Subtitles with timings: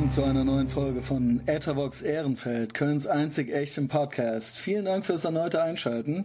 [0.00, 4.56] willkommen zu einer neuen Folge von Ethervox Ehrenfeld, Kölns einzig echten Podcast.
[4.56, 6.24] Vielen Dank fürs erneute Einschalten,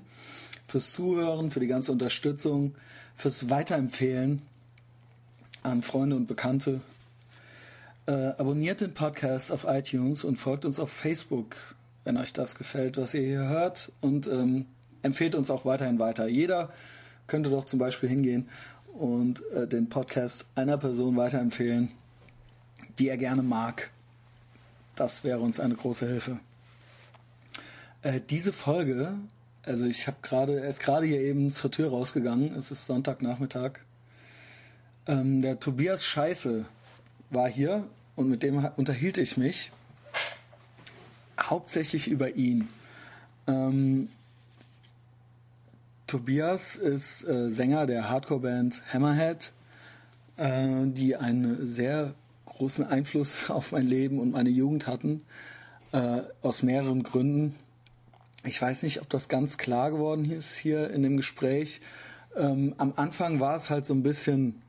[0.65, 2.73] fürs Zuhören, für die ganze Unterstützung,
[3.15, 4.43] fürs Weiterempfehlen
[5.63, 6.79] an Freunde und Bekannte.
[8.05, 11.57] Äh, abonniert den Podcast auf iTunes und folgt uns auf Facebook,
[12.05, 13.91] wenn euch das gefällt, was ihr hier hört.
[13.99, 14.67] Und ähm,
[15.01, 16.27] empfehlt uns auch weiterhin weiter.
[16.27, 16.71] Jeder
[17.27, 18.47] könnte doch zum Beispiel hingehen
[18.93, 21.91] und äh, den Podcast einer Person weiterempfehlen
[22.99, 23.89] die er gerne mag.
[24.95, 26.39] Das wäre uns eine große Hilfe.
[28.01, 29.13] Äh, diese Folge,
[29.65, 32.55] also ich habe gerade, er ist gerade hier eben zur Tür rausgegangen.
[32.55, 33.79] Es ist Sonntagnachmittag.
[35.07, 36.65] Ähm, der Tobias Scheiße
[37.29, 39.71] war hier und mit dem unterhielt ich mich
[41.39, 42.69] hauptsächlich über ihn.
[43.47, 44.09] Ähm,
[46.07, 49.51] Tobias ist äh, Sänger der Hardcore-Band Hammerhead,
[50.37, 52.13] äh, die eine sehr
[52.57, 55.23] großen Einfluss auf mein Leben und meine Jugend hatten,
[55.91, 57.55] äh, aus mehreren Gründen.
[58.43, 61.81] Ich weiß nicht, ob das ganz klar geworden ist hier in dem Gespräch.
[62.35, 64.61] Ähm, am Anfang war es halt so ein bisschen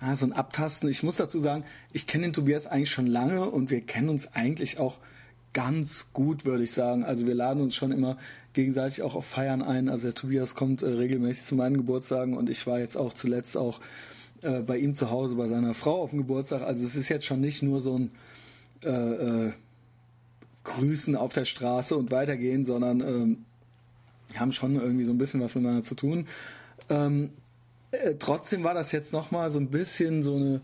[0.00, 0.88] ja, so ein Abtasten.
[0.88, 4.32] Ich muss dazu sagen, ich kenne den Tobias eigentlich schon lange und wir kennen uns
[4.34, 4.98] eigentlich auch
[5.52, 7.04] ganz gut, würde ich sagen.
[7.04, 8.18] Also wir laden uns schon immer
[8.52, 9.88] gegenseitig auch auf Feiern ein.
[9.88, 13.56] Also der Tobias kommt äh, regelmäßig zu meinen Geburtstagen und ich war jetzt auch zuletzt
[13.56, 13.80] auch
[14.44, 16.62] äh, bei ihm zu Hause bei seiner Frau auf dem Geburtstag.
[16.62, 18.10] Also es ist jetzt schon nicht nur so ein
[18.84, 19.52] äh, äh,
[20.64, 23.44] Grüßen auf der Straße und weitergehen, sondern ähm,
[24.34, 26.26] haben schon irgendwie so ein bisschen was miteinander zu tun.
[26.90, 27.30] Ähm,
[27.90, 30.60] äh, trotzdem war das jetzt nochmal so ein bisschen so eine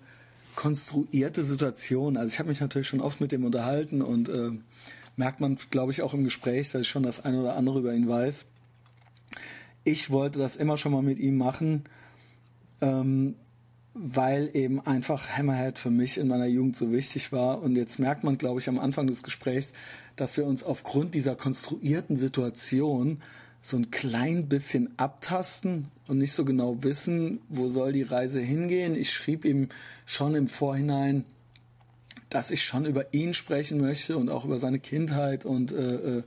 [0.56, 2.16] konstruierte Situation.
[2.16, 4.50] Also ich habe mich natürlich schon oft mit dem unterhalten und äh,
[5.16, 7.94] merkt man, glaube ich, auch im Gespräch, dass ich schon das eine oder andere über
[7.94, 8.46] ihn weiß.
[9.84, 11.84] Ich wollte das immer schon mal mit ihm machen.
[12.82, 13.36] Ähm,
[13.94, 17.62] weil eben einfach Hammerhead für mich in meiner Jugend so wichtig war.
[17.62, 19.72] Und jetzt merkt man, glaube ich, am Anfang des Gesprächs,
[20.16, 23.18] dass wir uns aufgrund dieser konstruierten Situation
[23.62, 28.94] so ein klein bisschen abtasten und nicht so genau wissen, wo soll die Reise hingehen.
[28.94, 29.68] Ich schrieb ihm
[30.06, 31.24] schon im Vorhinein,
[32.30, 36.22] dass ich schon über ihn sprechen möchte und auch über seine Kindheit und äh, äh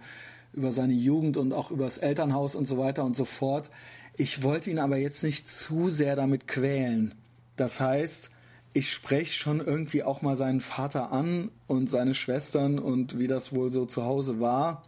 [0.55, 3.71] über seine Jugend und auch über das Elternhaus und so weiter und so fort.
[4.15, 7.15] Ich wollte ihn aber jetzt nicht zu sehr damit quälen.
[7.55, 8.29] Das heißt,
[8.73, 13.53] ich spreche schon irgendwie auch mal seinen Vater an und seine Schwestern und wie das
[13.53, 14.83] wohl so zu Hause war.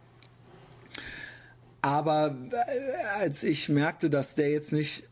[1.82, 5.04] Aber äh, als ich merkte, dass der jetzt nicht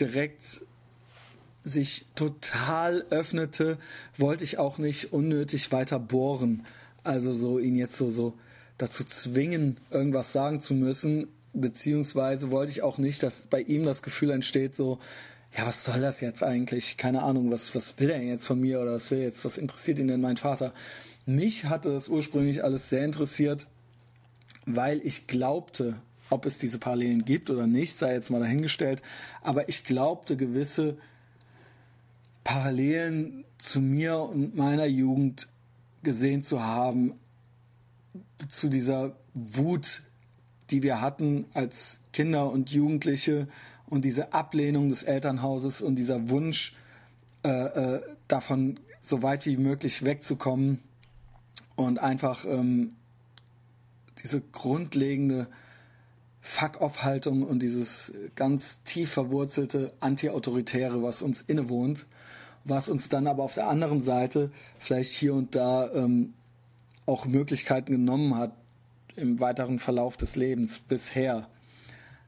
[0.00, 0.62] direkt
[1.62, 3.76] sich total öffnete,
[4.16, 6.64] wollte ich auch nicht unnötig weiter bohren.
[7.04, 8.34] Also so ihn jetzt so, so
[8.78, 11.28] dazu zwingen, irgendwas sagen zu müssen.
[11.52, 14.98] Beziehungsweise wollte ich auch nicht, dass bei ihm das Gefühl entsteht, so,
[15.56, 16.96] ja, was soll das jetzt eigentlich?
[16.96, 19.98] Keine Ahnung, was, was will er jetzt von mir oder was will jetzt, was interessiert
[19.98, 20.72] ihn denn mein Vater?
[21.26, 23.66] Mich hatte es ursprünglich alles sehr interessiert,
[24.64, 29.02] weil ich glaubte, ob es diese Parallelen gibt oder nicht, sei jetzt mal dahingestellt,
[29.42, 30.96] aber ich glaubte gewisse
[32.44, 35.48] Parallelen zu mir und meiner Jugend
[36.02, 37.14] gesehen zu haben,
[38.48, 40.02] zu dieser Wut,
[40.70, 43.46] die wir hatten als Kinder und Jugendliche,
[43.92, 46.72] und diese Ablehnung des Elternhauses und dieser Wunsch,
[47.44, 50.78] äh, äh, davon so weit wie möglich wegzukommen
[51.76, 52.88] und einfach ähm,
[54.22, 55.46] diese grundlegende
[56.40, 62.06] Fuck-off-Haltung und dieses ganz tief verwurzelte Anti-Autoritäre, was uns innewohnt,
[62.64, 66.32] was uns dann aber auf der anderen Seite vielleicht hier und da ähm,
[67.04, 68.52] auch Möglichkeiten genommen hat
[69.16, 71.46] im weiteren Verlauf des Lebens bisher.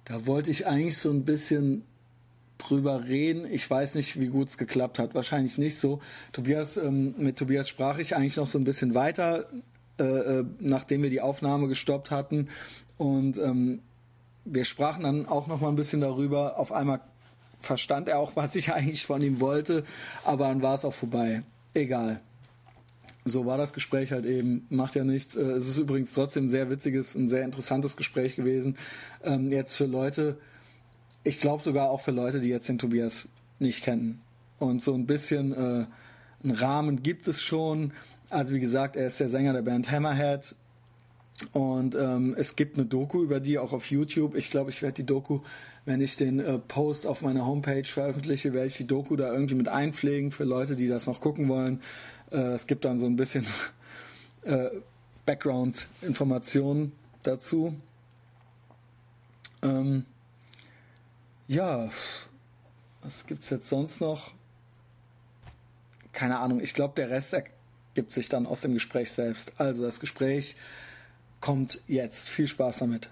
[0.05, 1.85] Da wollte ich eigentlich so ein bisschen
[2.59, 3.47] drüber reden.
[3.51, 5.15] Ich weiß nicht, wie gut es geklappt hat.
[5.15, 6.01] Wahrscheinlich nicht so.
[6.33, 9.47] Tobias, ähm, mit Tobias sprach ich eigentlich noch so ein bisschen weiter,
[9.99, 12.49] äh, äh, nachdem wir die Aufnahme gestoppt hatten.
[12.97, 13.81] Und ähm,
[14.45, 16.59] wir sprachen dann auch noch mal ein bisschen darüber.
[16.59, 17.01] Auf einmal
[17.61, 19.85] verstand er auch, was ich eigentlich von ihm wollte,
[20.25, 21.43] aber dann war es auch vorbei.
[21.73, 22.21] Egal
[23.25, 25.37] so war das Gespräch halt eben, macht ja nichts.
[25.37, 28.77] Äh, es ist übrigens trotzdem ein sehr witziges, ein sehr interessantes Gespräch gewesen.
[29.23, 30.39] Ähm, jetzt für Leute,
[31.23, 33.29] ich glaube sogar auch für Leute, die jetzt den Tobias
[33.59, 34.21] nicht kennen.
[34.59, 35.87] Und so ein bisschen äh,
[36.45, 37.93] einen Rahmen gibt es schon.
[38.31, 40.55] Also wie gesagt, er ist der Sänger der Band Hammerhead.
[41.53, 44.37] Und ähm, es gibt eine Doku über die auch auf YouTube.
[44.37, 45.41] Ich glaube, ich werde die Doku,
[45.85, 49.57] wenn ich den äh, Post auf meiner Homepage veröffentliche, werde ich die Doku da irgendwie
[49.57, 51.81] mit einpflegen für Leute, die das noch gucken wollen.
[52.35, 53.47] Äh, es gibt dann so ein bisschen
[54.43, 54.71] äh,
[55.25, 56.93] Background-Informationen
[57.23, 57.75] dazu.
[59.63, 60.05] Ähm,
[61.47, 61.89] ja,
[63.03, 64.33] was gibt's jetzt sonst noch?
[66.13, 66.61] Keine Ahnung.
[66.61, 67.35] Ich glaube, der Rest
[67.95, 69.61] gibt sich dann aus dem Gespräch selbst.
[69.61, 70.57] Also das Gespräch
[71.41, 72.29] kommt jetzt.
[72.29, 73.11] Viel Spaß damit.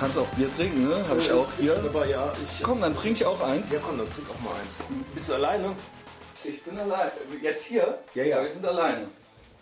[0.00, 1.06] Kannst auch Bier trinken, ne?
[1.08, 1.76] Habe ich auch hier.
[1.76, 2.62] Aber ja, ich.
[2.62, 3.70] Komm, dann trinke ich auch eins.
[3.70, 4.82] Ja, komm, dann trink auch mal eins.
[5.14, 5.76] Bist du alleine?
[6.42, 7.10] Ich bin allein.
[7.42, 7.98] Jetzt hier?
[8.14, 8.42] Ja, ja.
[8.42, 9.06] Wir sind alleine.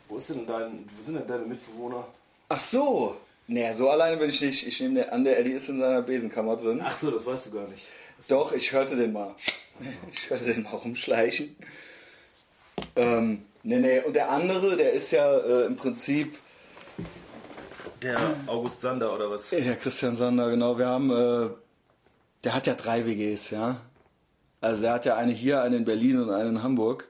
[0.08, 2.06] Wo ist denn dein, wo sind denn deine Mitbewohner?
[2.49, 3.17] Ach so.
[3.49, 4.67] Naja, so alleine bin ich nicht.
[4.67, 6.81] Ich nehme an, der Eddie ist in seiner Besenkammer drin.
[6.84, 7.87] Ach so, das weißt du gar nicht.
[8.29, 9.34] Doch, ich hörte den mal.
[10.12, 11.56] Ich hörte den mal rumschleichen.
[12.94, 14.00] Ähm, nee, nee.
[14.00, 16.38] Und der andere, der ist ja äh, im Prinzip
[18.02, 19.50] Der August Sander oder was?
[19.50, 20.78] Ja, Christian Sander, genau.
[20.78, 21.50] Wir haben, äh,
[22.44, 23.76] der hat ja drei WGs, ja.
[24.60, 27.08] Also der hat ja eine hier, eine in Berlin und eine in Hamburg.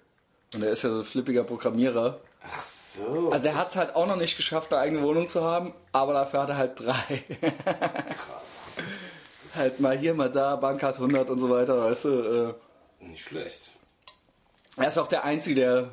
[0.55, 2.21] Und er ist ja so ein flippiger Programmierer.
[2.43, 3.31] Ach so.
[3.31, 6.15] Also er hat es halt auch noch nicht geschafft, eine eigene Wohnung zu haben, aber
[6.15, 6.95] dafür hat er halt drei.
[7.41, 8.69] krass.
[9.57, 12.55] halt mal hier, mal da, Bankcard 100 und so weiter, weißt du.
[13.01, 13.71] Nicht schlecht.
[14.77, 15.89] Äh, er ist auch der Einzige, der,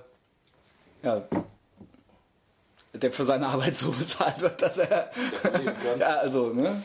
[1.04, 1.22] ja,
[2.98, 5.10] der für seine Arbeit so bezahlt wird, dass er,
[6.00, 6.82] ja, also, ne,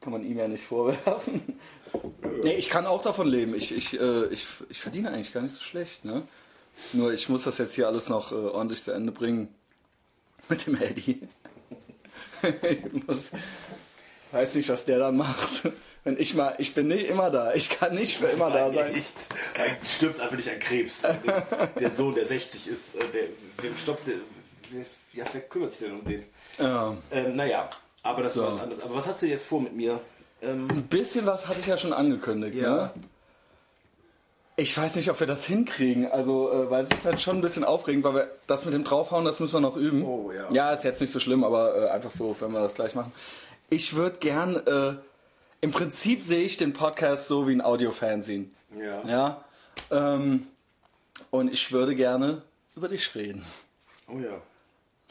[0.00, 1.42] kann man ihm ja nicht vorwerfen.
[2.42, 3.54] Nee, ich kann auch davon leben.
[3.54, 6.22] Ich, ich, äh, ich, ich verdiene eigentlich gar nicht so schlecht, ne.
[6.94, 9.54] Nur ich muss das jetzt hier alles noch äh, ordentlich zu Ende bringen.
[10.48, 11.28] Mit dem Eddie.
[12.42, 13.30] ich muss,
[14.32, 15.70] weiß nicht, was der dann macht.
[16.04, 17.54] Wenn ich mal, ich bin nicht immer da.
[17.54, 18.92] Ich kann nicht für immer da sein.
[18.92, 19.14] Nicht.
[19.80, 21.02] Du stirbst einfach nicht an Krebs.
[21.78, 23.24] der Sohn, der 60 ist, äh, der,
[23.58, 24.16] wem stoppt der,
[24.70, 24.84] wer,
[25.14, 26.24] ja, wer kümmert sich denn um den?
[26.58, 26.94] Ja.
[27.10, 27.68] Ähm, naja,
[28.02, 28.44] aber das So.
[28.46, 28.82] ist was anderes.
[28.82, 30.00] Aber was hast du jetzt vor mit mir?
[30.42, 32.74] Ähm, Ein bisschen was hatte ich ja schon angekündigt, Ja.
[32.76, 32.90] ne?
[34.56, 37.40] Ich weiß nicht, ob wir das hinkriegen, also äh, weil es ist halt schon ein
[37.40, 40.02] bisschen aufregend, weil wir das mit dem draufhauen, das müssen wir noch üben.
[40.04, 40.46] Oh, ja.
[40.52, 43.12] Ja, ist jetzt nicht so schlimm, aber äh, einfach so, wenn wir das gleich machen.
[43.70, 44.94] Ich würde gern, äh,
[45.62, 48.54] im Prinzip sehe ich den Podcast so wie ein Audio-Fernsehen.
[48.78, 49.02] ja.
[49.08, 49.44] Ja.
[49.90, 50.46] Ähm,
[51.30, 52.42] und ich würde gerne
[52.76, 53.44] über dich reden.
[54.08, 54.36] Oh ja.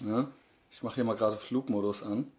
[0.01, 0.27] Ne?
[0.71, 2.31] Ich mache hier mal gerade Flugmodus an.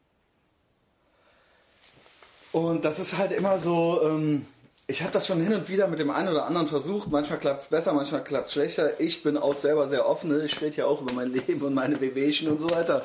[2.53, 4.47] Und das ist halt immer so, ähm,
[4.87, 7.11] ich habe das schon hin und wieder mit dem einen oder anderen versucht.
[7.11, 9.01] Manchmal klappt es besser, manchmal klappt es schlechter.
[9.01, 10.31] Ich bin auch selber sehr offen.
[10.31, 10.45] ne?
[10.45, 13.03] Ich rede ja auch über mein Leben und meine Wehwehchen und so weiter.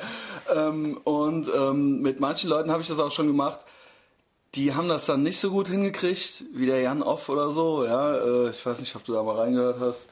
[0.54, 3.60] Ähm, und ähm, mit manchen Leuten habe ich das auch schon gemacht.
[4.54, 7.84] Die haben das dann nicht so gut hingekriegt, wie der Jan Off oder so.
[7.84, 10.08] Ja, äh, ich weiß nicht, ob du da mal reingehört hast.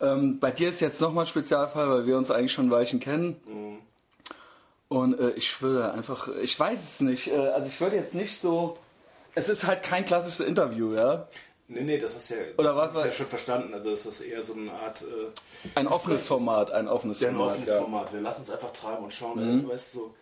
[0.00, 3.00] Ähm, bei dir ist jetzt nochmal ein Spezialfall, weil wir uns eigentlich schon ein Weilchen
[3.00, 3.80] kennen.
[4.88, 8.40] Und äh, ich würde einfach, ich weiß es nicht, äh, also ich würde jetzt nicht
[8.40, 8.78] so,
[9.34, 11.28] es ist halt kein klassisches Interview, ja.
[11.70, 13.74] Nee, nee, das hast du ja, Oder das was ja schon verstanden.
[13.74, 17.36] Also das ist eher so eine Art äh, Ein offenes Format, ein offenes ja, ein
[17.36, 17.52] Format.
[17.52, 17.78] offenes ja.
[17.78, 18.12] Format.
[18.14, 20.14] Wir lassen uns einfach treiben und schauen, äh, weißt du, so.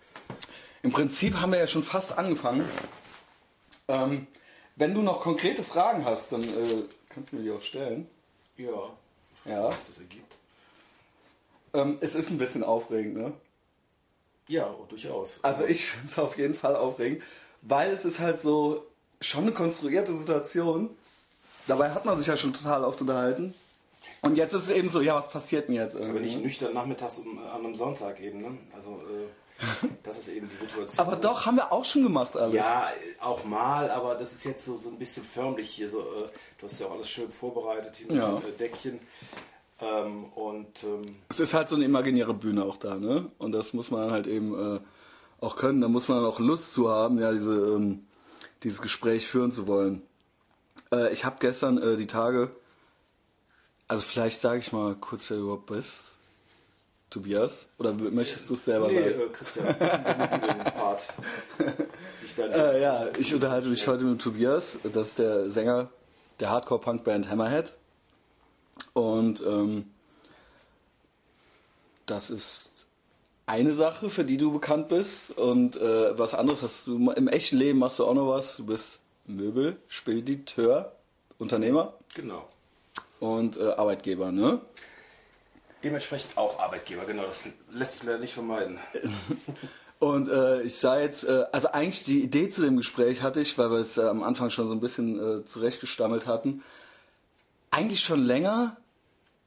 [0.83, 2.69] Im Prinzip haben wir ja schon fast angefangen.
[3.87, 4.27] Ähm,
[4.75, 8.09] wenn du noch konkrete Fragen hast, dann äh, kannst du mir die auch stellen.
[8.57, 8.91] Ja,
[9.47, 9.73] Ja.
[9.87, 10.39] das ergibt.
[11.75, 13.33] Ähm, es ist ein bisschen aufregend, ne?
[14.49, 15.41] Ja, durchaus.
[15.43, 17.23] Also ich finde es auf jeden Fall aufregend,
[17.63, 18.87] weil es ist halt so
[19.21, 20.91] schon eine konstruierte Situation.
[21.67, 23.55] Dabei hat man sich ja schon total oft unterhalten.
[24.23, 26.25] Und jetzt ist es eben so, ja, was passiert denn jetzt Aber irgendwie?
[26.25, 28.57] nicht nüchtern nachmittags um, an einem Sonntag eben, ne?
[28.75, 29.27] Also, äh,
[30.03, 31.07] das ist eben die Situation.
[31.07, 32.55] Aber doch, haben wir auch schon gemacht alles.
[32.55, 32.89] Ja,
[33.21, 35.89] auch mal, aber das ist jetzt so, so ein bisschen förmlich hier.
[35.89, 38.37] So, äh, du hast ja auch alles schön vorbereitet hier mit Ja.
[38.37, 39.01] dem äh, Deckchen.
[39.81, 43.31] Ähm, und ähm, Es ist halt so eine imaginäre Bühne auch da, ne?
[43.39, 44.81] Und das muss man halt eben äh,
[45.41, 45.81] auch können.
[45.83, 48.07] Da muss man auch Lust zu haben, ja, diese, ähm,
[48.63, 50.03] dieses Gespräch führen zu wollen.
[50.93, 52.51] Äh, ich habe gestern äh, die Tage,
[53.89, 56.15] also vielleicht sage ich mal kurz, wer du überhaupt bist.
[57.11, 57.69] Tobias?
[57.79, 59.21] Oder möchtest du es selber nee, sagen?
[59.21, 61.13] äh, Christian, Part.
[62.25, 64.77] Ich Äh, ja, ich unterhalte mich heute mit Tobias.
[64.93, 65.89] Das ist der Sänger
[66.41, 67.73] der Hardcore-Punk-Band Hammerhead.
[68.93, 69.87] Und ähm,
[72.07, 72.87] das ist
[73.47, 75.31] eine Sache, für die du bekannt bist.
[75.39, 78.57] Und äh, was anderes hast du im echten Leben machst du auch noch was.
[78.57, 80.93] Du bist Möbel, Spediteur,
[81.39, 82.49] Unternehmer Genau.
[83.21, 84.61] und äh, Arbeitgeber, ne?
[85.85, 87.25] Dementsprechend auch Arbeitgeber, genau.
[87.25, 87.41] Das
[87.71, 88.79] lässt sich leider nicht vermeiden.
[89.99, 93.57] Und äh, ich sah jetzt, äh, also eigentlich die Idee zu dem Gespräch hatte ich,
[93.57, 96.63] weil wir es äh, am Anfang schon so ein bisschen äh, zurechtgestammelt hatten,
[97.71, 98.77] eigentlich schon länger,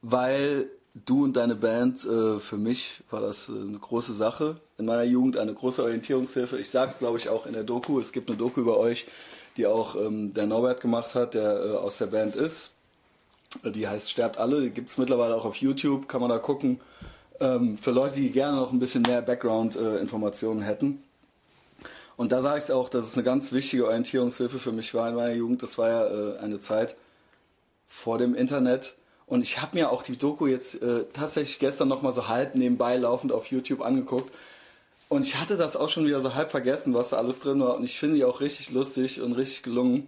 [0.02, 4.56] weil du und deine Band, äh, für mich war das äh, eine große Sache.
[4.78, 6.58] In meiner Jugend eine große Orientierungshilfe.
[6.58, 8.00] Ich sag's glaube ich auch in der Doku.
[8.00, 9.06] Es gibt eine Doku über euch,
[9.56, 12.72] die auch ähm, der Norbert gemacht hat, der äh, aus der Band ist.
[13.64, 16.80] Die heißt Sterbt alle, gibt es mittlerweile auch auf YouTube, kann man da gucken.
[17.40, 21.02] Ähm, für Leute, die gerne noch ein bisschen mehr Background-Informationen äh, hätten.
[22.16, 25.14] Und da sage ich auch, dass es eine ganz wichtige Orientierungshilfe für mich war in
[25.14, 25.62] meiner Jugend.
[25.62, 26.94] Das war ja äh, eine Zeit
[27.88, 28.94] vor dem Internet.
[29.26, 32.96] Und ich habe mir auch die Doku jetzt äh, tatsächlich gestern nochmal so halb nebenbei
[32.96, 34.30] laufend auf YouTube angeguckt.
[35.08, 37.76] Und ich hatte das auch schon wieder so halb vergessen, was da alles drin war.
[37.76, 40.06] Und ich finde die auch richtig lustig und richtig gelungen.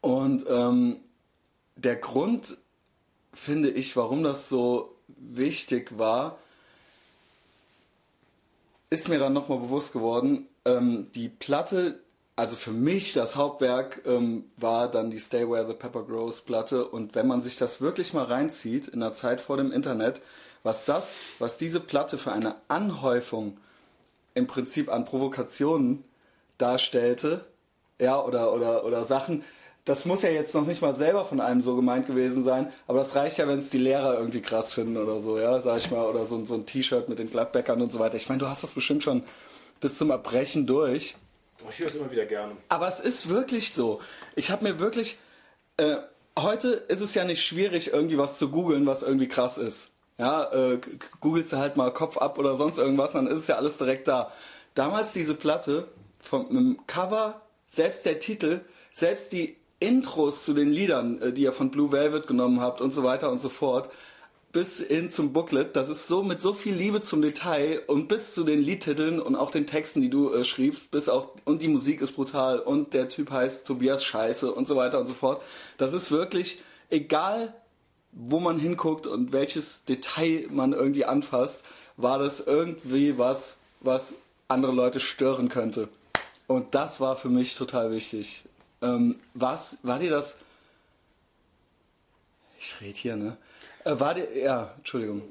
[0.00, 0.98] Und ähm,
[1.76, 2.56] der Grund,
[3.32, 6.38] finde ich, warum das so wichtig war,
[8.90, 10.46] ist mir dann nochmal bewusst geworden.
[10.64, 12.00] Ähm, die Platte,
[12.36, 16.86] also für mich das Hauptwerk ähm, war dann die Stay Where the Pepper Grows Platte.
[16.86, 20.20] Und wenn man sich das wirklich mal reinzieht in der Zeit vor dem Internet,
[20.62, 23.58] was das, was diese Platte für eine Anhäufung
[24.34, 26.04] im Prinzip an Provokationen
[26.58, 27.44] darstellte,
[28.00, 29.44] ja, oder, oder, oder Sachen,
[29.84, 33.00] das muss ja jetzt noch nicht mal selber von einem so gemeint gewesen sein, aber
[33.00, 35.90] das reicht ja, wenn es die Lehrer irgendwie krass finden oder so, ja, sag ich
[35.90, 38.16] mal, oder so, so ein T-Shirt mit den Gladbäckern und so weiter.
[38.16, 39.22] Ich meine, du hast das bestimmt schon
[39.80, 41.16] bis zum Erbrechen durch.
[41.68, 42.56] Ich höre es immer wieder gerne.
[42.68, 44.00] Aber es ist wirklich so.
[44.36, 45.18] Ich habe mir wirklich,
[45.76, 45.96] äh,
[46.38, 49.90] heute ist es ja nicht schwierig, irgendwie was zu googeln, was irgendwie krass ist.
[50.16, 50.80] Ja, äh,
[51.20, 54.08] googelst du halt mal Kopf ab oder sonst irgendwas, dann ist es ja alles direkt
[54.08, 54.32] da.
[54.74, 55.88] Damals diese Platte
[56.20, 58.60] vom Cover, selbst der Titel,
[58.92, 62.92] selbst die Intros zu den Liedern, äh, die ihr von Blue Velvet genommen habt und
[62.92, 63.90] so weiter und so fort,
[64.52, 68.34] bis hin zum Booklet, das ist so mit so viel Liebe zum Detail und bis
[68.34, 71.68] zu den Liedtiteln und auch den Texten, die du äh, schriebst, bis auch und die
[71.68, 75.42] Musik ist brutal und der Typ heißt Tobias Scheiße und so weiter und so fort.
[75.76, 77.52] Das ist wirklich egal,
[78.12, 81.64] wo man hinguckt und welches Detail man irgendwie anfasst,
[81.96, 84.14] war das irgendwie was, was
[84.46, 85.88] andere Leute stören könnte.
[86.46, 88.44] Und das war für mich total wichtig.
[88.84, 90.38] Ähm, was, war dir das?
[92.58, 93.38] Ich rede hier, ne?
[93.84, 95.22] Äh, war dir, ja, Entschuldigung.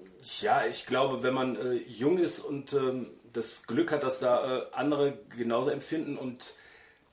[0.42, 4.60] Ja, ich glaube, wenn man äh, jung ist und ähm, das Glück hat, dass da
[4.60, 6.56] äh, andere genauso empfinden und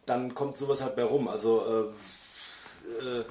[0.06, 1.28] dann kommt sowas halt bei rum.
[1.28, 1.92] Also,
[3.02, 3.24] äh, äh,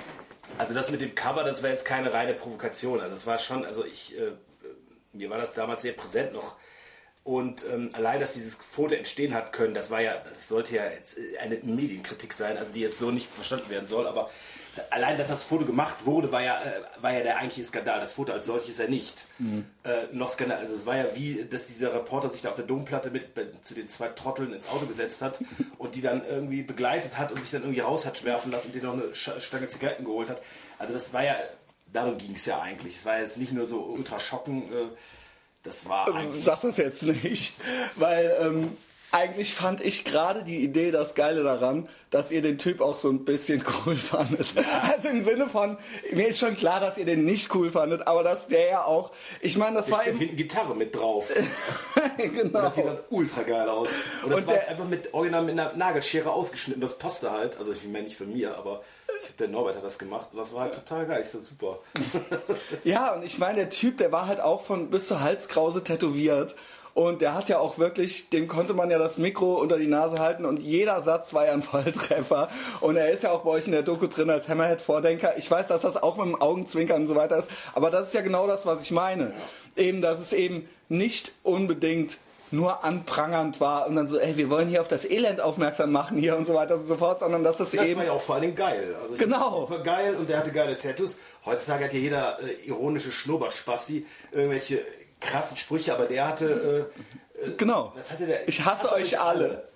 [0.58, 3.00] also das mit dem Cover, das war jetzt keine reine Provokation.
[3.00, 4.32] Also das war schon, also ich, äh,
[5.14, 6.56] mir war das damals sehr präsent noch
[7.24, 10.90] und ähm, allein, dass dieses Foto entstehen hat können, das war ja, das sollte ja
[10.90, 14.30] jetzt äh, eine Medienkritik sein, also die jetzt so nicht verstanden werden soll, aber
[14.90, 18.00] allein, dass das Foto gemacht wurde, war ja, äh, war ja der eigentliche Skandal.
[18.00, 19.28] Das Foto als solches ja nicht.
[19.38, 19.66] Mhm.
[19.84, 22.66] Äh, noch Skandal, also es war ja wie, dass dieser Reporter sich da auf der
[22.66, 23.26] Domplatte mit
[23.62, 25.40] zu den zwei Trotteln ins Auto gesetzt hat
[25.78, 28.76] und die dann irgendwie begleitet hat und sich dann irgendwie raus hat schwerfen lassen und
[28.76, 30.42] denen noch eine Stange Zigaretten geholt hat.
[30.78, 31.36] Also das war ja,
[31.92, 32.96] darum ging es ja eigentlich.
[32.98, 34.72] Es war jetzt nicht nur so ultra schocken.
[34.72, 34.86] Äh,
[35.64, 36.42] das war ähm.
[36.42, 37.54] Sag das jetzt nicht,
[37.96, 38.78] weil ähm,
[39.12, 43.10] eigentlich fand ich gerade die Idee das Geile daran, dass ihr den Typ auch so
[43.10, 44.54] ein bisschen cool fandet.
[44.82, 45.78] Also im Sinne von,
[46.12, 49.12] mir ist schon klar, dass ihr den nicht cool fandet, aber dass der ja auch,
[49.42, 50.20] ich meine, das ich war eben...
[50.20, 51.28] hinten Gitarre mit drauf.
[52.18, 52.42] genau.
[52.44, 53.90] Und das sieht dann ultra geil aus.
[54.24, 57.58] Und das und war der, einfach mit original mit einer Nagelschere ausgeschnitten, das passte halt.
[57.58, 58.82] Also ich meine nicht von mir, aber
[59.24, 61.22] ich, der Norbert hat das gemacht und das war halt total geil.
[61.24, 61.80] Ich so, super.
[62.84, 66.56] ja, und ich meine, der Typ, der war halt auch von bis zur Halskrause tätowiert.
[67.00, 70.20] Und der hat ja auch wirklich, dem konnte man ja das Mikro unter die Nase
[70.20, 72.50] halten und jeder Satz war ja ein Volltreffer.
[72.82, 75.38] Und er ist ja auch bei euch in der Doku drin als Hammerhead-Vordenker.
[75.38, 78.16] Ich weiß, dass das auch mit dem Augenzwinkern und so weiter ist, aber das ist
[78.16, 79.34] ja genau das, was ich meine.
[79.78, 82.18] Eben, dass es eben nicht unbedingt
[82.52, 86.18] nur anprangernd war und dann so, ey, wir wollen hier auf das Elend aufmerksam machen
[86.18, 87.92] hier und so weiter und so fort, sondern dass es das eben...
[87.92, 88.94] Das war ja auch vor allem geil.
[89.02, 89.70] Also genau.
[89.70, 91.16] War geil und der hatte geile Tattoos.
[91.46, 94.82] Heutzutage hat ja jeder äh, ironische Schnurrbart-Spasti irgendwelche
[95.20, 96.90] krassen Sprüche, aber der hatte...
[97.42, 97.94] Äh, äh genau.
[97.96, 98.48] Was hatte der?
[98.48, 99.46] Ich hasse, hasse euch alle.
[99.46, 99.70] alle.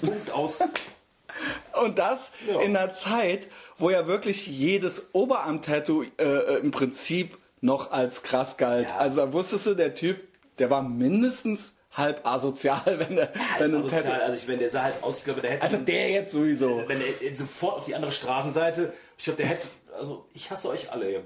[0.00, 0.58] Punkt aus.
[1.84, 2.60] Und das ja.
[2.60, 8.56] in einer Zeit, wo ja wirklich jedes Oberarm-Tattoo äh, äh im Prinzip noch als krass
[8.56, 8.88] galt.
[8.88, 8.96] Ja.
[8.96, 10.18] Also wusstest du, der Typ,
[10.58, 15.02] der war mindestens halb asozial, wenn der, wenn asozial, also ich, wenn der sah halt
[15.02, 15.64] aus, ich glaube, der hätte.
[15.64, 16.84] Also der jetzt sowieso.
[16.88, 20.90] Wenn er sofort auf die andere Straßenseite, ich glaube, der hätte, also ich hasse euch
[20.90, 21.12] alle.
[21.12, 21.20] Ja.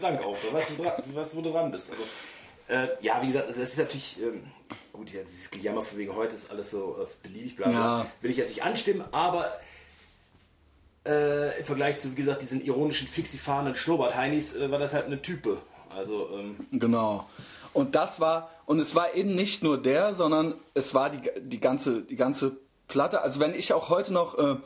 [0.00, 1.90] Dank auch, was du, was, wo du dran bist.
[1.92, 2.02] Also,
[2.68, 4.44] äh, ja, wie gesagt, das ist natürlich, ähm,
[4.92, 7.78] gut, ja, dieses Gejammer von wegen heute ist alles so äh, beliebig, bla, bla.
[7.78, 8.06] Ja.
[8.20, 9.50] Will ich jetzt nicht anstimmen, aber
[11.06, 15.20] äh, im Vergleich zu, wie gesagt, diesen ironischen, fixifahrenden Schnurrbart-Heinis, äh, war das halt eine
[15.20, 15.58] Type.
[15.90, 17.28] Also, ähm, genau.
[17.72, 21.60] Und das war, und es war eben nicht nur der, sondern es war die, die,
[21.60, 22.56] ganze, die ganze
[22.88, 23.20] Platte.
[23.22, 24.56] Also wenn ich auch heute noch äh,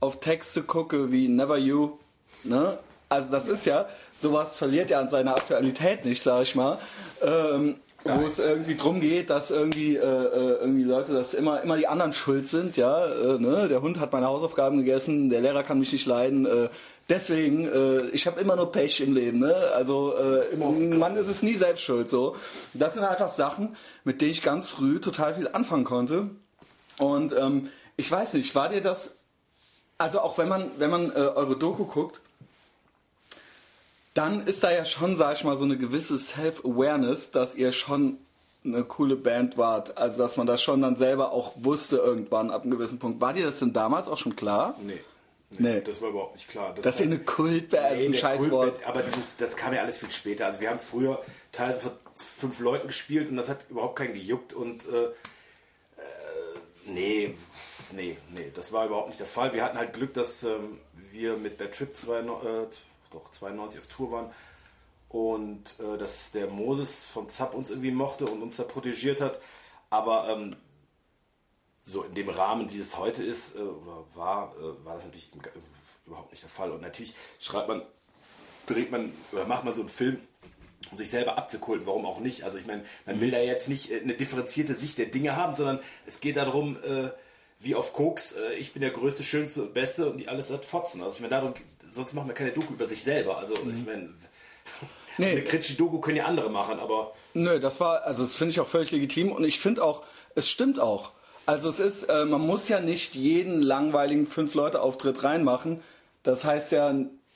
[0.00, 1.98] auf Texte gucke wie Never You,
[2.44, 2.78] ne?
[3.12, 3.86] Also das ist ja,
[4.18, 6.78] sowas verliert ja an seiner Aktualität nicht, sag ich mal.
[7.20, 11.76] Ähm, wo es irgendwie drum geht, dass irgendwie, äh, äh, irgendwie Leute, dass immer, immer
[11.76, 13.68] die anderen schuld sind, ja, äh, ne?
[13.68, 16.68] der Hund hat meine Hausaufgaben gegessen, der Lehrer kann mich nicht leiden, äh,
[17.08, 19.54] deswegen, äh, ich habe immer nur Pech im Leben, ne?
[19.76, 22.34] also äh, man ist es nie selbst schuld, so.
[22.74, 26.30] Das sind einfach Sachen, mit denen ich ganz früh total viel anfangen konnte
[26.98, 29.14] und ähm, ich weiß nicht, war dir das,
[29.98, 32.20] also auch wenn man, wenn man eure Doku guckt,
[34.14, 38.18] dann ist da ja schon, sag ich mal, so eine gewisse Self-Awareness, dass ihr schon
[38.64, 39.96] eine coole Band wart.
[39.96, 43.20] Also, dass man das schon dann selber auch wusste irgendwann ab einem gewissen Punkt.
[43.20, 44.76] War dir das denn damals auch schon klar?
[44.82, 45.00] Nee.
[45.58, 45.80] Nee, nee.
[45.82, 46.72] das war überhaupt nicht klar.
[46.74, 48.86] Das, das ist eine Kultband, nee, ein Scheißwort.
[48.86, 50.46] aber dieses, das kam ja alles viel später.
[50.46, 54.86] Also wir haben früher teilweise fünf Leuten gespielt und das hat überhaupt keinen gejuckt und
[54.88, 55.10] äh, äh,
[56.86, 57.34] nee,
[57.92, 59.52] nee, nee, das war überhaupt nicht der Fall.
[59.52, 60.78] Wir hatten halt Glück, dass ähm,
[61.10, 62.22] wir mit der Trip 2, äh,
[63.12, 64.32] doch 92 auf Tour waren
[65.08, 69.38] und äh, dass der Moses von Zapp uns irgendwie mochte und uns da protegiert hat.
[69.90, 70.56] Aber ähm,
[71.82, 75.30] so in dem Rahmen, wie es heute ist, äh, oder war, äh, war das natürlich
[76.06, 76.70] überhaupt nicht der Fall.
[76.70, 77.82] Und natürlich schreibt man,
[78.66, 80.18] dreht man oder macht man so einen Film,
[80.90, 82.44] um sich selber abzukulten, warum auch nicht.
[82.44, 85.54] Also ich meine, man will da jetzt nicht äh, eine differenzierte Sicht der Dinge haben,
[85.54, 87.10] sondern es geht darum, äh,
[87.58, 90.64] wie auf Koks, äh, ich bin der größte, schönste und beste und die alles hat
[90.64, 91.02] Fotzen.
[91.02, 91.54] Also ich meine, darum
[91.92, 93.38] sonst machen wir keine Doku über sich selber.
[93.38, 93.74] Also mhm.
[93.78, 94.08] ich meine,
[95.18, 95.30] nee.
[95.30, 97.12] eine kritische Doku können ja andere machen, aber.
[97.34, 100.02] Nö, das war, also das finde ich auch völlig legitim und ich finde auch,
[100.34, 101.12] es stimmt auch.
[101.44, 105.82] Also es ist, äh, man muss ja nicht jeden langweiligen Fünf-Leute-Auftritt reinmachen.
[106.22, 106.94] Das heißt ja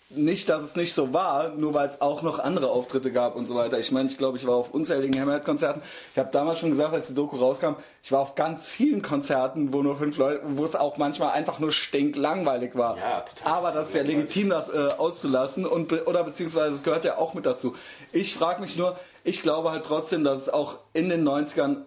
[0.09, 3.47] nicht, dass es nicht so war, nur weil es auch noch andere Auftritte gab und
[3.47, 3.81] so weiter.
[3.81, 5.83] Ich meine, ich glaube, ich war auf unzähligen Hammerhead-Konzerten.
[6.13, 9.73] Ich habe damals schon gesagt, als die Doku rauskam, ich war auf ganz vielen Konzerten,
[9.73, 12.97] wo nur fünf Leute, wo es auch manchmal einfach nur stinklangweilig war.
[12.99, 13.53] Ja, total.
[13.53, 17.35] Aber das ist ja legitim, das äh, auszulassen und oder beziehungsweise es gehört ja auch
[17.35, 17.75] mit dazu.
[18.13, 21.79] Ich frage mich nur, ich glaube halt trotzdem, dass es auch in den 90ern,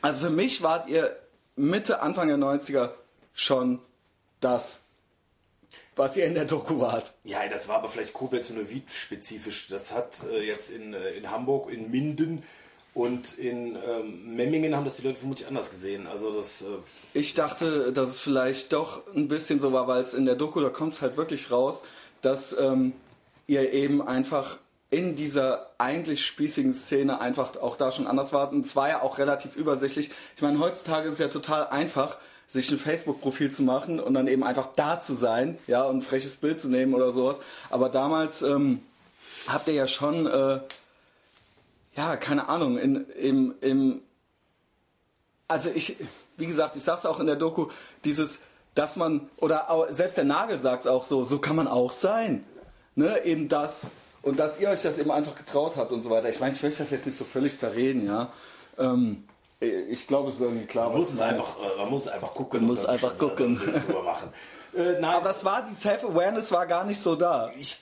[0.00, 1.14] also für mich wart ihr
[1.56, 2.88] Mitte, Anfang der 90er
[3.34, 3.80] schon
[4.40, 4.80] das
[5.96, 7.12] was ihr in der Doku wart.
[7.24, 9.68] Ja, das war aber vielleicht Koblenz und spezifisch.
[9.68, 12.42] Das hat äh, jetzt in, äh, in Hamburg, in Minden
[12.94, 16.06] und in ähm, Memmingen haben das die Leute vermutlich anders gesehen.
[16.06, 16.62] Also das.
[16.62, 16.66] Äh
[17.12, 20.60] ich dachte, dass es vielleicht doch ein bisschen so war, weil es in der Doku,
[20.60, 21.80] da kommt es halt wirklich raus,
[22.22, 22.92] dass ähm,
[23.48, 24.58] ihr eben einfach
[24.90, 28.52] in dieser eigentlich spießigen Szene einfach auch da schon anders wart.
[28.52, 30.10] Und zwar ja auch relativ übersichtlich.
[30.36, 34.28] Ich meine, heutzutage ist es ja total einfach, sich ein Facebook-Profil zu machen und dann
[34.28, 37.38] eben einfach da zu sein, ja, und ein freches Bild zu nehmen oder sowas.
[37.70, 38.80] Aber damals ähm,
[39.48, 40.60] habt ihr ja schon, äh,
[41.96, 44.02] ja, keine Ahnung, in, im, im,
[45.48, 45.96] also ich,
[46.36, 47.68] wie gesagt, ich sag's auch in der Doku,
[48.04, 48.40] dieses,
[48.74, 52.44] dass man, oder auch, selbst der Nagel sagt's auch so, so kann man auch sein.
[52.96, 53.88] Ne, eben das.
[54.22, 56.28] Und dass ihr euch das eben einfach getraut habt und so weiter.
[56.28, 58.32] Ich meine, ich möchte das jetzt nicht so völlig zerreden, ja.
[58.78, 59.24] Ähm,
[59.64, 60.88] ich glaube, es ist irgendwie klar.
[60.88, 62.60] Man muss es einfach, äh, man muss einfach gucken.
[62.60, 63.60] Man muss einfach gucken.
[64.04, 64.32] machen.
[64.74, 65.04] Äh, nein.
[65.04, 67.52] Aber das war, die Self-Awareness war gar nicht so da.
[67.58, 67.76] Ich,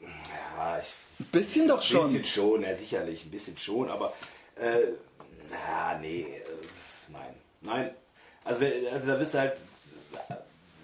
[0.00, 2.06] ja, ich, ein bisschen doch schon.
[2.06, 4.12] Ein bisschen schon, ja sicherlich, ein bisschen schon, aber
[4.56, 4.92] äh,
[5.50, 6.42] na, nee, äh,
[7.08, 7.90] nein, nein.
[8.44, 9.56] Also, also da bist du halt,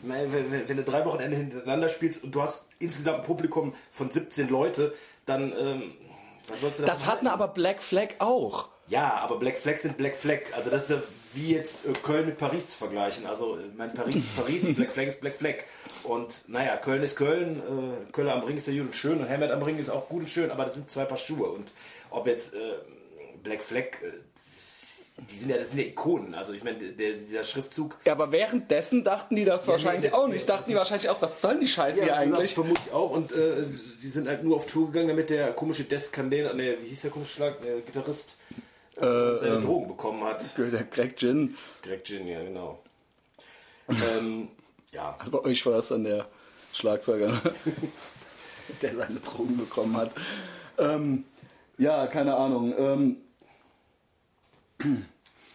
[0.03, 4.11] wenn, wenn, wenn, du drei Wochenende hintereinander spielst und du hast insgesamt ein Publikum von
[4.11, 4.94] 17 Leute,
[5.27, 5.94] dann ähm,
[6.49, 8.68] was sollst du Das hatten aber Black Flag auch.
[8.88, 10.40] Ja, aber Black Flag sind Black Flag.
[10.55, 11.03] Also das ist ja
[11.35, 13.27] wie jetzt äh, Köln mit Paris zu vergleichen.
[13.27, 15.55] Also äh, mein Paris ist Paris, Black Flag ist Black Flag.
[16.03, 19.27] Und naja, Köln ist Köln, äh, Köln am Ring ist ja gut und schön und
[19.27, 21.49] Helmet am Ring ist auch gut und schön, aber das sind zwei Paar Schuhe.
[21.49, 21.73] Und
[22.11, 22.59] ob jetzt äh,
[23.42, 24.12] Black Flag, äh,
[25.31, 26.35] die sind ja, das sind ja Ikonen.
[26.35, 27.97] Also ich meine, dieser Schriftzug.
[28.05, 30.47] Ja, aber währenddessen dachten die das ja, wahrscheinlich nee, auch nicht.
[30.47, 32.53] Dachten die wahrscheinlich auch, was soll die Scheiße ja, hier eigentlich?
[32.53, 33.11] Vermutlich auch.
[33.11, 33.64] Und äh,
[34.03, 37.03] die sind halt nur auf Tour gegangen, damit der komische Des Candela, ne, wie hieß
[37.03, 38.37] der komische Schlag, der Gitarrist
[38.97, 40.57] seine ähm, Drogen bekommen hat.
[40.57, 41.57] Der Greg Gin.
[41.83, 42.83] Greg Gin, ja, genau.
[43.89, 44.49] ähm,
[44.93, 45.17] ja.
[45.19, 46.27] Also bei euch war das dann der
[46.73, 47.33] Schlagzeuger,
[48.83, 50.13] der seine Drogen bekommen hat.
[50.79, 51.25] Ähm,
[51.79, 52.75] ja, keine Ahnung.
[52.79, 53.17] Ähm,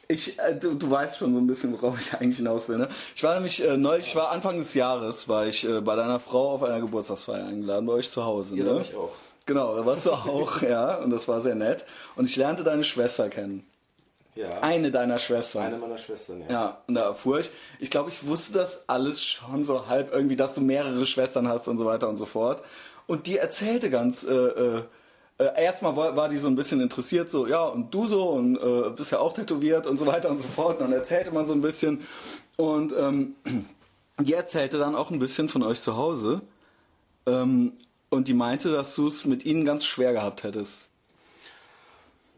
[0.08, 2.78] ich, äh, du, du, weißt schon so ein bisschen, worauf ich eigentlich hinaus will.
[2.78, 2.90] Ne?
[3.16, 6.20] Ich war nämlich äh, neulich, ich war Anfang des Jahres, war ich äh, bei deiner
[6.20, 8.56] Frau auf einer Geburtstagsfeier eingeladen, bei euch zu Hause.
[8.56, 8.82] Ja, ne?
[8.82, 9.12] ich auch.
[9.50, 11.84] Genau, da warst du auch, ja, und das war sehr nett.
[12.16, 13.66] Und ich lernte deine Schwester kennen.
[14.36, 14.60] Ja.
[14.60, 15.64] Eine deiner Schwestern.
[15.64, 16.52] Eine meiner Schwestern, ja.
[16.52, 20.36] Ja, und da erfuhr ich, ich glaube, ich wusste das alles schon so halb irgendwie,
[20.36, 22.62] dass du mehrere Schwestern hast und so weiter und so fort.
[23.08, 24.84] Und die erzählte ganz, äh, äh,
[25.40, 28.56] äh erstmal war, war, die so ein bisschen interessiert, so, ja, und du so, und
[28.58, 30.80] äh, bist ja auch tätowiert und so weiter und so fort.
[30.80, 32.06] Und dann erzählte man so ein bisschen.
[32.56, 33.34] Und ähm,
[34.20, 36.42] die erzählte dann auch ein bisschen von euch zu Hause.
[37.26, 37.74] Ähm,
[38.10, 40.90] und die meinte, dass du es mit ihnen ganz schwer gehabt hättest.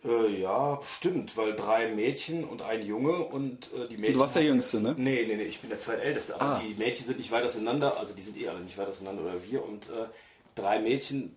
[0.04, 4.16] Äh, ja, stimmt, weil drei Mädchen und ein Junge und äh, die Mädchen.
[4.16, 4.96] Du warst der Jüngste, ne?
[4.98, 6.62] Nee, nee, nee, ich bin der zweitälteste, aber Ah.
[6.66, 9.44] die Mädchen sind nicht weit auseinander, also die sind eh alle nicht weit auseinander oder
[9.44, 10.06] wir und äh,
[10.56, 11.36] drei Mädchen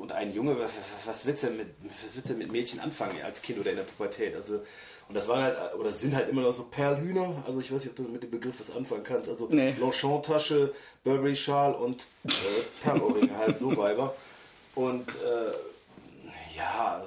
[0.00, 0.70] und ein Junge, was,
[1.06, 1.66] was willst du denn mit
[2.04, 4.36] was willst du mit Mädchen anfangen als Kind oder in der Pubertät?
[4.36, 4.60] Also
[5.14, 7.90] und das waren halt oder sind halt immer noch so Perlhühner, also ich weiß nicht,
[7.90, 9.70] ob du mit dem Begriff was anfangen kannst, also Nee.
[9.78, 10.74] Longchamp-Tasche,
[11.04, 12.30] Burberry-Schal und äh,
[12.82, 14.16] Perlohrringe, halt so Weiber.
[14.74, 15.52] Und äh,
[16.56, 17.06] ja,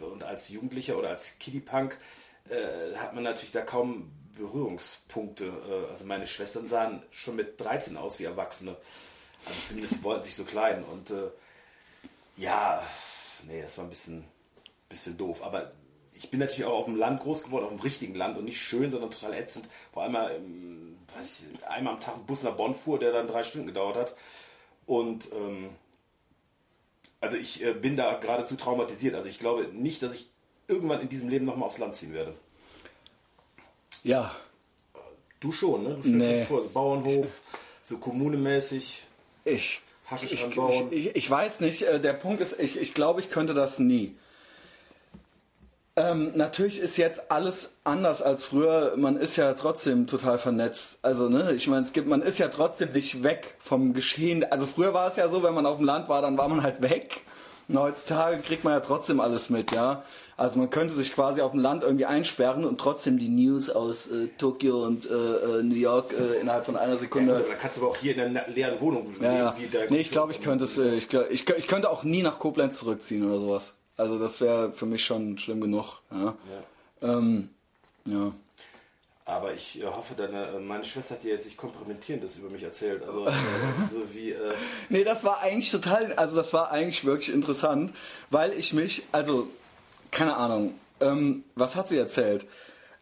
[0.00, 1.98] und als Jugendlicher oder als Kiddie-Punk
[2.48, 5.44] äh, hat man natürlich da kaum Berührungspunkte.
[5.44, 8.76] Äh, also meine Schwestern sahen schon mit 13 aus wie Erwachsene.
[9.46, 10.82] Also zumindest wollten sich so kleiden.
[10.82, 11.30] Und äh,
[12.36, 12.82] ja,
[13.46, 14.24] nee, das war ein bisschen,
[14.88, 15.44] bisschen doof.
[15.44, 15.70] Aber
[16.14, 18.60] ich bin natürlich auch auf dem Land groß geworden, auf dem richtigen Land und nicht
[18.60, 19.66] schön, sondern total ätzend.
[19.92, 23.42] Wo einmal, ähm, ich, einmal am Tag ein Bus nach Bonn fuhr, der dann drei
[23.42, 24.14] Stunden gedauert hat.
[24.86, 25.70] Und ähm,
[27.20, 29.14] also ich äh, bin da geradezu traumatisiert.
[29.14, 30.28] Also ich glaube nicht, dass ich
[30.68, 32.34] irgendwann in diesem Leben nochmal aufs Land ziehen werde.
[34.02, 34.34] Ja.
[35.40, 35.94] Du schon, ne?
[35.94, 36.44] Du stellst Nee.
[36.44, 37.40] vor, so Bauernhof,
[37.82, 39.04] so kommunemäßig.
[39.44, 39.80] Ich,
[40.22, 40.46] ich, ich,
[40.90, 44.16] ich, ich weiß nicht, äh, der Punkt ist, ich, ich glaube, ich könnte das nie.
[45.96, 48.94] Ähm, natürlich ist jetzt alles anders als früher.
[48.96, 51.00] Man ist ja trotzdem total vernetzt.
[51.02, 54.44] Also, ne, ich meine, es gibt, man ist ja trotzdem nicht weg vom Geschehen.
[54.50, 56.62] Also früher war es ja so, wenn man auf dem Land war, dann war man
[56.62, 57.22] halt weg.
[57.68, 60.02] Und heutzutage kriegt man ja trotzdem alles mit, ja.
[60.36, 64.08] Also man könnte sich quasi auf dem Land irgendwie einsperren und trotzdem die News aus
[64.08, 67.44] äh, Tokio und äh, äh, New York äh, innerhalb von einer Sekunde.
[67.46, 69.24] Da kannst du aber auch hier in einer leeren Wohnung leben.
[69.24, 69.54] Ja, ja.
[69.58, 72.22] wie dein Nee, ich glaube, ich könnte es, äh, ich, ich, ich könnte auch nie
[72.22, 73.74] nach Koblenz zurückziehen oder sowas.
[74.00, 76.00] Also das wäre für mich schon schlimm genug.
[76.10, 76.34] Ja.
[77.02, 77.50] Ähm,
[78.06, 78.32] ja.
[79.26, 82.62] Aber ich äh, hoffe, deine, äh, meine Schwester hat dir jetzt nicht kompromittierendes über mich
[82.62, 83.02] erzählt.
[83.04, 83.26] Also
[83.92, 84.30] so wie...
[84.30, 84.54] Äh,
[84.88, 87.92] Nee, das war eigentlich total, also das war eigentlich wirklich interessant,
[88.30, 89.48] weil ich mich, also,
[90.10, 92.46] keine Ahnung, ähm, was hat sie erzählt?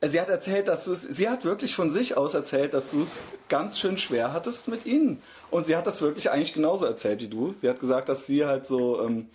[0.00, 3.04] Äh, Sie hat erzählt, dass es, sie hat wirklich von sich aus erzählt, dass du
[3.04, 5.22] es ganz schön schwer hattest mit ihnen.
[5.52, 7.54] Und sie hat das wirklich eigentlich genauso erzählt wie du.
[7.60, 9.28] Sie hat gesagt, dass sie halt so, ähm,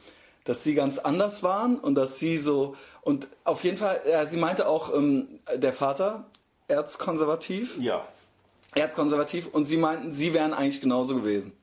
[0.46, 4.38] dass sie ganz anders waren und dass sie so, und auf jeden Fall, ja, sie
[4.38, 6.26] meinte auch, ähm, der Vater,
[6.68, 8.06] erzkonservativ, ja,
[8.76, 11.54] erzkonservativ, und sie meinten, sie wären eigentlich genauso gewesen.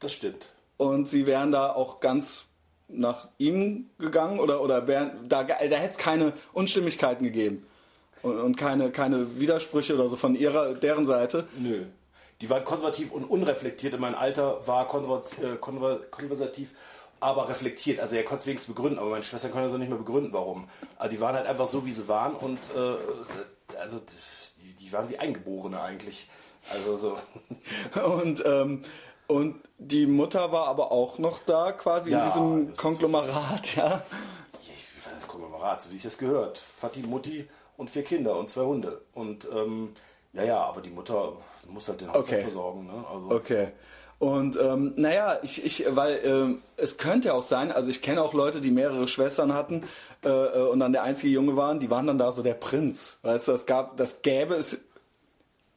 [0.00, 0.50] das stimmt.
[0.76, 2.44] Und sie wären da auch ganz
[2.86, 7.66] nach ihm gegangen oder, oder wären, da, da hätte es keine Unstimmigkeiten gegeben.
[8.22, 11.46] Und, und keine, keine Widersprüche oder so von ihrer, deren Seite.
[11.58, 11.84] Nö.
[12.40, 13.94] Die waren konservativ und unreflektiert.
[13.94, 15.56] In meinem Alter war konservat- äh,
[17.20, 18.00] aber reflektiert.
[18.00, 20.32] Also er konnte es wenigstens begründen, aber meine Schwester konnte es auch nicht mehr begründen,
[20.32, 20.68] warum.
[20.96, 24.00] Also die waren halt einfach so, wie sie waren und äh, also
[24.62, 26.28] die, die waren wie Eingeborene eigentlich.
[26.70, 27.18] Also so.
[28.02, 28.82] Und, ähm,
[29.26, 34.02] und die Mutter war aber auch noch da, quasi Ja, in diesem Konglomerat, ja.
[34.60, 36.62] Ich fand das Konglomerat, so wie es das gehört.
[36.80, 39.00] Vati, Mutti und vier Kinder und zwei Hunde.
[39.14, 39.92] Und ähm,
[40.34, 41.32] ja, ja, aber die Mutter
[41.68, 42.42] muss halt den Haushalt Okay.
[42.42, 42.86] versorgen.
[42.86, 43.04] Ne?
[43.10, 43.68] Also, Okay.
[44.18, 48.34] Und ähm, naja, ich, ich, weil ähm, es könnte auch sein, also ich kenne auch
[48.34, 49.84] Leute, die mehrere Schwestern hatten
[50.24, 53.18] äh, äh, und dann der einzige Junge waren, die waren dann da so der Prinz.
[53.22, 54.78] Weißt du, es gab, das gäbe es,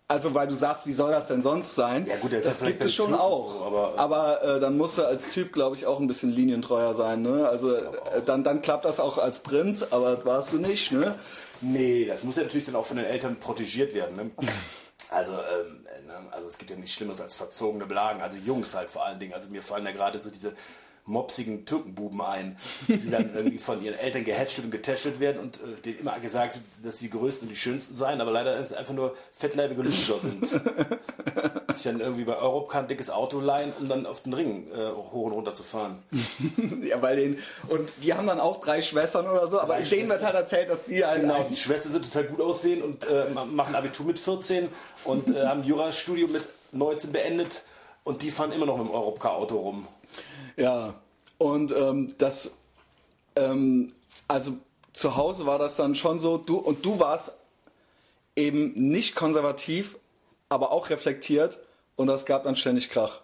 [0.07, 2.07] also weil du sagst, wie soll das denn sonst sein?
[2.07, 3.59] Ja, gut, das vielleicht gibt es schon Typen auch.
[3.59, 6.95] so, aber- aber äh, dann musst du als Typ, glaube ich, auch ein bisschen linientreuer
[6.95, 7.21] sein.
[7.21, 7.47] Ne?
[7.47, 7.81] Also äh,
[8.25, 10.91] dann, dann klappt das auch als Prinz, aber das warst du nicht.
[10.91, 11.13] Ne?
[11.61, 14.15] Nee, das muss ja natürlich dann auch von den Eltern protegiert werden.
[14.15, 14.31] Ne?
[15.11, 16.31] Also, ähm, ne?
[16.31, 19.33] also es gibt ja nichts Schlimmes als verzogene Blagen, also Jungs halt vor allen Dingen.
[19.33, 20.55] Also mir fallen ja gerade so diese
[21.05, 25.81] mopsigen Türkenbuben ein, die dann irgendwie von ihren Eltern gehätschelt und getätschelt werden und äh,
[25.83, 28.73] denen immer gesagt wird, dass sie die größten und die schönsten seien, aber leider ist
[28.73, 30.47] einfach nur fettleibige Loser sind.
[31.73, 34.91] Sich dann irgendwie bei Europcar ein dickes Auto leihen, um dann auf den Ring äh,
[34.91, 36.03] hoch und runter zu fahren.
[36.81, 40.09] Ja, weil den, und die haben dann auch drei Schwestern oder so, aber Drei denen
[40.09, 43.25] wird halt erzählt, dass sie halt Genau, die Schwestern sind total gut aussehen und äh,
[43.51, 44.69] machen Abitur mit 14
[45.05, 47.63] und äh, haben Jurastudium mit 19 beendet
[48.03, 49.87] und die fahren immer noch mit dem Europcar-Auto rum.
[50.57, 50.95] Ja,
[51.37, 52.51] und ähm, das,
[53.35, 53.89] ähm,
[54.27, 54.53] also
[54.93, 57.33] zu Hause war das dann schon so, du und du warst
[58.35, 59.97] eben nicht konservativ,
[60.49, 61.59] aber auch reflektiert
[61.95, 63.21] und das gab dann ständig Krach.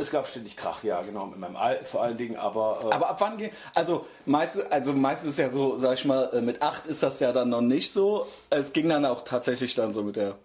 [0.00, 3.08] Es gab ständig Krach, ja, genau, mit meinem Alten vor allen Dingen, aber, äh, Aber
[3.10, 6.62] ab wann ging, also meistens, also meistens ist ja so, sag ich mal, äh, mit
[6.62, 8.26] acht ist das ja dann noch nicht so.
[8.48, 10.36] Es ging dann auch tatsächlich dann so mit der,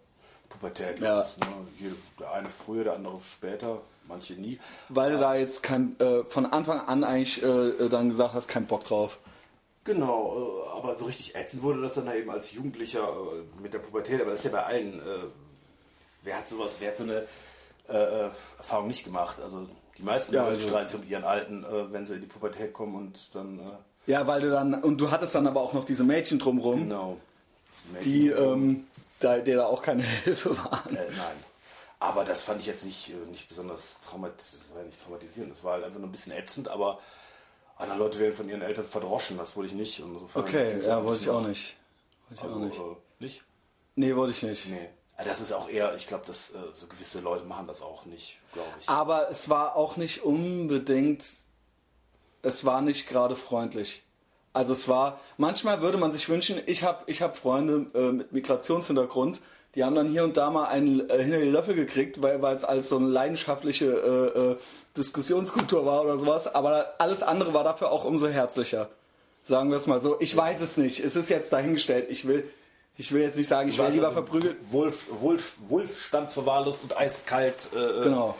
[0.50, 1.18] Pubertät Ja.
[1.20, 1.96] los, ne?
[2.20, 4.60] Der eine früher, der andere später, manche nie.
[4.90, 8.66] weil du da jetzt kein, äh, von Anfang an eigentlich äh, dann gesagt hast, kein
[8.66, 9.20] Bock drauf.
[9.86, 13.80] Genau, äh, aber so richtig ätzend wurde das dann eben als Jugendlicher äh, mit der
[13.80, 15.04] Pubertät, aber das ist ja bei allen, äh,
[16.24, 17.24] wer hat sowas, wer hat so eine
[17.90, 19.40] äh, äh, Erfahrung nicht gemacht?
[19.42, 22.28] Also die meisten Ja, also- streiten sich um ihren Alten, äh, wenn sie in die
[22.28, 25.74] Pubertät kommen und dann äh, Ja, weil du dann, und du hattest dann aber auch
[25.74, 27.18] noch diese Mädchen drumrum, Genau.
[28.04, 28.88] die ähm,
[29.20, 30.96] da, dir da auch keine Hilfe waren.
[30.96, 31.36] Äh, nein.
[32.04, 35.54] Aber das fand ich jetzt nicht, äh, nicht besonders traumat das war ja nicht traumatisierend.
[35.54, 37.00] Das war halt einfach nur ein bisschen ätzend, aber
[37.78, 39.38] andere Leute werden von ihren Eltern verdroschen.
[39.38, 40.00] Das wollte ich nicht.
[40.00, 41.78] Insofern Okay, ja, wollte ich auch nicht.
[42.30, 42.78] Wollte ich Also, auch nicht.
[42.78, 43.44] Äh, nicht?
[43.96, 44.68] Nee, wollte ich nicht.
[44.68, 44.90] Nee.
[45.16, 48.04] Also Das ist auch eher, ich glaube, dass äh, so gewisse Leute machen das auch
[48.06, 48.90] nicht, glaube ich.
[48.90, 51.24] Aber es war auch nicht unbedingt,
[52.42, 54.04] es war nicht gerade freundlich.
[54.52, 58.34] Also es war, manchmal würde man sich wünschen, ich habe ich hab Freunde äh, mit
[58.34, 59.40] Migrationshintergrund,
[59.76, 62.64] die haben dann hier und da mal einen äh, hinter die Löffel gekriegt, weil es
[62.64, 64.56] als so eine leidenschaftliche äh, äh,
[64.98, 66.54] Diskussionskultur war oder sowas.
[66.54, 68.90] Aber alles andere war dafür auch umso herzlicher.
[69.46, 70.18] Sagen wir es mal so.
[70.20, 71.00] Ich weiß es nicht.
[71.00, 72.08] Es ist jetzt dahingestellt.
[72.10, 72.48] Ich will,
[72.98, 74.58] ich will jetzt nicht sagen, ich Du wäre lieber also verprügelt.
[74.72, 77.70] Wolf, Wolf, Wolfstandsverwahrlost und eiskalt.
[77.74, 78.36] Äh, Genau.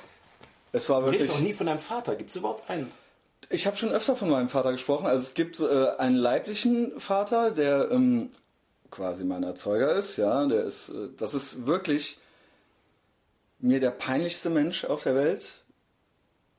[0.72, 1.38] Es war Du redest wirklich.
[1.38, 2.16] auch nie von deinem Vater.
[2.16, 2.92] Gibt es überhaupt einen?
[3.50, 5.06] Ich habe schon öfter von meinem Vater gesprochen.
[5.06, 8.30] Also es gibt äh, einen leiblichen Vater, der ähm,
[8.94, 10.18] quasi mein Erzeuger ist.
[10.18, 10.90] Ja, der ist.
[10.90, 12.20] Äh, das ist wirklich
[13.60, 15.64] mir der peinlichste Mensch auf der Welt.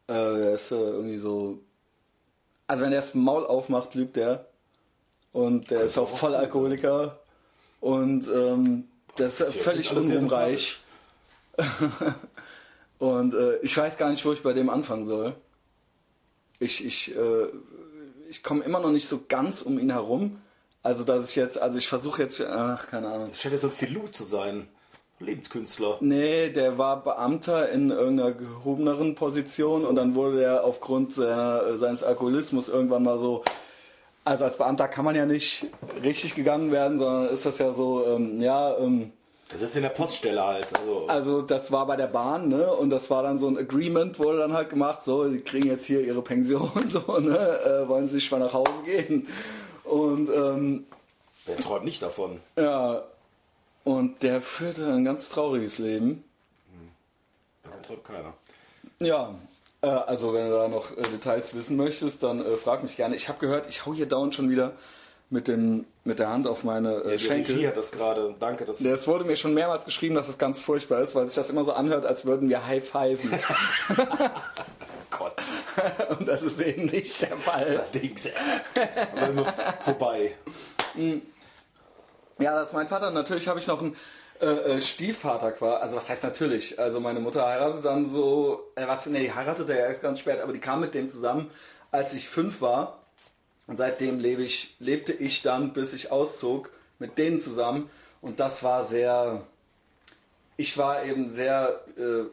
[0.09, 1.61] Äh, der ist äh, irgendwie so.
[2.66, 4.47] Also wenn er das Maul aufmacht, lügt er.
[5.33, 7.20] Und der ist auch voll Alkoholiker.
[7.81, 10.81] Und ähm, der ist völlig unruhmreich.
[12.99, 15.35] Und äh, ich weiß gar nicht, wo ich bei dem anfangen soll.
[16.59, 17.49] Ich, ich, äh,
[18.31, 20.40] ich komme immer noch nicht so ganz um ihn herum.
[20.85, 23.29] Also dass ich jetzt, also ich versuche jetzt, ach, keine Ahnung.
[23.31, 24.68] Das scheint ja so ein Filou zu sein.
[25.18, 25.97] Lebenskünstler.
[26.01, 31.79] Nee, der war Beamter in irgendeiner gehobeneren Position und dann wurde er aufgrund seiner, äh,
[31.79, 33.42] seines Alkoholismus irgendwann mal so.
[34.25, 35.66] Also als Beamter kann man ja nicht
[36.03, 39.12] richtig gegangen werden, sondern ist das ja so, ähm, ja, ähm,
[39.51, 40.66] Das ist in der Poststelle halt.
[40.79, 42.73] Also, Also das war bei der Bahn, ne?
[42.73, 45.87] Und das war dann so ein Agreement, wurde dann halt gemacht, so, die kriegen jetzt
[45.87, 47.38] hier ihre Pension, so, ne?
[47.38, 49.29] Äh, wollen sie schon mal nach Hause gehen.
[49.85, 50.87] Und ähm,
[51.47, 52.40] wer träumt nicht davon?
[52.57, 53.03] ja,
[53.85, 56.25] und der führte ein ganz trauriges Leben.
[57.62, 58.33] Davon träumt keiner.
[58.99, 59.35] Ja,
[59.83, 63.14] äh, also wenn du da noch äh, Details wissen möchtest, dann äh, frag mich gerne.
[63.14, 64.73] Ich habe gehört, ich hau hier dauernd schon wieder
[65.29, 67.55] mit, dem, mit der Hand auf meine äh, Ja, die Schenkel.
[67.57, 68.35] Regie hat das gerade.
[68.40, 71.35] Danke, dass Es wurde mir schon mehrmals geschrieben, dass es ganz furchtbar ist, weil sich
[71.35, 73.31] das immer so anhört, als würden wir high-fiven.
[76.19, 77.87] Und das ist eben nicht der Fall.
[77.93, 78.29] Dings.
[79.13, 80.35] Aber immer vorbei.
[82.39, 83.11] Ja, das ist mein Vater.
[83.11, 83.97] Natürlich habe ich noch einen
[84.41, 85.83] äh, äh, Stiefvater quasi.
[85.83, 86.79] Also was heißt natürlich?
[86.79, 90.41] Also meine Mutter heiratet dann so, äh, was, nee, die heiratete ja erst ganz spät,
[90.41, 91.51] aber die kam mit dem zusammen,
[91.91, 93.01] als ich fünf war.
[93.67, 97.89] Und seitdem lebe ich, lebte ich dann, bis ich auszog, mit denen zusammen.
[98.21, 99.43] Und das war sehr,
[100.57, 102.25] ich war eben sehr, äh,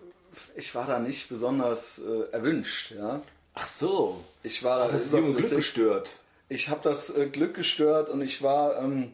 [0.55, 3.21] ich war da nicht besonders äh, erwünscht, ja.
[3.53, 4.23] Ach so.
[4.43, 6.13] Ich war da Das ist Glück gestört.
[6.49, 9.13] ich habe das äh, Glück gestört und ich war, ähm,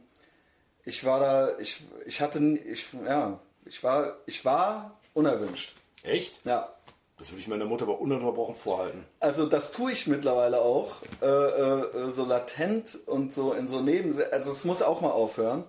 [0.85, 5.75] ich war da, ich, ich hatte, ich, ja, ich war, ich war unerwünscht.
[6.03, 6.45] Echt?
[6.45, 6.71] Ja,
[7.17, 9.03] Das würde ich meiner Mutter aber ununterbrochen vorhalten.
[9.19, 13.81] also das tue ich mittlerweile auch, äh, äh, äh, so latent und so in so
[13.81, 15.63] Neben, also es muss auch mal aufhören.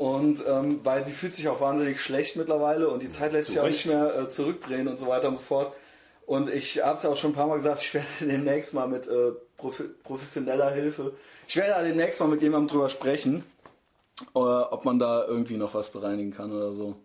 [0.00, 3.60] Und ähm, weil sie fühlt sich auch wahnsinnig schlecht mittlerweile und die Zeit lässt sich
[3.60, 5.74] auch nicht mehr äh, zurückdrehen und so weiter und so fort.
[6.24, 8.88] Und ich habe es ja auch schon ein paar Mal gesagt, ich werde demnächst mal
[8.88, 11.12] mit äh, profi professioneller Hilfe,
[11.46, 13.44] ich werde da demnächst mal mit jemandem drüber sprechen,
[14.34, 16.96] äh, ob man da irgendwie noch was bereinigen kann oder so.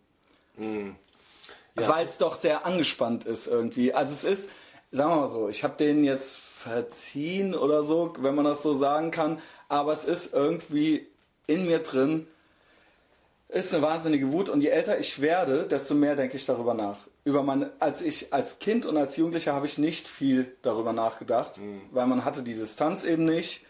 [0.57, 1.89] Ja.
[1.89, 3.93] Weil es doch sehr angespannt ist irgendwie.
[3.93, 4.49] Also es ist,
[4.93, 8.73] sagen wir mal so, ich habe denen jetzt verziehen oder so, wenn man das so
[8.73, 11.05] sagen kann, aber es ist irgendwie
[11.45, 12.27] in mir drin,
[13.49, 16.97] ist eine wahnsinnige Wut und je älter ich werde, desto mehr denke ich darüber nach.
[17.23, 21.59] Über meine, als ich als Kind und als Jugendlicher habe ich nicht viel darüber nachgedacht,
[21.91, 23.65] weil man hatte die Distanz eben nicht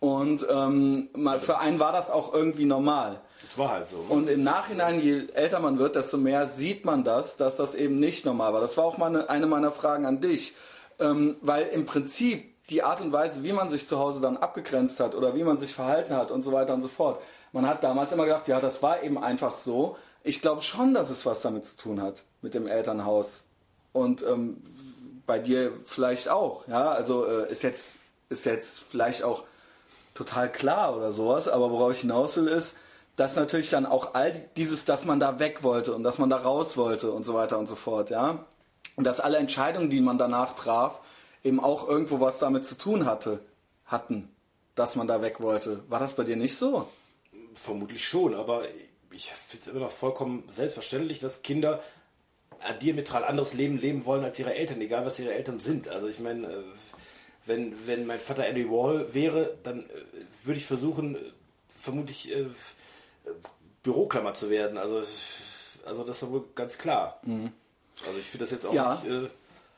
[0.00, 3.20] und ähm, mal, für einen war das auch irgendwie normal.
[3.42, 3.98] Das war halt so.
[3.98, 4.04] ne?
[4.08, 8.00] Und im Nachhinein, je älter man wird, desto mehr sieht man das, dass das eben
[8.00, 8.60] nicht normal war.
[8.60, 10.54] Das war auch meine, eine meiner Fragen an dich.
[10.98, 15.00] Ähm, weil im Prinzip die Art und Weise, wie man sich zu Hause dann abgegrenzt
[15.00, 17.20] hat oder wie man sich verhalten hat und so weiter und so fort.
[17.52, 19.96] Man hat damals immer gedacht, ja, das war eben einfach so.
[20.22, 23.44] Ich glaube schon, dass es was damit zu tun hat, mit dem Elternhaus.
[23.92, 24.62] Und ähm,
[25.26, 26.66] bei dir vielleicht auch.
[26.68, 27.96] Ja, also äh, ist jetzt,
[28.28, 29.44] ist jetzt vielleicht auch
[30.14, 32.76] total klar oder sowas, aber worauf ich hinaus will ist,
[33.16, 36.36] dass natürlich dann auch all dieses, dass man da weg wollte und dass man da
[36.36, 38.44] raus wollte und so weiter und so fort, ja.
[38.96, 41.00] Und dass alle Entscheidungen, die man danach traf,
[41.44, 43.40] eben auch irgendwo was damit zu tun hatte,
[43.86, 44.28] hatten,
[44.74, 45.82] dass man da weg wollte.
[45.88, 46.88] War das bei dir nicht so?
[47.62, 48.64] Vermutlich schon, aber
[49.10, 51.82] ich finde es immer noch vollkommen selbstverständlich, dass Kinder
[52.60, 55.88] ein diametral anderes Leben leben wollen als ihre Eltern, egal was ihre Eltern sind.
[55.88, 56.62] Also ich meine, äh,
[57.46, 59.84] wenn, wenn mein Vater Andy Wall wäre, dann äh,
[60.42, 61.18] würde ich versuchen, äh,
[61.68, 62.46] vermutlich äh,
[63.82, 64.78] Büroklammer zu werden.
[64.78, 65.02] Also,
[65.84, 67.20] also das ist wohl ganz klar.
[67.24, 67.52] Mhm.
[68.06, 68.94] Also ich finde das jetzt auch ja.
[68.94, 69.12] nicht.
[69.12, 69.28] Äh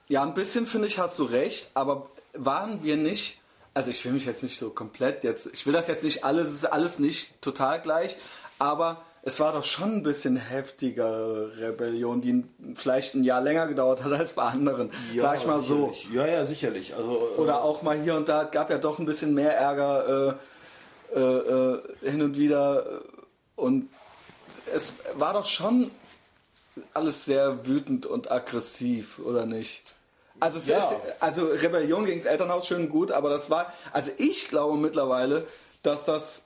[0.09, 3.38] ja, ein bisschen finde ich, hast du recht, aber waren wir nicht,
[3.75, 6.49] also ich will mich jetzt nicht so komplett jetzt, ich will das jetzt nicht alles,
[6.49, 8.17] es ist alles nicht total gleich,
[8.59, 12.43] aber es war doch schon ein bisschen heftigere Rebellion, die
[12.75, 16.09] vielleicht ein Jahr länger gedauert hat als bei anderen, ja, sag ich mal sicherlich.
[16.09, 16.15] so.
[16.15, 16.95] Ja, ja, sicherlich.
[16.97, 20.37] Also, Oder äh, auch mal hier und da, gab ja doch ein bisschen mehr Ärger
[21.15, 23.03] äh, äh, äh hin und wieder
[23.55, 23.89] und
[24.75, 25.91] es war doch schon
[26.95, 29.83] alles sehr wütend und aggressiv, oder nicht?
[30.42, 30.78] Also, ja.
[30.78, 35.46] ist, also Rebellion gegen das Elternhaus schön gut, aber das war, also ich glaube mittlerweile,
[35.83, 36.42] dass das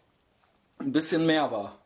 [0.78, 1.78] ein bisschen mehr war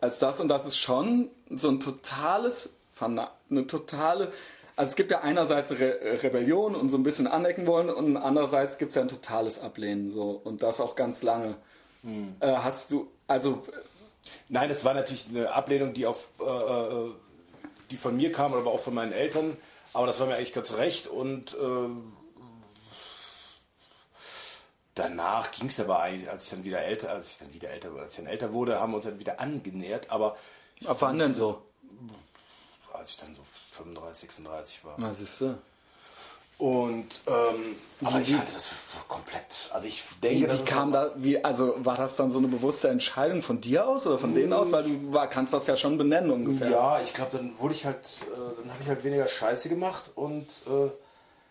[0.00, 4.32] als das und das ist schon so ein totales, eine totale,
[4.74, 8.16] also es gibt ja einerseits eine Re Rebellion und so ein bisschen anecken wollen und
[8.16, 11.56] andererseits gibt es ja ein totales Ablehnen so und das auch ganz lange.
[12.02, 12.36] Hm.
[12.40, 13.62] Äh, hast du, also
[14.48, 17.10] Nein, es war natürlich eine Ablehnung, die auf äh, äh,
[17.90, 19.56] die von mir kam, aber auch von meinen Eltern.
[19.94, 21.88] Aber das war mir eigentlich ganz recht und äh,
[24.94, 27.92] danach ging es aber eigentlich, als ich dann wieder älter, als ich dann wieder älter,
[27.96, 30.10] als ich dann älter wurde, haben wir uns dann wieder angenähert.
[30.10, 30.36] Aber
[30.86, 31.62] ab wann denn so?
[32.92, 34.94] Als ich dann so 35, 36 war.
[34.98, 35.58] Na, siehst du.
[36.62, 39.68] Und ähm, aber ich halte das für komplett.
[39.72, 42.88] Also ich denke, wie, wie kam da, wie, also war das dann so eine bewusste
[42.88, 45.98] Entscheidung von dir aus oder von denen aus, weil du war, kannst das ja schon
[45.98, 46.70] benennen ungefähr.
[46.70, 50.12] Ja, ich glaube, dann wurde ich halt, äh, dann habe ich halt weniger Scheiße gemacht
[50.14, 50.84] und äh,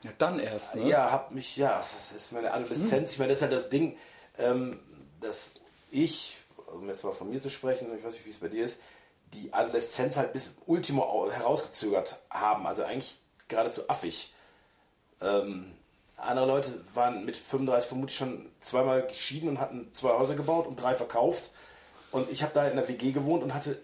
[0.05, 0.75] ja, dann erst.
[0.75, 0.87] Ne?
[0.87, 3.09] Ja, hab mich, ja, das ist meine Adoleszenz.
[3.09, 3.13] Hm.
[3.13, 3.97] Ich meine, das ist halt das Ding,
[4.39, 4.79] ähm,
[5.19, 5.55] dass
[5.91, 6.37] ich,
[6.73, 8.79] um jetzt mal von mir zu sprechen, ich weiß nicht, wie es bei dir ist,
[9.33, 12.65] die Adoleszenz halt bis Ultimo herausgezögert haben.
[12.65, 13.17] Also eigentlich
[13.49, 14.31] geradezu affig.
[15.21, 15.71] Ähm,
[16.17, 20.81] andere Leute waren mit 35 vermutlich schon zweimal geschieden und hatten zwei Häuser gebaut und
[20.81, 21.51] drei verkauft.
[22.11, 23.81] Und ich habe da in der WG gewohnt und hatte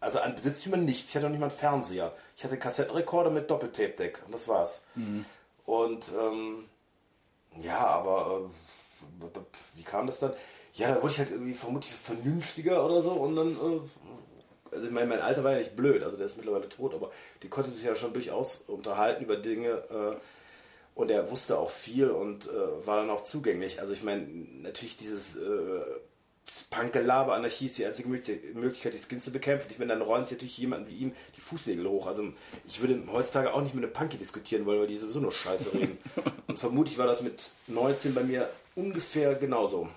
[0.00, 1.10] also an Besitztümern nichts.
[1.10, 2.12] Ich hatte noch nicht mal einen Fernseher.
[2.36, 4.84] Ich hatte Kassettenrekorder mit Doppeltape-Deck und das war's.
[4.94, 5.26] Mhm.
[5.66, 6.64] Und ähm,
[7.62, 8.48] ja, aber
[9.24, 9.38] äh,
[9.74, 10.32] wie kam das dann?
[10.74, 13.80] Ja, da wurde ich halt irgendwie vermutlich vernünftiger oder so und dann äh,
[14.72, 17.10] also ich meine, mein Alter war ja nicht blöd, also der ist mittlerweile tot, aber
[17.42, 20.16] die konnte sich ja schon durchaus unterhalten über Dinge äh,
[20.94, 23.80] und er wusste auch viel und äh, war dann auch zugänglich.
[23.80, 24.26] Also ich meine,
[24.62, 25.80] natürlich dieses äh,
[26.70, 29.68] Punkgelaber, Anarchie ist die einzige Möglichkeit, die Skins zu bekämpfen.
[29.70, 32.06] Ich meine, dann räumt sich natürlich jemand wie ihm die Fußnägel hoch.
[32.06, 32.32] Also
[32.66, 35.74] ich würde heutzutage auch nicht mit einem Punky diskutieren wollen, weil die sowieso nur Scheiße
[35.74, 35.98] reden.
[36.48, 39.88] und vermutlich war das mit 19 bei mir ungefähr genauso.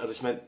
[0.00, 0.40] Also ich meine,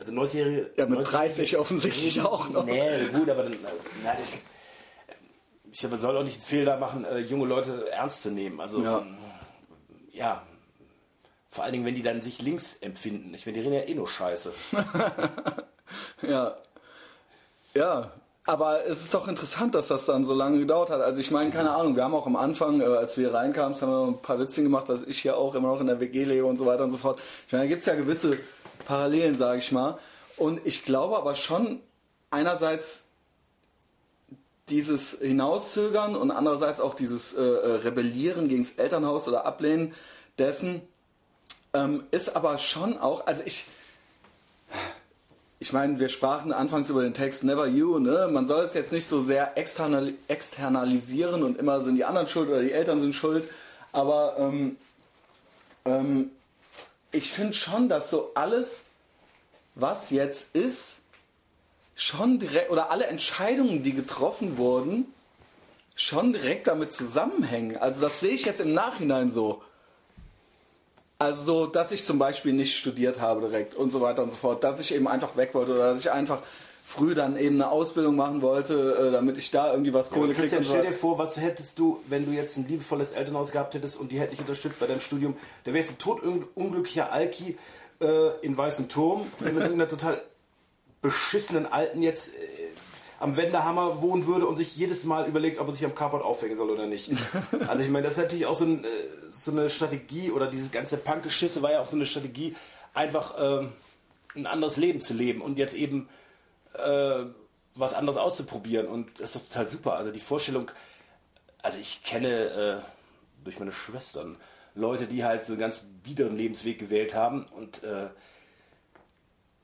[0.00, 0.70] also 90-Jährige.
[0.76, 2.64] Ja, mit 30 offensichtlich auch noch.
[2.64, 3.56] Nee, gut, aber dann.
[4.02, 4.38] Na, ich,
[5.72, 8.60] ich glaube, man soll auch nicht den Fehler machen, äh, junge Leute ernst zu nehmen.
[8.60, 8.98] Also, ja.
[8.98, 9.16] Ähm,
[10.12, 10.42] ja.
[11.50, 13.34] Vor allen Dingen, wenn die dann sich links empfinden.
[13.34, 14.52] Ich meine, die reden ja eh nur Scheiße.
[16.22, 16.56] ja.
[17.74, 18.12] Ja,
[18.46, 21.00] aber es ist doch interessant, dass das dann so lange gedauert hat.
[21.00, 23.90] Also ich meine, keine Ahnung, wir haben auch am Anfang, äh, als wir reinkamen, haben
[23.90, 26.46] wir ein paar Witze gemacht, dass ich hier auch immer noch in der WG lebe
[26.46, 27.20] und so weiter und so fort.
[27.46, 28.38] Ich meine, da gibt es ja gewisse
[28.84, 29.98] Parallelen, sage ich mal.
[30.36, 31.80] Und ich glaube aber schon
[32.30, 33.06] einerseits
[34.68, 39.94] dieses Hinauszögern und andererseits auch dieses äh, äh, Rebellieren gegen das Elternhaus oder Ablehnen
[40.38, 40.82] dessen
[41.74, 43.64] ähm, ist aber schon auch, also ich,
[45.58, 48.28] ich meine, wir sprachen anfangs über den Text Never You, ne?
[48.30, 52.48] Man soll es jetzt nicht so sehr external, externalisieren und immer sind die anderen schuld
[52.48, 53.48] oder die Eltern sind schuld,
[53.92, 54.76] aber ähm,
[55.84, 56.30] ähm,
[57.12, 58.84] ich finde schon, dass so alles,
[59.74, 61.00] was jetzt ist,
[61.94, 65.12] schon direkt, oder alle Entscheidungen, die getroffen wurden,
[65.94, 67.76] schon direkt damit zusammenhängen.
[67.76, 69.62] Also das sehe ich jetzt im Nachhinein so.
[71.18, 74.64] Also, dass ich zum Beispiel nicht studiert habe direkt und so weiter und so fort,
[74.64, 76.40] dass ich eben einfach weg wollte oder dass ich einfach
[76.90, 80.40] früh dann eben eine Ausbildung machen wollte, äh, damit ich da irgendwie was Kohle ja,
[80.40, 80.58] kriege.
[80.64, 84.10] Stell dir vor, was hättest du, wenn du jetzt ein liebevolles Elternhaus gehabt hättest und
[84.10, 86.20] die hätten dich unterstützt bei deinem Studium, da wärst du tot
[86.54, 87.56] unglücklicher Alki
[88.00, 90.20] äh, in Weißen Turm, der mit irgendeiner total
[91.00, 92.38] beschissenen Alten jetzt äh,
[93.20, 96.56] am Wendehammer wohnen würde und sich jedes Mal überlegt, ob er sich am Carport aufhängen
[96.56, 97.12] soll oder nicht.
[97.68, 98.88] Also ich meine, das ist natürlich auch so, ein, äh,
[99.32, 102.56] so eine Strategie oder dieses ganze Punkgeschisse war ja auch so eine Strategie,
[102.94, 103.72] einfach ähm,
[104.34, 106.08] ein anderes Leben zu leben und jetzt eben
[106.74, 107.24] äh,
[107.74, 108.86] was anderes auszuprobieren.
[108.86, 109.94] Und das ist doch total super.
[109.94, 110.70] Also die Vorstellung,
[111.62, 114.36] also ich kenne äh, durch meine Schwestern
[114.74, 118.08] Leute, die halt so einen ganz biederen Lebensweg gewählt haben und äh,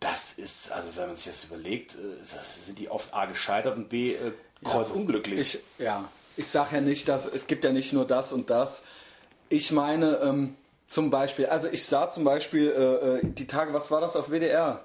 [0.00, 3.88] das ist, also wenn man sich das überlegt, äh, sind die oft A gescheitert und
[3.88, 4.32] B äh,
[4.62, 5.54] kreuzunglücklich.
[5.54, 8.50] Ja, ich, ja, ich sage ja nicht, dass es gibt ja nicht nur das und
[8.50, 8.82] das.
[9.48, 13.90] ich meine, ähm, zum Beispiel, also ich sah zum Beispiel äh, äh die Tage, was
[13.90, 14.84] war das auf WDR?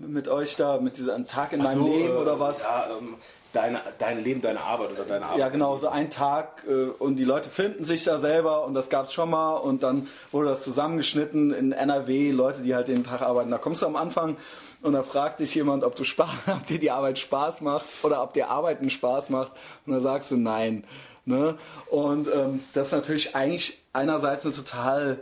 [0.00, 2.60] Mit euch da, mit diesem Tag in meinem so, Leben oder äh, was?
[2.60, 3.16] Ja, ähm,
[3.52, 5.38] deine, dein Leben, deine Arbeit oder deine Arbeit.
[5.38, 8.88] Ja, genau, so ein Tag äh, und die Leute finden sich da selber und das
[8.88, 13.04] gab es schon mal und dann wurde das zusammengeschnitten in NRW, Leute, die halt den
[13.04, 13.50] Tag arbeiten.
[13.50, 14.36] Da kommst du am Anfang
[14.82, 18.22] und da fragt dich jemand, ob du Spaß, ob dir die Arbeit Spaß macht oder
[18.22, 19.52] ob dir Arbeiten Spaß macht
[19.86, 20.84] und dann sagst du nein.
[21.24, 21.56] Ne?
[21.88, 25.20] Und ähm, das ist natürlich eigentlich einerseits eine total,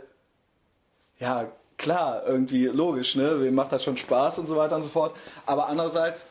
[1.19, 3.41] ja klar, irgendwie logisch, ne?
[3.41, 5.15] Wem macht das schon Spaß und so weiter und so fort.
[5.47, 6.25] Aber andererseits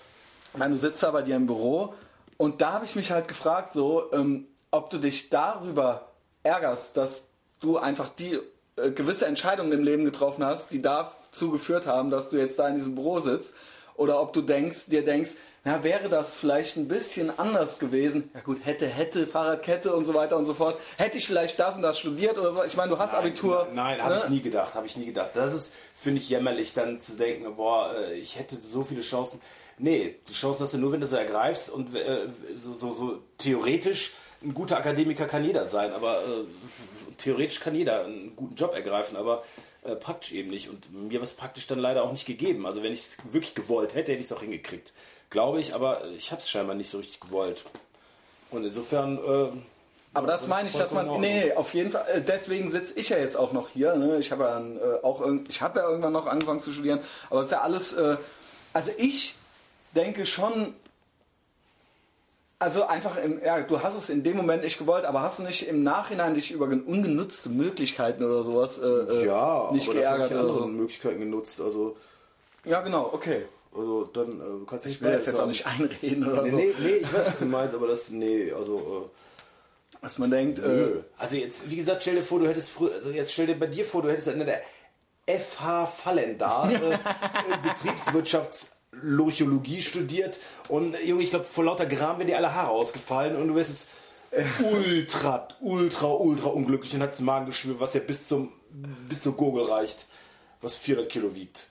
[0.58, 1.94] meine, du sitzt da bei dir im Büro
[2.36, 6.08] und da habe ich mich halt gefragt, so, ähm, ob du dich darüber
[6.42, 7.28] ärgerst, dass
[7.60, 8.38] du einfach die
[8.76, 12.68] äh, gewisse Entscheidungen im Leben getroffen hast, die dazu geführt haben, dass du jetzt da
[12.68, 13.54] in diesem Büro sitzt,
[13.94, 15.32] oder ob du denkst, dir denkst,
[15.68, 18.30] na, wäre das vielleicht ein bisschen anders gewesen?
[18.32, 20.80] Ja gut, hätte, hätte, Fahrradkette und so weiter und so fort.
[20.96, 22.64] Hätte ich vielleicht das und das studiert oder so?
[22.64, 23.68] Ich meine, du hast nein, Abitur.
[23.74, 24.20] Nein, habe ne?
[24.24, 25.30] ich nie gedacht, habe ich nie gedacht.
[25.34, 29.42] Das ist, finde ich, jämmerlich dann zu denken, boah, äh, ich hätte so viele Chancen.
[29.76, 33.22] Nee, die Chancen hast du nur, wenn du sie ergreifst und äh, so, so, so,
[33.36, 34.12] theoretisch
[34.42, 39.16] ein guter Akademiker kann jeder sein, aber äh, theoretisch kann jeder einen guten Job ergreifen,
[39.16, 39.42] aber
[39.82, 40.68] äh, praktisch eben nicht.
[40.68, 42.66] Und mir war es praktisch dann leider auch nicht gegeben.
[42.66, 44.92] Also wenn ich es wirklich gewollt hätte, hätte ich es auch hingekriegt.
[45.30, 47.64] Glaube ich, aber ich habe es scheinbar nicht so richtig gewollt.
[48.50, 49.18] Und insofern.
[49.18, 49.50] Äh,
[50.14, 51.20] aber das meine ich, dass man.
[51.20, 52.06] Nee, auf jeden Fall.
[52.12, 53.94] Äh, deswegen sitze ich ja jetzt auch noch hier.
[53.96, 54.18] Ne?
[54.18, 57.00] Ich habe ja äh, auch ich habe ja irgendwann noch angefangen zu studieren.
[57.30, 57.92] Aber es ist ja alles.
[57.92, 58.16] Äh,
[58.72, 59.34] also ich
[59.94, 60.74] denke schon,
[62.60, 65.44] also einfach, im, ja, du hast es in dem Moment nicht gewollt, aber hast du
[65.44, 70.30] nicht im Nachhinein dich über ungenutzte Möglichkeiten oder sowas äh, äh ja, nicht aber geärgert
[70.32, 70.66] oder andere so?
[70.66, 71.96] Möglichkeiten genutzt, also
[72.64, 73.46] ja genau, okay.
[73.74, 76.56] Also dann äh, kannst du Ich will jetzt, jetzt auch nicht einreden oder nee, so.
[76.56, 80.58] Nee, nee, ich weiß, was du meinst, aber das, nee, also äh, was man denkt.
[80.58, 83.58] Äh, also jetzt, wie gesagt, stell dir vor, du hättest früher, also jetzt stell dir
[83.58, 84.62] bei dir vor, du hättest in der
[85.26, 86.98] FH Fallen da, äh,
[87.62, 93.36] Betriebswirtschafts Lochologie studiert und Junge, ich glaube, vor lauter Gram werden dir alle Haare ausgefallen
[93.36, 93.88] und du wirst jetzt
[94.72, 98.50] ultra, ultra, ultra unglücklich und hast ein Magengeschwür, was ja bis zum
[99.08, 100.06] bis zur Gurgel reicht,
[100.60, 101.68] was 400 Kilo wiegt.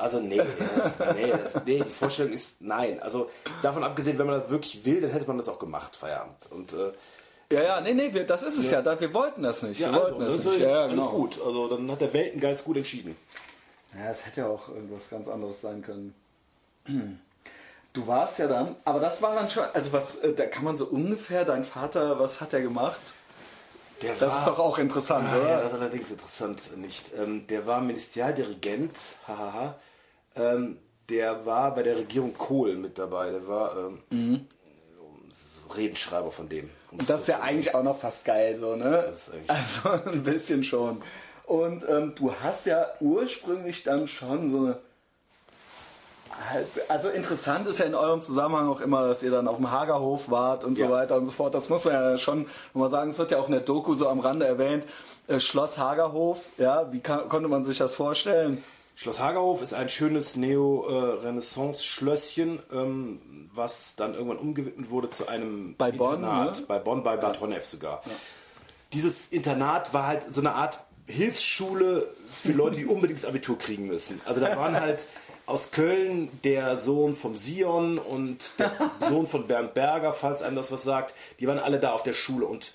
[0.00, 3.00] Also nee, das, nee, das, nee, die Vorstellung ist nein.
[3.00, 3.30] Also
[3.62, 6.50] davon abgesehen, wenn man das wirklich will, dann hätte man das auch gemacht, Feierabend.
[6.50, 6.92] Und äh,
[7.52, 8.80] ja, ja, nee, nee, wir, das ist es ja.
[8.80, 9.00] ja.
[9.00, 9.80] wir wollten das nicht.
[9.80, 10.62] Ja, wir wollten also, das, das nicht.
[10.62, 11.08] Ja, alles genau.
[11.08, 11.40] gut.
[11.44, 13.16] Also dann hat der Weltengeist gut entschieden.
[13.94, 16.14] Ja, es hätte ja auch irgendwas ganz anderes sein können.
[17.92, 20.76] Du warst ja dann, aber das war dann schon, also was, äh, da kann man
[20.76, 23.00] so ungefähr, dein Vater, was hat er gemacht?
[24.00, 25.48] Der das war, ist doch auch interessant, ah, oder?
[25.48, 27.06] Ja, das ist allerdings interessant nicht.
[27.18, 28.96] Ähm, der war Ministerialdirigent,
[29.26, 29.74] hahaha.
[30.36, 30.78] Ähm,
[31.08, 33.30] der war bei der Regierung Kohl mit dabei.
[33.30, 34.46] Der war ähm, mhm.
[35.76, 36.70] Redenschreiber von dem.
[36.90, 39.04] Und das ist ja eigentlich auch noch fast geil, so, ne?
[39.46, 41.00] also ein bisschen schon.
[41.44, 44.78] Und ähm, du hast ja ursprünglich dann schon so eine
[46.88, 50.30] also interessant ist ja in eurem Zusammenhang auch immer, dass ihr dann auf dem Hagerhof
[50.30, 50.86] wart und ja.
[50.86, 51.54] so weiter und so fort.
[51.54, 53.10] Das muss man ja schon mal sagen.
[53.10, 54.86] Es wird ja auch in der Doku so am Rande erwähnt.
[55.28, 58.64] Äh, Schloss Hagerhof, ja, wie kann, konnte man sich das vorstellen?
[59.00, 65.90] Schloss Hagerhof ist ein schönes Neo-Renaissance-Schlösschen, ähm, was dann irgendwann umgewidmet wurde zu einem bei
[65.90, 66.60] Bonn, Internat.
[66.60, 66.66] Ne?
[66.68, 68.02] Bei Bonn, bei Bad Honnef sogar.
[68.04, 68.12] Ja.
[68.92, 73.86] Dieses Internat war halt so eine Art Hilfsschule für Leute, die unbedingt das Abitur kriegen
[73.86, 74.20] müssen.
[74.26, 75.06] Also da waren halt
[75.46, 78.70] aus Köln der Sohn vom Sion und der
[79.08, 81.14] Sohn von Bernd Berger, falls einem das was sagt.
[81.38, 82.74] Die waren alle da auf der Schule und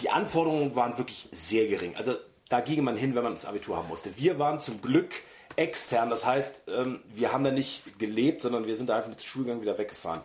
[0.00, 1.96] die Anforderungen waren wirklich sehr gering.
[1.96, 2.16] Also
[2.50, 4.18] da ging man hin, wenn man das Abitur haben musste.
[4.18, 5.14] Wir waren zum Glück
[5.58, 9.20] extern, das heißt, ähm, wir haben da nicht gelebt, sondern wir sind da einfach mit
[9.20, 10.20] dem Schulgang wieder weggefahren.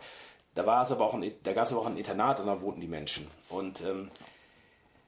[0.54, 2.60] Da war es aber auch ein, da gab es aber auch ein Internat und da
[2.60, 3.26] wohnten die Menschen.
[3.48, 4.10] Und ähm,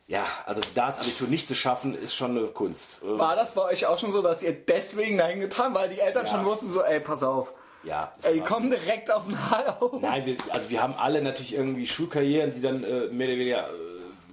[0.08, 3.00] ja, also das Abitur nicht zu schaffen, ist schon eine Kunst.
[3.04, 6.26] War das bei euch auch schon so, dass ihr deswegen dahin getan, weil die Eltern
[6.26, 6.32] ja.
[6.32, 7.52] schon wussten so, ey, pass auf.
[7.84, 8.12] Ja.
[8.22, 10.00] Ey, komm direkt auf den Haarhof.
[10.00, 13.68] Nein, wir, also wir haben alle natürlich irgendwie Schulkarrieren, die dann äh, mehr oder weniger
[13.68, 13.85] äh,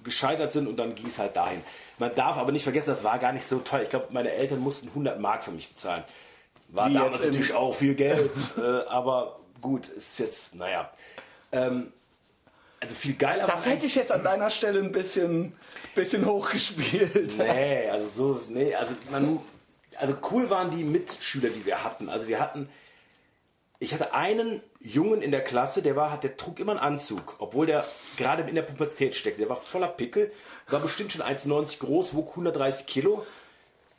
[0.03, 1.61] gescheitert sind und dann ging es halt dahin.
[1.97, 3.83] Man darf aber nicht vergessen, das war gar nicht so teuer.
[3.83, 6.03] Ich glaube, meine Eltern mussten 100 Mark für mich bezahlen.
[6.69, 10.89] War Wie damals natürlich auch viel Geld, äh, aber gut, ist jetzt, naja.
[11.51, 11.93] Ähm,
[12.79, 13.47] also viel geiler.
[13.47, 15.53] Das hätte ich jetzt an deiner Stelle ein bisschen,
[15.95, 17.37] bisschen hochgespielt.
[17.37, 19.39] Nee, also so, nee, also man,
[19.97, 22.09] also cool waren die Mitschüler, die wir hatten.
[22.09, 22.67] Also wir hatten,
[23.83, 27.65] ich hatte einen Jungen in der Klasse, der war, der trug immer einen Anzug, obwohl
[27.65, 29.41] der gerade in der Pubertät steckte.
[29.41, 30.31] Der war voller Pickel,
[30.69, 33.25] war bestimmt schon 1,90 groß, wog 130 Kilo,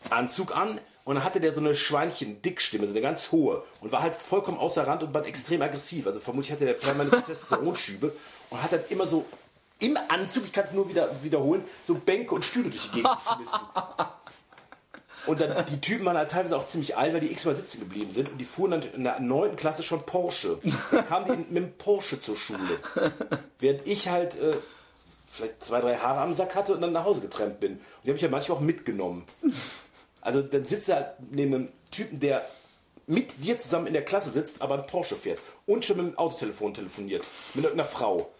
[0.09, 3.63] Anzug an, und dann hatte der so eine Schweinchen-Dickstimme, so eine ganz hohe.
[3.83, 6.07] Und war halt vollkommen außer Rand und war extrem aggressiv.
[6.07, 8.11] Also vermutlich hatte der permanent Testosteronschübe
[8.49, 9.27] und hat dann immer so
[9.81, 13.19] im Anzug, ich kann es nur wieder wiederholen, so Bänke und Stühle durch die Gegend
[13.19, 13.61] geschmissen.
[15.27, 18.11] Und dann, die Typen waren halt teilweise auch ziemlich alt, weil die x-mal sitzen geblieben
[18.11, 18.31] sind.
[18.31, 20.59] Und die fuhren dann in der neunten Klasse schon Porsche.
[20.91, 22.79] Dann kamen die mit dem Porsche zur Schule.
[23.59, 24.57] Während ich halt äh,
[25.31, 27.73] vielleicht zwei, drei Haare am Sack hatte und dann nach Hause getrennt bin.
[27.73, 29.25] Und die habe ich ja manchmal auch mitgenommen.
[30.21, 32.49] Also dann sitzt er halt neben einem Typen, der
[33.07, 36.19] mit dir zusammen in der Klasse sitzt, aber ein Porsche fährt und schon mit dem
[36.19, 37.27] Autotelefon telefoniert.
[37.55, 38.31] Mit irgendeiner Frau.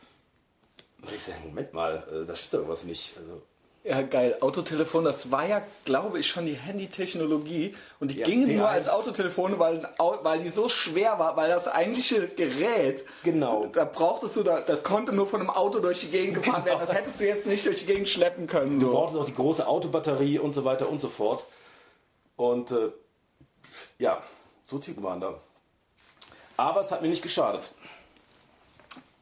[1.03, 3.17] Und ich sage, Moment mal, äh, da steht doch was nicht.
[3.19, 3.43] Also,
[3.87, 4.39] Ja, geil.
[4.41, 7.77] Autotelefon, das war ja, glaube ich, schon die Handy-Technologie.
[8.01, 8.57] Und die Ja, gingen D1.
[8.57, 9.87] nur als Autotelefone, weil,
[10.23, 13.67] weil die so schwer war, weil das eigentliche Gerät, Genau.
[13.67, 16.79] da brauchtest du, da, das konnte nur von einem Auto durch die Gegend gefahren Genau.
[16.79, 16.87] werden.
[16.89, 18.81] Das hättest du jetzt nicht durch die Gegend schleppen können.
[18.81, 18.93] Du So.
[18.93, 21.45] brauchtest auch die große Autobatterie und so weiter und so fort.
[22.37, 22.89] Und äh,
[23.99, 24.23] ja,
[24.67, 25.35] so Typen waren da.
[26.57, 27.71] Aber es hat mir nicht geschadet.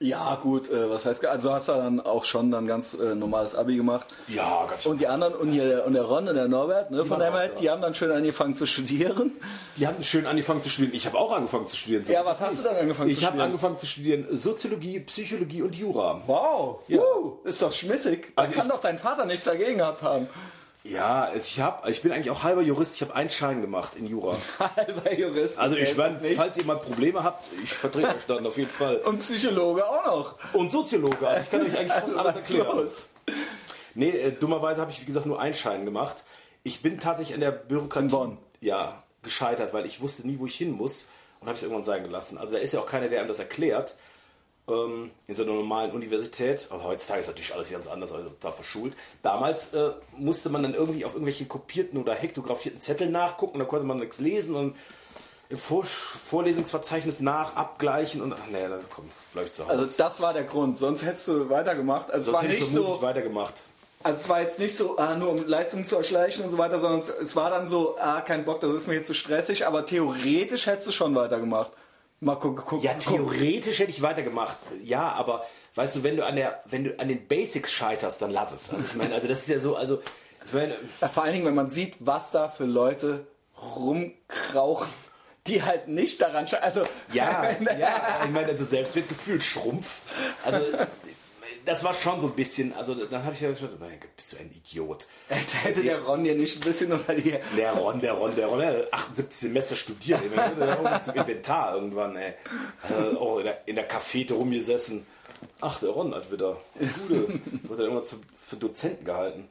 [0.02, 3.54] Ja, gut, äh, was heißt, also hast du dann auch schon dann ganz äh, normales
[3.54, 4.08] Abi gemacht.
[4.26, 7.04] Ja, ganz Und die anderen, und, hier der, und der Ron und der Norbert, ne,
[7.04, 9.30] von der Hammerhead, die haben dann schön angefangen zu studieren.
[9.76, 10.94] Die haben schön angefangen zu studieren.
[10.94, 12.02] Ich habe auch angefangen zu studieren.
[12.04, 12.64] So Ja, was hast nicht.
[12.64, 13.46] du dann angefangen zu Ich habe studieren?
[13.46, 16.20] angefangen zu studieren Soziologie, Psychologie und Jura.
[16.26, 17.00] Wow, Ja.
[17.00, 18.32] uh, ist doch schmissig.
[18.34, 20.26] Da Also kann ich- doch dein Vater nichts dagegen gehabt haben.
[20.84, 22.96] Ja, ich habe, ich bin eigentlich auch halber Jurist.
[22.96, 24.36] Ich habe einen Schein gemacht in Jura.
[24.76, 25.56] Halber Jurist.
[25.56, 28.96] Also ich meine, falls ihr mal Probleme habt, ich vertrete euch dann auf jeden Fall.
[28.98, 30.34] Und Psychologe auch noch.
[30.54, 32.66] Und Soziologe, also ich kann euch eigentlich fast Also, alles erklären.
[32.76, 33.08] los?
[33.94, 36.16] Nee, äh, dummerweise habe ich, wie gesagt, nur einen Schein gemacht.
[36.64, 38.38] Ich bin tatsächlich an der Bürokratie In Bonn.
[38.60, 41.06] Ja, gescheitert, weil ich wusste nie, wo ich hin muss
[41.40, 42.38] und habe es irgendwann sein gelassen.
[42.38, 43.94] Also da ist ja auch keiner, der einem das erklärt.
[44.72, 48.52] Ähm, in so einer normalen Universität, also heutzutage ist natürlich alles ganz anders, also total
[48.52, 48.94] verschult.
[49.22, 53.84] Damals äh, musste man dann irgendwie auf irgendwelchen kopierten oder hektografierten Zetteln nachgucken, da konnte
[53.86, 54.76] man nichts lesen und
[55.50, 59.04] im Vor Vorlesungsverzeichnis nach, abgleichen und ach nee, dann komm,
[59.34, 59.78] bleib ich zu Hause.
[59.78, 62.10] Also das war der Grund, sonst hättest du weitergemacht.
[62.10, 63.62] Also es Sonst war hätte ich nicht so, weitergemacht.
[64.02, 66.80] also es war jetzt nicht so, ah, nur um Leistungen zu erschleichen und so weiter,
[66.80, 69.66] sondern es- es war dann so, ah, kein Bock, das ist mir jetzt zu stressig,
[69.66, 71.70] aber theoretisch hättest du schon weitergemacht.
[72.24, 72.84] Mal gucken, gucken.
[72.84, 74.56] Ja, theoretisch hätte ich weitergemacht.
[74.84, 75.44] Ja, aber
[75.74, 78.70] weißt du, wenn du an der, wenn du an den Basics scheiterst, dann lass es.
[78.70, 80.00] Also ich meine, also das ist ja so, also
[80.46, 83.26] ich meine, Ja, vor allen Dingen, wenn man sieht, was da für Leute
[83.60, 84.88] rumkrauchen,
[85.48, 90.02] die halt nicht daran sche- Also ja, ja, ich meine, also Selbstwertgefühl, Schrumpf.
[90.44, 90.58] Also
[91.64, 94.32] das war schon so ein bisschen, also dann habe ich ja gesagt, mein Gott, bist
[94.32, 95.06] du ein Idiot.
[95.28, 97.34] Da hätte der Ron dir nicht ein bisschen unter die.
[97.56, 101.14] Der Ron, der Ron, der Ron, der hat 78 Semester studiert, der hat auch zum
[101.14, 102.34] Inventar irgendwann, ey.
[102.82, 105.06] Also auch in der, in der Cafete rumgesessen.
[105.60, 106.56] Ach, der Ron hat wieder.
[107.08, 107.28] Gute.
[107.64, 109.48] Wurde dann irgendwann zu, für Dozenten gehalten.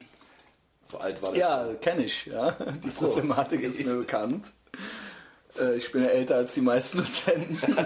[0.86, 1.40] So alt war der.
[1.40, 2.52] Ja, kenne ich, ja.
[2.84, 3.08] Die so.
[3.08, 4.52] Problematik ist mir bekannt.
[5.58, 7.58] Äh, Ich bin ja älter als die meisten Dozenten.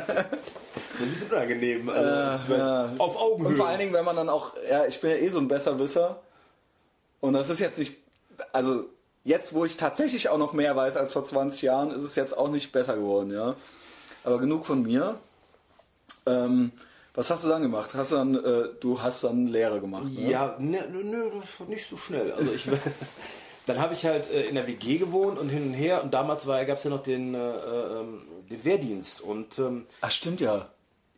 [1.01, 1.89] Ein bisschen unangenehm.
[1.89, 2.93] Also, mein, ja.
[2.99, 3.49] Auf Augenhöhe.
[3.49, 5.49] Und vor allen Dingen, wenn man dann auch, ja, ich bin ja eh so ein
[5.49, 6.21] Besserwisser.
[7.21, 7.97] Und das ist jetzt nicht,
[8.53, 8.85] also
[9.25, 12.37] jetzt, wo ich tatsächlich auch noch mehr weiß als vor 20 Jahren, ist es jetzt
[12.37, 13.57] auch nicht besser geworden, ja.
[14.25, 15.19] Aber genug von mir.
[16.27, 16.73] Ähm,
[17.15, 17.95] was hast du dann gemacht?
[17.95, 20.31] Hast du dann, äh, du hast dann Lehre gemacht, ne?
[20.31, 22.33] Ja, nö, nö, nö, das war nicht so schnell.
[22.33, 22.69] Also ich,
[23.67, 26.47] dann habe ich halt äh, in der WG gewohnt und hin und her und damals
[26.47, 30.71] gab es ja noch den, äh, ähm, den Wehrdienst und ähm, Ach, stimmt ja.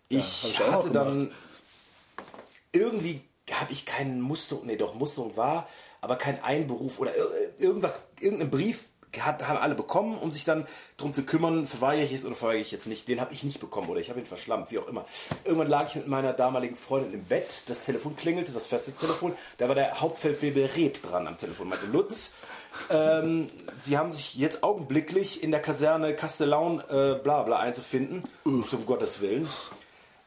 [0.08, 1.30] ich, hab ich hatte dann
[2.72, 5.66] irgendwie habe ich keinen Musterung, nee doch Musterung war,
[6.00, 8.84] aber kein Einberuf oder ir- irgendwas, irgendeinen Brief
[9.20, 10.66] hat, haben alle bekommen, um sich dann
[10.98, 13.08] darum zu kümmern, verweigere ich jetzt oder verweigere ich jetzt nicht.
[13.08, 15.06] Den habe ich nicht bekommen oder ich habe ihn verschlammt, wie auch immer.
[15.44, 19.66] Irgendwann lag ich mit meiner damaligen Freundin im Bett, das Telefon klingelte, das Festnetztelefon, da
[19.66, 22.32] war der Hauptfeldwebel Reb dran am Telefon, meinte Lutz.
[22.90, 28.22] Ähm, sie haben sich jetzt augenblicklich in der Kaserne Castellaun äh, bla bla einzufinden.
[28.44, 29.48] Um Gottes Willen.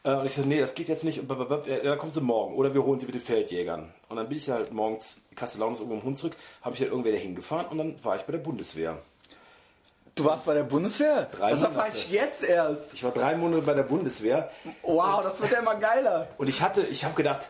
[0.03, 1.19] Äh, und ich so, nee, das geht jetzt nicht.
[1.19, 1.29] Und
[1.67, 2.55] ja, dann kommen sie morgen.
[2.55, 3.93] Oder wir holen sie mit den Feldjägern.
[4.09, 7.11] Und dann bin ich halt morgens, Kastellaun ist irgendwo im Hunsrück, habe ich halt irgendwer
[7.13, 8.97] dahin gefahren und dann war ich bei der Bundeswehr.
[10.15, 11.27] Du warst bei der Bundeswehr?
[11.31, 11.97] Drei das erfahre Monate.
[11.97, 12.93] ich jetzt erst.
[12.93, 14.51] Ich war drei Monate bei der Bundeswehr
[14.83, 16.27] Wow, das wird ja immer geiler.
[16.37, 17.47] und ich hatte, ich habe gedacht,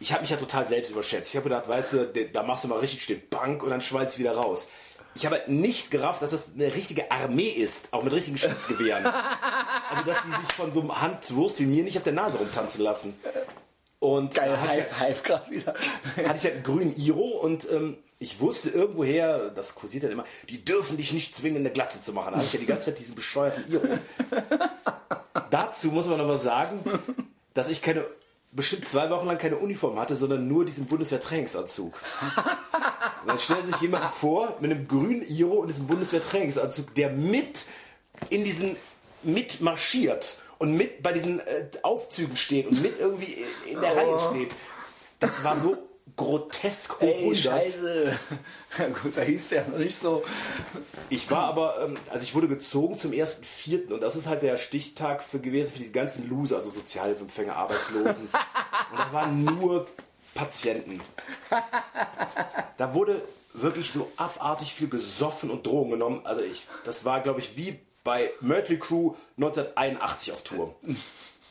[0.00, 1.30] ich habe mich ja total selbst überschätzt.
[1.30, 4.18] Ich habe gedacht, weißt du, da machst du mal richtig den Bank und dann schweizt
[4.18, 4.68] wieder raus.
[5.14, 9.06] Ich habe halt nicht gerafft, dass das eine richtige Armee ist, auch mit richtigen Schießgewehren.
[9.90, 12.82] also, dass die sich von so einem Handwurst wie mir nicht auf der Nase rumtanzen
[12.82, 13.14] lassen.
[14.00, 15.72] Und Geil, ich High Five gerade wieder.
[15.72, 20.24] hatte ich halt einen grünen Iro und ähm, ich wusste irgendwoher, das kursiert dann immer,
[20.48, 22.32] die dürfen dich nicht zwingen, eine Glatze zu machen.
[22.32, 23.86] Da hatte ich ja die ganze Zeit diesen bescheuerten Iro.
[25.50, 26.80] Dazu muss man aber sagen,
[27.54, 28.04] dass ich keine
[28.54, 31.92] bestimmt zwei Wochen lang keine Uniform hatte, sondern nur diesen Bundeswehrtrainingsanzug.
[33.22, 37.66] Und dann stellt sich jemand vor mit einem grünen Iro und diesem Bundeswehrtrainingsanzug, der mit
[38.30, 38.76] in diesen
[39.22, 43.36] mit marschiert und mit bei diesen äh, Aufzügen steht und mit irgendwie
[43.66, 44.54] in der Reihe steht.
[45.18, 45.76] das war so
[46.16, 47.38] grotesk hoch Ey, 100.
[47.38, 48.18] scheiße.
[49.02, 50.22] Gut, da hieß ja noch nicht so.
[51.08, 54.42] Ich war aber, ähm, also ich wurde gezogen zum ersten Vierten und das ist halt
[54.42, 58.28] der Stichtag für gewesen für die ganzen Loser, also Sozialhilfeempfänger, Arbeitslosen.
[58.92, 59.86] und da waren nur
[60.34, 61.00] Patienten.
[62.76, 63.22] Da wurde
[63.54, 66.20] wirklich so abartig viel gesoffen und Drogen genommen.
[66.24, 70.74] Also ich, das war, glaube ich, wie bei Mötley Crew 1981 auf Tour.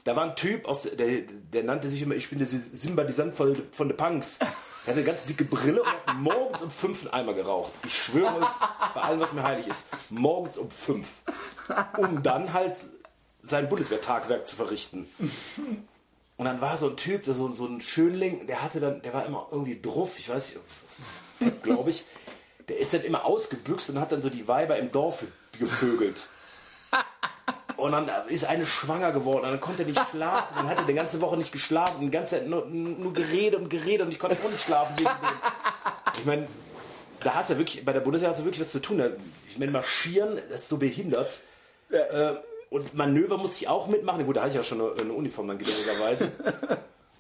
[0.04, 3.62] Da war ein Typ, aus, der, der nannte sich immer, ich bin der Sand von,
[3.72, 4.40] von the Punks.
[4.40, 4.48] Der
[4.88, 7.72] hatte eine ganz dicke Brille und hat morgens um fünf einen Eimer geraucht.
[7.86, 9.88] Ich schwöre es bei allem, was mir heilig ist.
[10.10, 11.22] Morgens um fünf.
[11.98, 12.76] Um dann halt
[13.42, 15.08] sein Bundeswehrtagwerk zu verrichten.
[16.36, 19.26] Und dann war so ein Typ, so, so ein Schönling, der hatte dann, der war
[19.26, 20.54] immer irgendwie druff, ich weiß
[21.40, 22.04] nicht, glaube ich.
[22.68, 25.24] Der ist dann immer ausgebüxt und hat dann so die Weiber im Dorf
[25.60, 26.28] gevögelt.
[27.78, 30.56] Und dann ist eine schwanger geworden und dann konnte er nicht schlafen.
[30.56, 33.70] Dann hat er die ganze Woche nicht geschlafen, die ganze Zeit nur, nur geredet und
[33.70, 34.96] geredet und ich konnte auch nicht schlafen.
[36.18, 36.48] Ich meine,
[37.22, 39.02] da hast du wirklich, bei der Bundeswehr hast du wirklich was zu tun.
[39.48, 41.42] Ich meine, marschieren, das ist so behindert.
[41.90, 42.36] Äh,
[42.70, 44.26] und Manöver muss ich auch mitmachen.
[44.26, 46.32] Gut, da hatte ich ja schon eine, eine Uniform dann geduldigerweise.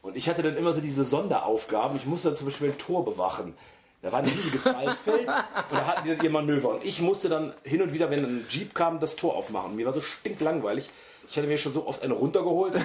[0.01, 1.95] Und ich hatte dann immer so diese Sonderaufgaben.
[1.95, 3.55] Ich musste dann zum Beispiel ein Tor bewachen.
[4.03, 5.27] Da war ein riesiges Waldfeld und
[5.71, 6.69] da hatten die dann ihr Manöver.
[6.71, 9.77] Und ich musste dann hin und wieder, wenn ein Jeep kam, das Tor aufmachen.
[9.77, 10.89] Mir war so stinklangweilig.
[11.29, 12.75] Ich hatte mir schon so oft eine runtergeholt.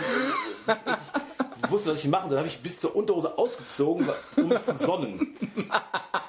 [1.61, 2.37] Ich wusste, was ich machen soll.
[2.37, 5.37] Dann habe ich bis zur Unterhose ausgezogen, um mich zu sonnen.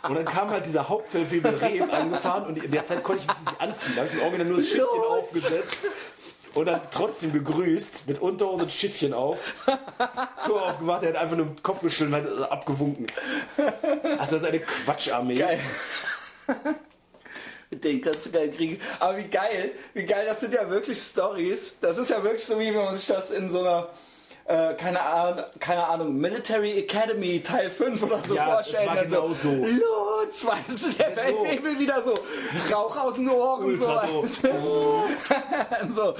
[0.07, 3.39] Und dann kam halt dieser Hauptfeldwebel Reh angefahren und in der Zeit konnte ich mich
[3.45, 3.93] nicht anziehen.
[3.95, 5.77] Da habe ich mir original nur das Schiffchen aufgesetzt
[6.53, 9.53] und dann trotzdem gegrüßt, mit Unterhose und Schiffchen auf.
[10.45, 13.07] Tor aufgemacht, er hat einfach nur den Kopf geschüttelt und hat abgewunken.
[14.17, 15.35] Also das ist eine Quatscharmee.
[15.35, 15.59] Geil.
[17.69, 18.81] Mit denen kannst du geil kriegen.
[18.99, 21.75] Aber wie geil, wie geil, das sind ja wirklich Stories.
[21.81, 23.89] Das ist ja wirklich so, wie wenn man sich das in so einer,
[24.49, 28.87] äh, keine, Ahnung, keine Ahnung, Military Academy Teil 5 oder so Ja, vorstellen.
[28.87, 29.49] das war genau so.
[29.51, 31.15] Lutz, weißt du, der so.
[31.43, 32.15] Weltwebel wieder so,
[32.73, 33.65] Rauch aus den Ohren.
[33.65, 34.27] Ultra so.
[35.95, 35.95] so.
[35.95, 36.15] so.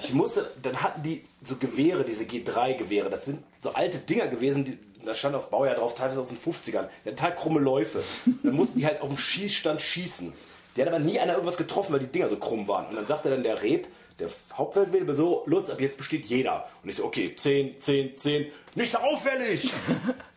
[0.00, 3.08] Ich musste, dann hatten die so Gewehre, diese G3-Gewehre.
[3.08, 6.36] Das sind so alte Dinger gewesen, die, da stand aufs Baujahr drauf, teilweise aus den
[6.38, 6.88] 50ern.
[7.04, 8.02] Der hat total krumme Läufe.
[8.42, 10.34] Dann mussten die halt auf dem Schießstand schießen.
[10.76, 12.86] Der hat aber nie einer irgendwas getroffen, weil die Dinger so krumm waren.
[12.86, 16.68] Und dann sagte dann der Reb, der Hauptfeldwebel, so, Lutz, ab jetzt besteht jeder.
[16.82, 19.72] Und ich so, okay, 10, 10, 10, nicht so auffällig!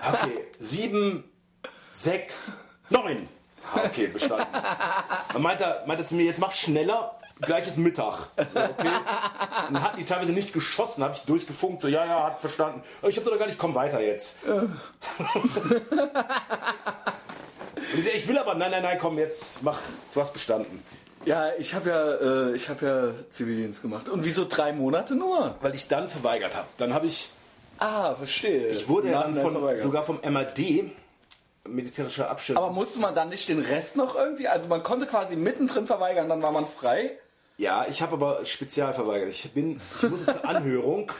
[0.01, 1.25] Okay, 7,
[1.91, 2.53] 6,
[2.89, 3.27] 9.
[3.73, 4.47] Ah, okay, bestanden.
[5.33, 8.29] Dann meinte er, meinte er zu mir, jetzt mach schneller, gleich ist Mittag.
[8.37, 8.89] Okay.
[9.71, 12.81] Dann hatten die teilweise nicht geschossen, habe ich durchgefunkt, so, ja, ja, hat verstanden.
[13.07, 14.37] Ich habe doch gar nicht, komm weiter jetzt.
[17.93, 19.79] Und ich, ich will aber, nein, nein, nein, komm jetzt, mach,
[20.13, 20.83] du hast bestanden.
[21.25, 24.07] Ja, ich habe ja, äh, ich habe ja Zivildienst gemacht.
[24.09, 25.55] Und wieso drei Monate nur?
[25.61, 26.67] Weil ich dann verweigert habe.
[26.77, 27.29] Dann habe ich,
[27.77, 28.67] Ah, verstehe.
[28.67, 30.91] ich wurde Nach dann von, sogar vom MAD,
[31.67, 32.63] militärischer Abschirmung.
[32.63, 34.47] Aber musste man dann nicht den Rest noch irgendwie?
[34.47, 37.11] Also man konnte quasi mittendrin verweigern, dann war man frei.
[37.57, 39.29] Ja, ich habe aber spezial verweigert.
[39.29, 41.11] Ich bin, ich musste zur Anhörung,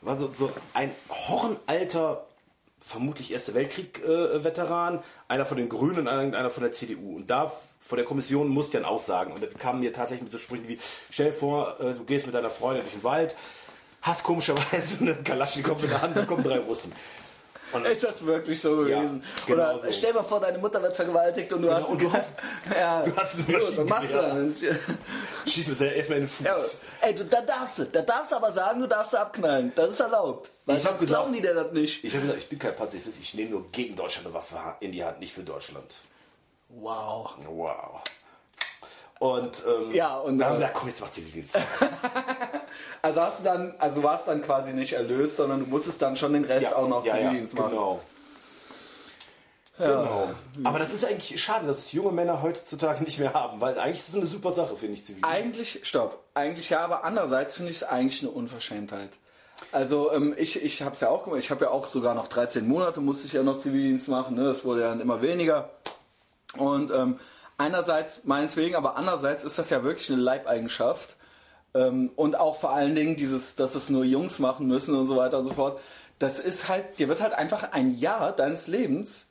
[0.00, 2.24] war so, so ein hornalter,
[2.84, 7.16] vermutlich Erster Weltkrieg-Veteran, einer von den Grünen und einer, von der CDU.
[7.16, 9.32] Und da vor der Kommission musste ich dann aussagen.
[9.32, 10.78] Und dann kamen mir tatsächlich mit so Sprüchen wie,
[11.10, 13.36] stell dir vor, äh, du gehst mit deiner Freundin durch den Wald,
[14.02, 16.92] hast komischerweise einen Kalaschnikow in der Hand, da kommen drei Russen.
[17.72, 19.22] Und Ist das wirklich so Ja, gewesen?
[19.46, 19.92] genau Oder so.
[19.92, 22.34] stell mal vor, deine Mutter wird vergewaltigt und du hast und du hast-
[22.74, 24.56] ja, du hast ein Gut, was machst dann?
[25.46, 26.46] schießt mir erstmal in den Fuß.
[26.46, 26.56] Ja,
[27.00, 29.72] ey, du, da darfst du, da darfst du aber sagen, du darfst du abknallen.
[29.74, 30.50] Das ist erlaubt.
[30.66, 32.04] Weil Ich sonst glauben die dir das nicht.
[32.04, 34.92] Ich habe gesagt, ich bin kein Pazifist, ich nehme nur gegen Deutschland eine Waffe in
[34.92, 36.00] die Hand, nicht für Deutschland.
[36.68, 37.34] Wow.
[37.48, 38.00] Wow.
[39.18, 41.58] Und, ähm, Ja, und, dann haben äh, wir gesagt, komm, jetzt mach Zivildienst.
[43.02, 46.32] Also hast du dann, also warst dann quasi nicht erlöst, sondern du musstest dann schon
[46.32, 47.70] den Rest auch noch Zivildienst machen.
[47.70, 48.00] Genau.
[49.78, 50.30] Genau.
[50.64, 54.10] Aber das ist eigentlich schade, dass junge Männer heutzutage nicht mehr haben, weil eigentlich ist
[54.10, 55.34] es eine super Sache, finde ich, Zivildienst.
[55.34, 56.22] Eigentlich, stopp.
[56.34, 59.10] Eigentlich ja, aber andererseits finde ich es eigentlich eine Unverschämtheit.
[59.70, 61.40] Also ähm, ich, ich habe es ja auch gemacht.
[61.40, 64.36] Ich habe ja auch sogar noch 13 Monate musste ich ja noch Zivildienst machen.
[64.36, 64.44] Ne?
[64.44, 65.70] Das wurde ja dann immer weniger.
[66.56, 67.18] Und ähm,
[67.58, 71.16] einerseits meinetwegen, aber andererseits ist das ja wirklich eine Leibeigenschaft.
[71.74, 75.16] Ähm, und auch vor allen Dingen dieses, dass es nur Jungs machen müssen und so
[75.16, 75.80] weiter und so fort.
[76.18, 79.26] Das ist halt, dir wird halt einfach ein Jahr deines Lebens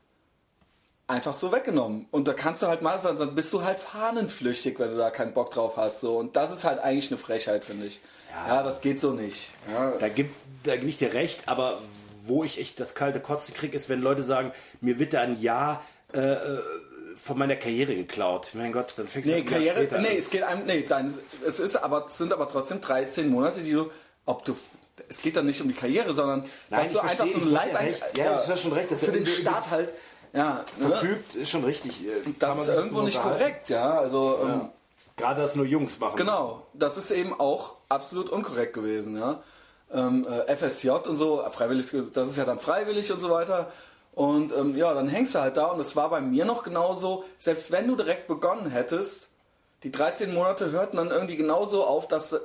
[1.07, 2.07] einfach so weggenommen.
[2.11, 5.09] Und da kannst du halt mal sagen, dann bist du halt fahnenflüchtig, wenn du da
[5.09, 6.01] keinen Bock drauf hast.
[6.01, 6.17] So.
[6.17, 8.01] Und das ist halt eigentlich eine Frechheit, finde ich.
[8.47, 8.63] Ja.
[8.63, 9.51] das geht so nicht.
[9.73, 9.91] Ja.
[9.99, 10.33] Da gibt
[10.63, 11.79] da gebe ich dir recht, aber
[12.25, 15.41] wo ich echt das kalte Kotzen kriege, ist, wenn Leute sagen, mir wird da ein
[15.41, 15.83] Jahr
[16.13, 16.59] äh, äh,
[17.21, 18.51] von meiner Karriere geklaut.
[18.53, 20.17] Mein Gott, dann fängst du Nee, halt Karriere, später nee, an.
[20.17, 21.13] es geht einem, nee, dein,
[21.47, 23.91] es ist aber, sind aber trotzdem 13 Monate, die du,
[24.25, 24.55] ob du
[25.09, 27.47] es geht dann nicht um die Karriere, sondern Nein, weißt du, ich einfach verstehe, so
[27.49, 28.17] ein Leib ja recht.
[28.17, 29.93] Ja, das ist ja schon recht, dass für den Staat halt,
[30.33, 30.89] ja, ne?
[30.89, 32.05] Verfügt ist schon richtig.
[32.05, 34.73] äh, das ist irgendwo nicht korrekt, ja, also ähm, Ja.
[35.17, 36.15] Gerade, dass nur Jungs machen.
[36.17, 39.43] Genau, das ist eben auch absolut unkorrekt gewesen, ja.
[39.93, 43.71] Ähm, äh, FSJ und so, freiwillig, das ist ja dann freiwillig und so weiter.
[44.21, 47.23] Und ähm, ja, dann hängst du halt da und es war bei mir noch genauso,
[47.39, 49.29] selbst wenn du direkt begonnen hättest,
[49.81, 52.39] die 13 Monate hörten dann irgendwie genauso auf, dass äh,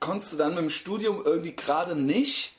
[0.00, 2.54] konntest du dann mit dem Studium irgendwie gerade nicht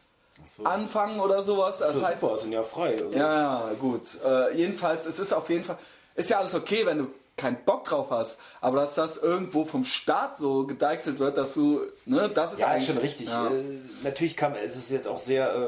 [0.46, 0.66] so.
[0.66, 1.80] anfangen oder sowas.
[1.80, 2.92] Das Das heißt, super, sind ja frei.
[2.94, 3.10] Also.
[3.18, 4.04] ja, ja, gut.
[4.24, 5.80] Äh, jedenfalls, es ist auf jeden Fall,
[6.14, 7.08] ist ja alles okay, wenn du
[7.38, 11.82] keinen Bock drauf hast, aber dass das irgendwo vom Staat so gedeichselt wird, dass du,
[12.06, 13.30] ne, das ist Ja, schon richtig.
[13.30, 13.48] Ja.
[13.48, 15.56] Äh, natürlich kam es ist jetzt auch sehr.
[15.56, 15.68] Äh,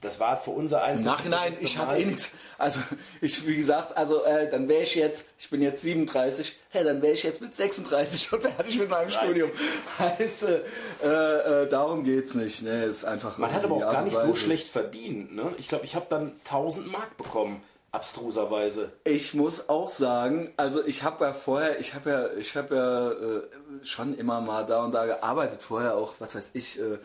[0.00, 1.00] das war für unser eins.
[1.00, 2.30] Im Nachhinein, ich hatte eh nichts.
[2.56, 2.80] Also
[3.20, 7.02] ich, wie gesagt, also äh, dann wäre ich jetzt, ich bin jetzt 37, hey, dann
[7.02, 9.50] wäre ich jetzt mit 36 schon fertig mit meinem Studium.
[9.98, 12.62] Heißt, äh, äh, darum geht's nicht.
[12.62, 13.38] Ne, ist einfach.
[13.38, 15.34] Man hat aber auch gar nicht so schlecht verdient.
[15.34, 15.52] Ne?
[15.58, 18.92] Ich glaube, ich habe dann 1000 Mark bekommen, abstruserweise.
[19.04, 23.10] Ich muss auch sagen, also ich habe ja vorher, ich habe ja, ich habe ja
[23.10, 25.62] äh, schon immer mal da und da gearbeitet.
[25.62, 26.98] Vorher auch, was weiß ich, äh,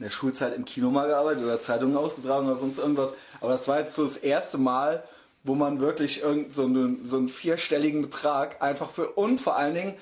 [0.00, 3.12] in der Schulzeit im Kino mal gearbeitet oder Zeitungen ausgetragen oder sonst irgendwas.
[3.42, 5.04] Aber das war jetzt so das erste Mal,
[5.44, 9.74] wo man wirklich irgend so einen, so einen vierstelligen Betrag einfach für und vor allen
[9.74, 9.94] Dingen,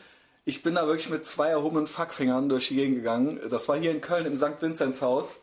[0.45, 3.41] ich bin da wirklich mit zwei erhobenen Fackfingern durch die Gegend gegangen.
[3.51, 4.61] Das war hier in Köln im St.
[4.63, 5.41] Vinzenz Haus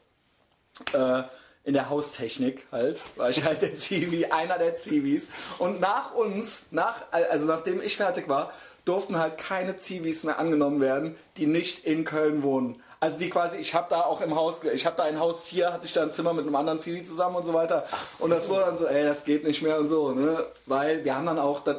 [0.94, 1.24] äh,
[1.66, 5.24] in der Haustechnik halt, war ich halt der Zivi, einer der Zivis.
[5.58, 8.54] Und nach uns, nach, also nachdem ich fertig war,
[8.86, 12.82] durften halt keine Zivis mehr angenommen werden, die nicht in Köln wohnen.
[13.06, 15.72] Also die quasi, ich habe da auch im Haus, ich habe da in Haus 4,
[15.72, 17.84] hatte ich da ein Zimmer mit einem anderen Zivi zusammen und so weiter.
[18.18, 20.44] Und das wurde dann so, ey, das geht nicht mehr und so, ne?
[20.66, 21.78] Weil wir haben dann auch das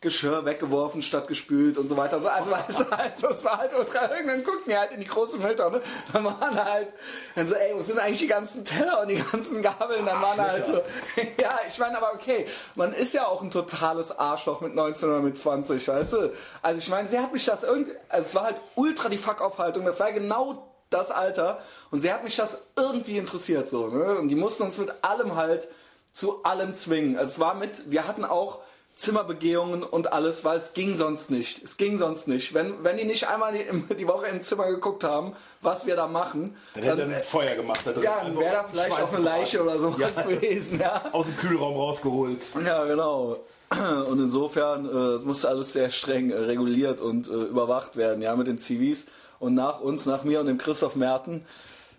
[0.00, 2.20] Geschirr weggeworfen statt gespült und so weiter.
[2.24, 4.14] Also weißt du, halt, das war halt ultra.
[4.14, 5.82] Irgendwann guckten wir halt in die große Mülltonne.
[6.12, 6.88] Dann waren halt,
[7.34, 10.06] dann so, ey, wo sind eigentlich die ganzen Teller und die ganzen Gabeln?
[10.06, 10.72] Dann waren halt so,
[11.42, 12.46] ja, ich meine, aber okay,
[12.76, 16.32] man ist ja auch ein totales Arschloch mit 19 oder mit 20, weißt du?
[16.62, 19.84] Also ich meine, sie hat mich das irgendwie, also es war halt ultra die Fuck-Aufhaltung,
[19.84, 24.14] das war genau das Alter und sie hat mich das irgendwie interessiert so, ne?
[24.14, 25.68] Und die mussten uns mit allem halt
[26.12, 27.18] zu allem zwingen.
[27.18, 28.60] Also es war mit, wir hatten auch
[28.98, 31.62] Zimmerbegehungen und alles, weil es ging sonst nicht.
[31.62, 32.52] Es ging sonst nicht.
[32.52, 36.08] Wenn, wenn die nicht einmal die, die Woche im Zimmer geguckt haben, was wir da
[36.08, 37.86] machen, Dann hätte er ein Feuer gemacht.
[37.86, 40.08] Er ja, dann wäre da vielleicht auch eine Leiche oder so Ja.
[40.22, 41.04] gewesen, ja.
[41.12, 42.40] Aus dem Kühlraum rausgeholt.
[42.66, 43.38] Ja, genau.
[43.70, 48.48] Und insofern äh, musste alles sehr streng äh, reguliert und äh, überwacht werden, ja, mit
[48.48, 49.06] den Zivis.
[49.38, 51.44] Und nach uns, nach mir und dem Christoph Merten,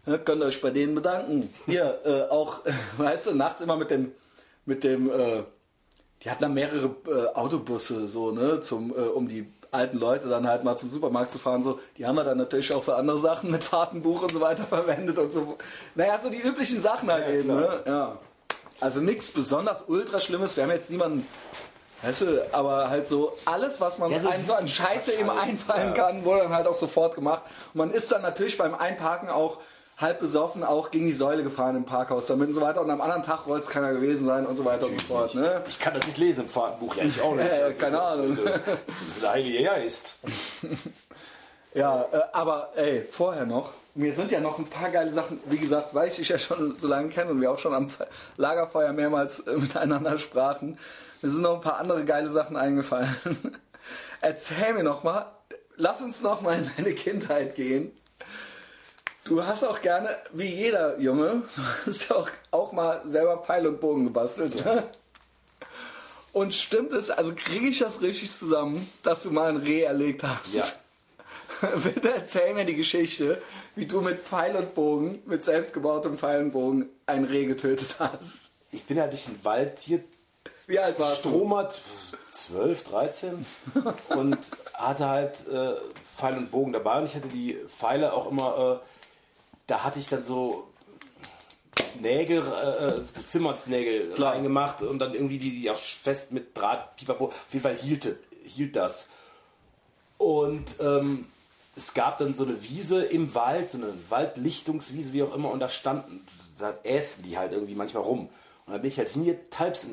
[0.06, 1.54] äh, könnt ihr euch bei denen bedanken.
[1.66, 2.62] Hier, äh, auch,
[2.98, 4.12] weißt du, nachts immer mit dem,
[4.66, 5.44] mit dem, äh,
[6.24, 10.48] die hatten dann mehrere äh, Autobusse, so, ne, zum, äh, um die alten Leute dann
[10.48, 13.20] halt mal zum Supermarkt zu fahren, so, die haben wir dann natürlich auch für andere
[13.20, 15.58] Sachen mit Fahrtenbuch und so weiter verwendet und so.
[15.96, 17.60] Naja, so die üblichen Sachen halt Ja, eben, klar.
[17.60, 18.18] ne, ja.
[18.82, 20.56] Also nichts besonders ultra Schlimmes.
[20.56, 21.28] Wir haben jetzt niemanden,
[22.02, 25.30] weißt du, aber halt so alles, was man Ja, so einem so an Scheiße eben
[25.30, 26.06] einfallen ja.
[26.06, 27.42] kann, wurde dann halt auch sofort gemacht.
[27.74, 29.60] Und man ist dann natürlich beim Einparken auch
[30.00, 32.82] halb besoffen auch gegen die Säule gefahren im Parkhaus damit und so weiter.
[32.82, 35.36] Und am anderen Tag wollte es keiner gewesen sein und so weiter und so fort.
[35.36, 35.62] Ne?
[35.68, 36.96] Ich kann das nicht lesen im Fahrtenbuch.
[36.96, 37.48] Ja, ich auch nicht.
[37.70, 38.36] Ist keine so- Ahnung.
[38.36, 38.44] so-
[39.22, 40.20] Der Heilige Geist.
[41.76, 43.70] Ja, äh, aber ey, vorher noch.
[43.94, 46.76] Mir sind ja noch ein paar geile Sachen, wie gesagt, weil ich dich ja schon
[46.76, 50.80] so lange kenne und wir auch schon am Fe- Lagerfeuer mehrmals äh, miteinander sprachen.
[51.22, 53.16] Mir sind noch ein paar andere geile Sachen eingefallen.
[54.22, 55.28] Erzähl mir noch mal,
[55.76, 57.92] lass uns noch mal in deine Kindheit gehen.
[59.30, 61.44] Du hast auch gerne, wie jeder Junge,
[61.86, 64.66] du hast ja auch, auch mal selber Pfeil und Bogen gebastelt.
[64.66, 64.84] ne?
[66.34, 70.24] Und stimmt es, also kriege ich das richtig zusammen, dass du mal ein Reh erlegt
[70.24, 70.52] hast?
[70.54, 70.66] Ja.
[71.84, 73.40] Bitte erzähl mir die Geschichte,
[73.76, 78.52] wie du mit Pfeil und Bogen, mit selbstgebautem Pfeil und Bogen ein Reh getötet hast.
[78.72, 80.04] Ich bin ja durch den Wald hier
[80.68, 81.30] Wie alt warst du?
[81.30, 81.82] stromert
[82.32, 83.46] 12, 13
[84.10, 84.38] und
[84.74, 88.86] hatte halt äh, Pfeil und Bogen dabei und ich hatte die Pfeile auch immer, äh,
[89.70, 90.68] da hatte ich dann so
[92.02, 94.34] Nägel, äh, so Zimmernsnägel Klar.
[94.34, 98.16] reingemacht und dann irgendwie die, die auch fest mit Draht, pipapo, auf jeden Fall hielt,
[98.44, 99.10] hielt das.
[100.18, 101.28] Und ähm,
[101.76, 105.60] es gab dann so eine Wiese im Wald, so eine Waldlichtungswiese, wie auch immer, und
[105.60, 106.26] da standen,
[106.58, 108.30] da ästen die halt irgendwie manchmal rum.
[108.66, 109.88] Und da bin ich halt hingetalpst.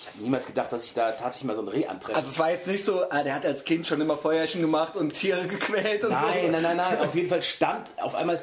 [0.00, 2.16] Ich habe niemals gedacht, dass ich da tatsächlich mal so ein Reh antreffe.
[2.16, 4.96] Also es war jetzt nicht so, ah, der hat als Kind schon immer Feuerchen gemacht
[4.96, 6.52] und Tiere gequält und nein, so.
[6.52, 7.00] nein, nein, nein.
[7.00, 8.40] Auf jeden Fall stand auf einmal äh,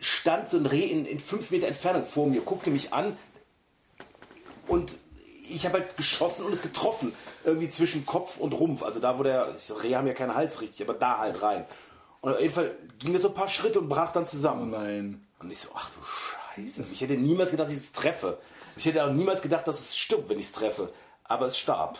[0.00, 3.16] stand so ein Reh in, in fünf Meter Entfernung vor mir, guckte mich an
[4.66, 4.96] und
[5.50, 7.12] ich habe halt geschossen und es getroffen.
[7.44, 8.82] Irgendwie zwischen Kopf und Rumpf.
[8.82, 9.54] Also da, wo der.
[9.82, 11.64] Rehe haben ja keinen Hals richtig, aber da halt rein.
[12.20, 14.70] Und auf jeden Fall ging es so ein paar Schritte und brach dann Oh zusammen.
[14.70, 15.26] nein.
[15.38, 16.00] Und ich so, ach du
[16.60, 16.84] Scheiße.
[16.92, 18.38] Ich hätte niemals gedacht, dass ich es treffe.
[18.76, 20.92] Ich hätte auch niemals gedacht, dass es stirbt, wenn ich es treffe.
[21.24, 21.98] Aber es starb.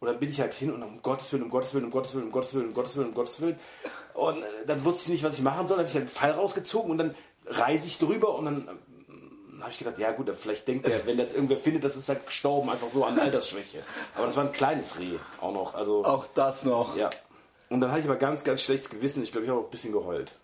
[0.00, 2.14] Und dann bin ich halt hin und um Gottes Willen, um Gottes Willen, um Gottes
[2.14, 3.58] Willen, um Gottes Willen, um Gottes Willen, um Gottes Willen.
[4.14, 5.76] Und äh, dann wusste ich nicht, was ich machen soll.
[5.76, 7.14] Dann habe ich halt einen Pfeil rausgezogen und dann
[7.50, 8.68] reise ich drüber und dann
[9.08, 12.08] ähm, habe ich gedacht, ja gut, vielleicht denkt er, wenn das irgendwer findet, das ist
[12.08, 13.82] halt gestorben, einfach so an Altersschwäche.
[14.14, 15.74] Aber das war ein kleines Reh auch noch.
[15.74, 16.96] Also, Auch das noch.
[16.96, 17.10] ja.
[17.70, 19.22] Und dann hatte ich aber ganz, ganz schlechtes Gewissen.
[19.22, 20.38] Ich glaube, ich habe auch ein bisschen geheult.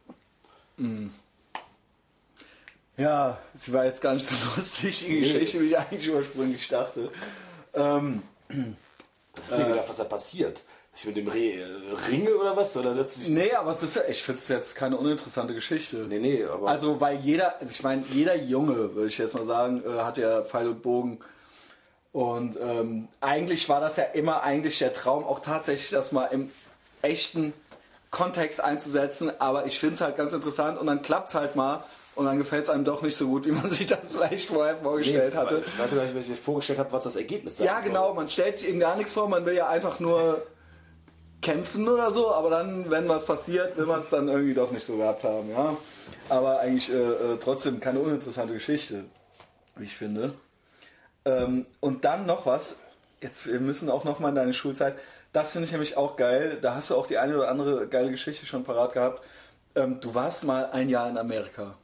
[2.96, 7.10] Ja, sie war jetzt gar nicht so lustig, die Geschichte, wie ich eigentlich ursprünglich dachte.
[7.74, 8.22] Ähm,
[9.34, 10.62] Das ist mir gedacht, was da passiert.
[10.96, 11.60] Ich mit dem Reh
[12.08, 12.76] ringe oder was?
[12.76, 15.96] Oder das, nee, aber es ist, ja- ich finde es jetzt keine uninteressante Geschichte.
[16.08, 16.68] nee, nee, aber.
[16.68, 20.18] Also, weil jeder, also ich meine, jeder Junge, würde ich jetzt mal sagen, äh, hat
[20.18, 21.18] ja Pfeil und Bogen.
[22.12, 26.48] Und ähm, eigentlich war das ja immer eigentlich der Traum, auch tatsächlich das mal im
[27.02, 27.52] echten
[28.12, 29.32] Kontext einzusetzen.
[29.40, 31.82] Aber ich finde es halt ganz interessant und dann klappt es halt mal
[32.14, 34.76] und dann gefällt es einem doch nicht so gut, wie man sich das vielleicht vorher
[34.76, 35.64] vorgestellt hatte.
[35.66, 38.30] Ich weiß nicht, was ich mir vorgestellt habe, was das Ergebnis sein Ja, genau, man
[38.30, 40.40] stellt sich eben gar nichts vor, man will ja einfach nur
[41.44, 44.84] kämpfen oder so, aber dann, wenn was passiert, will man es dann irgendwie doch nicht
[44.84, 45.76] so gehabt haben, ja.
[46.30, 49.04] Aber eigentlich äh, äh, trotzdem keine uninteressante Geschichte,
[49.76, 50.32] wie ich finde.
[51.26, 52.76] Ähm, und dann noch was,
[53.20, 54.96] jetzt, wir müssen auch noch mal in deine Schulzeit,
[55.32, 58.10] das finde ich nämlich auch geil, da hast du auch die eine oder andere geile
[58.10, 59.22] Geschichte schon parat gehabt.
[59.74, 61.74] Ähm, du warst mal ein Jahr in Amerika.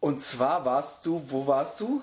[0.00, 2.02] Und zwar warst du, wo warst du?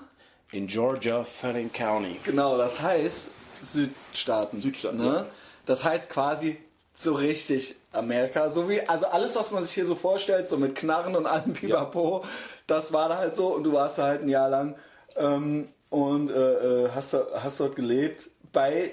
[0.52, 2.20] In Georgia, Fanning County.
[2.24, 3.30] Genau, das heißt
[3.68, 4.60] Südstaaten.
[4.60, 5.04] Südstaaten, ne?
[5.04, 5.26] ja.
[5.66, 6.58] Das heißt quasi
[6.98, 8.50] so richtig Amerika.
[8.50, 11.52] So wie, also alles, was man sich hier so vorstellt, so mit Knarren und allem
[11.52, 12.24] Pipapo,
[12.66, 14.76] das war da halt so und du warst da halt ein Jahr lang
[15.16, 18.30] ähm, und äh, äh, hast, hast dort gelebt.
[18.52, 18.92] Bei,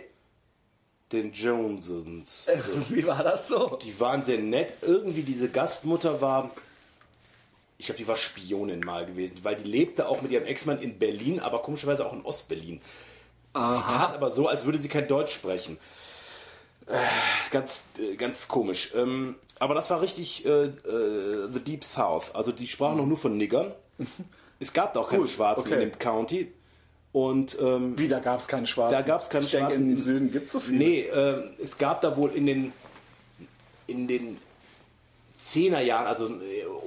[1.11, 2.47] Den Jonesons.
[2.89, 3.77] wie war das so?
[3.81, 4.73] Die waren sehr nett.
[4.81, 6.51] Irgendwie diese Gastmutter war,
[7.77, 10.99] ich glaube, die war Spionin mal gewesen, weil die lebte auch mit ihrem Ex-Mann in
[10.99, 12.81] Berlin, aber komischerweise auch in Ostberlin.
[13.53, 13.59] Sie
[13.93, 15.77] tat aber so, als würde sie kein Deutsch sprechen.
[16.87, 16.97] Äh,
[17.51, 18.93] ganz, äh, ganz komisch.
[18.95, 22.33] Ähm, aber das war richtig äh, äh, The Deep South.
[22.35, 23.71] Also die sprachen noch nur von Niggern.
[24.59, 25.83] Es gab da auch keine Gut, Schwarzen okay.
[25.83, 26.53] in dem County.
[27.11, 28.93] Und ähm, Wie, da gab es keine Schwarzen?
[28.93, 29.91] da gab es keine ich denke, Schwarzen.
[29.91, 30.77] im Süden gibt es so viele.
[30.77, 31.09] Nee,
[31.61, 32.71] es gab da wohl in den
[33.87, 34.37] in den
[35.37, 36.31] 10er Jahren, also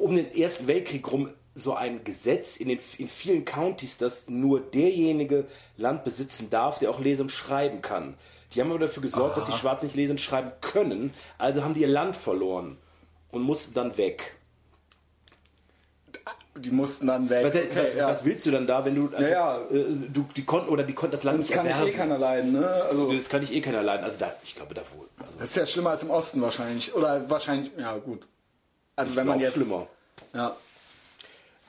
[0.00, 4.60] um den Ersten Weltkrieg rum, so ein Gesetz in, den, in vielen Countys, dass nur
[4.60, 5.46] derjenige
[5.78, 8.14] Land besitzen darf, der auch lesen und schreiben kann.
[8.52, 11.72] Die haben aber dafür gesorgt, dass die Schwarzen nicht lesen und schreiben können, also haben
[11.74, 12.76] die ihr Land verloren
[13.30, 14.36] und mussten dann weg.
[16.56, 17.44] Die mussten dann weg.
[17.44, 18.08] Was, Okay, was, ja.
[18.08, 19.60] was willst du dann da, wenn du, also, Ja, ja.
[19.70, 21.90] Äh, du die konnten oder die konnten das Land das nicht kann ich erwerben?
[21.92, 22.66] eh keiner leiden, ne?
[22.66, 24.04] Also, das kann ich eh keiner leiden.
[24.04, 25.06] Also da, ich glaube da wohl.
[25.18, 26.94] Also, das ist ja schlimmer als im Osten wahrscheinlich.
[26.94, 28.26] Oder wahrscheinlich, ja gut.
[28.94, 29.52] Also wenn man jetzt...
[29.54, 29.86] schlimmer.
[30.34, 30.56] Ja.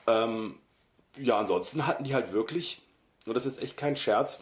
[0.08, 0.54] Ähm,
[1.16, 2.80] ja, ansonsten hatten die halt wirklich,
[3.26, 4.40] und das ist echt kein Scherz,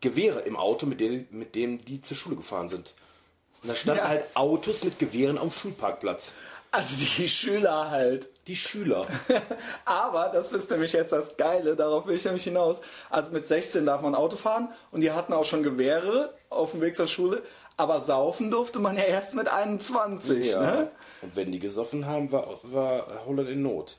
[0.00, 2.94] Gewehre im Auto, mit denen, mit denen die zur Schule gefahren sind.
[3.62, 4.08] Und da standen Ja.
[4.08, 6.34] halt Autos mit Gewehren am Schulparkplatz.
[6.72, 8.28] Also die Schüler halt.
[8.48, 9.06] Die Schüler.
[9.84, 12.78] Aber das ist nämlich jetzt das Geile, darauf will ich nämlich hinaus.
[13.10, 16.80] Also mit 16 darf man Auto fahren und die hatten auch schon Gewehre auf dem
[16.80, 17.42] Weg zur Schule,
[17.76, 20.54] aber saufen durfte man ja erst mit 21.
[20.56, 20.90] Ne?
[21.22, 23.96] Und wenn die gesoffen haben, war, war Holland in Not.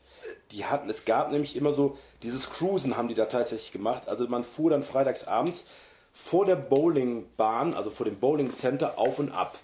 [0.52, 4.08] Die hatten, es gab nämlich immer so, dieses Cruisen haben die da tatsächlich gemacht.
[4.08, 5.66] Also man fuhr dann freitags abends
[6.14, 9.58] vor der Bowlingbahn, also vor dem Bowling Center auf und ab.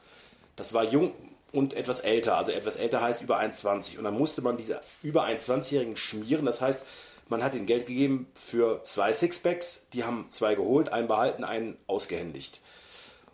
[0.56, 1.14] Das war jung
[1.52, 2.38] und etwas älter.
[2.38, 3.98] Also etwas älter heißt über 21.
[3.98, 6.46] Und dann musste man diese über 21-Jährigen schmieren.
[6.46, 6.86] Das heißt,
[7.28, 9.88] man hat ihnen Geld gegeben für zwei Sixpacks.
[9.94, 12.62] Die haben zwei geholt, einen behalten, einen ausgehändigt.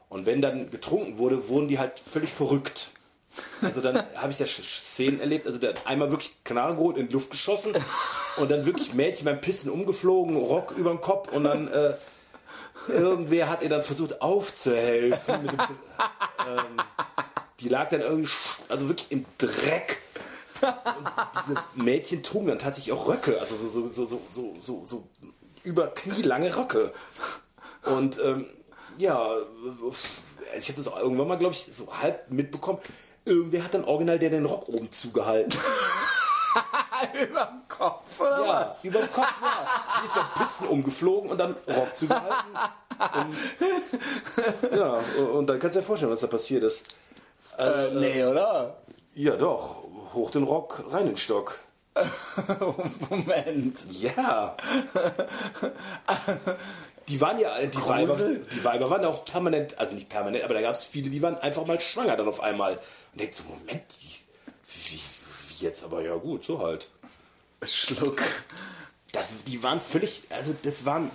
[0.10, 2.92] Und wenn dann getrunken wurde, wurden die halt völlig verrückt.
[3.62, 7.08] Also dann habe ich da Szenen erlebt, also der hat einmal wirklich Knarre geholt, in
[7.08, 7.74] die Luft geschossen
[8.38, 11.94] und dann wirklich Mädchen beim Pissen umgeflogen, Rock über den Kopf und dann äh,
[12.88, 15.48] irgendwer hat ihr dann versucht aufzuhelfen.
[15.48, 15.60] Dem,
[16.48, 16.78] ähm,
[17.60, 18.32] die lag dann irgendwie,
[18.70, 20.02] also wirklich im Dreck.
[20.62, 21.12] Und
[21.46, 25.10] diese Mädchen trugen dann tatsächlich auch Röcke, also so, so, so, so, so, so, so
[25.64, 26.94] über knielange Röcke.
[27.84, 28.46] Und ähm,
[28.98, 29.36] ja,
[30.58, 32.80] ich habe das auch irgendwann mal, glaube ich, so halb mitbekommen.
[33.26, 35.58] Irgendwer hat dann original der den Rock oben zugehalten.
[37.22, 38.48] Überm Kopf, oder was?
[38.48, 39.68] Ja, über dem Kopf, ja.
[40.02, 42.52] Die ist beim Pissen umgeflogen und dann Rock zugehalten.
[43.00, 45.00] Und, ja,
[45.34, 46.86] und dann kannst du dir vorstellen, was da passiert ist.
[47.58, 48.78] Äh, nee, oder?
[49.14, 49.84] Ja, doch.
[50.14, 51.60] Hoch den Rock, rein in den Stock.
[53.10, 53.78] Moment.
[53.92, 54.56] Ja.
[57.08, 60.62] Die waren ja, die Weiber, die Weiber waren auch permanent, also nicht permanent, aber da
[60.62, 62.80] gab es viele, die waren einfach mal schwanger dann auf einmal.
[63.16, 63.82] Und denkt so, Moment,
[64.68, 66.90] wie, wie, jetzt, aber ja gut, so halt.
[67.64, 68.22] Schluck.
[69.14, 71.10] Das, die waren völlig, also das waren,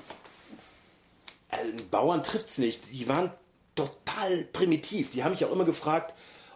[1.51, 2.91] also Bauern trifft's nicht.
[2.91, 3.31] Die waren
[3.75, 5.11] total primitiv.
[5.11, 6.15] Die haben mich auch immer gefragt,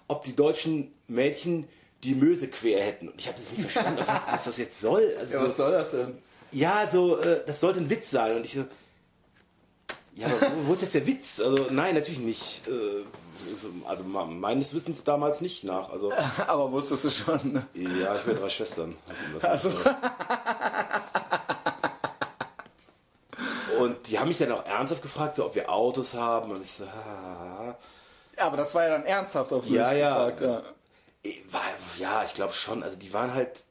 [0.09, 1.69] ob die deutschen Mädchen
[2.05, 3.11] die Möse quer hätten.
[3.11, 5.15] Und ich habe das nicht verstanden, was, was, das jetzt soll.
[5.19, 6.19] Also Ja, was soll das denn?
[6.53, 8.37] ja, so, äh, das sollte ein Witz sein.
[8.37, 8.65] Und ich so,
[10.15, 11.39] ja, aber wo, wo ist jetzt der Witz?
[11.39, 12.67] Also, nein, natürlich nicht.
[12.67, 13.05] Äh, so,
[13.87, 15.91] also, ma- meines Wissens damals nicht nach.
[15.91, 16.13] Also,
[16.47, 17.53] Aber wusstest du schon.
[17.53, 17.67] ne?
[17.75, 18.97] ja, ich habe drei Schwestern.
[19.43, 19.71] Also, Also,
[23.79, 26.53] Und die haben mich dann auch ernsthaft gefragt, so, ob wir Autos haben.
[26.53, 27.77] Und ich so, ah,
[28.39, 30.31] aber das war ja dann ernsthaft auf Ja, ja.
[30.31, 30.41] gefragt.
[30.41, 30.63] Ja.
[31.23, 31.63] Ich war,
[31.99, 32.83] ja, ich glaube schon.
[32.83, 33.65] Also, die waren halt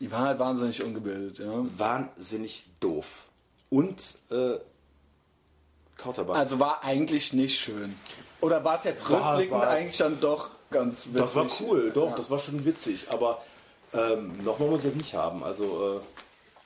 [0.00, 1.46] Die waren halt wahnsinnig ungebildet, ja.
[1.78, 3.26] wahnsinnig doof.
[3.70, 4.58] Und, äh,
[5.96, 6.36] Kauterbach.
[6.36, 7.94] Also war eigentlich nicht schön.
[8.40, 11.20] Oder war es jetzt War- rückblickend war- eigentlich dann doch ganz witzig?
[11.22, 13.06] Das war cool, doch, das war schon witzig.
[13.10, 13.40] Aber
[13.92, 15.42] ähm, nochmal muss ich das nicht haben.
[15.44, 15.64] Also
[15.96, 16.00] äh,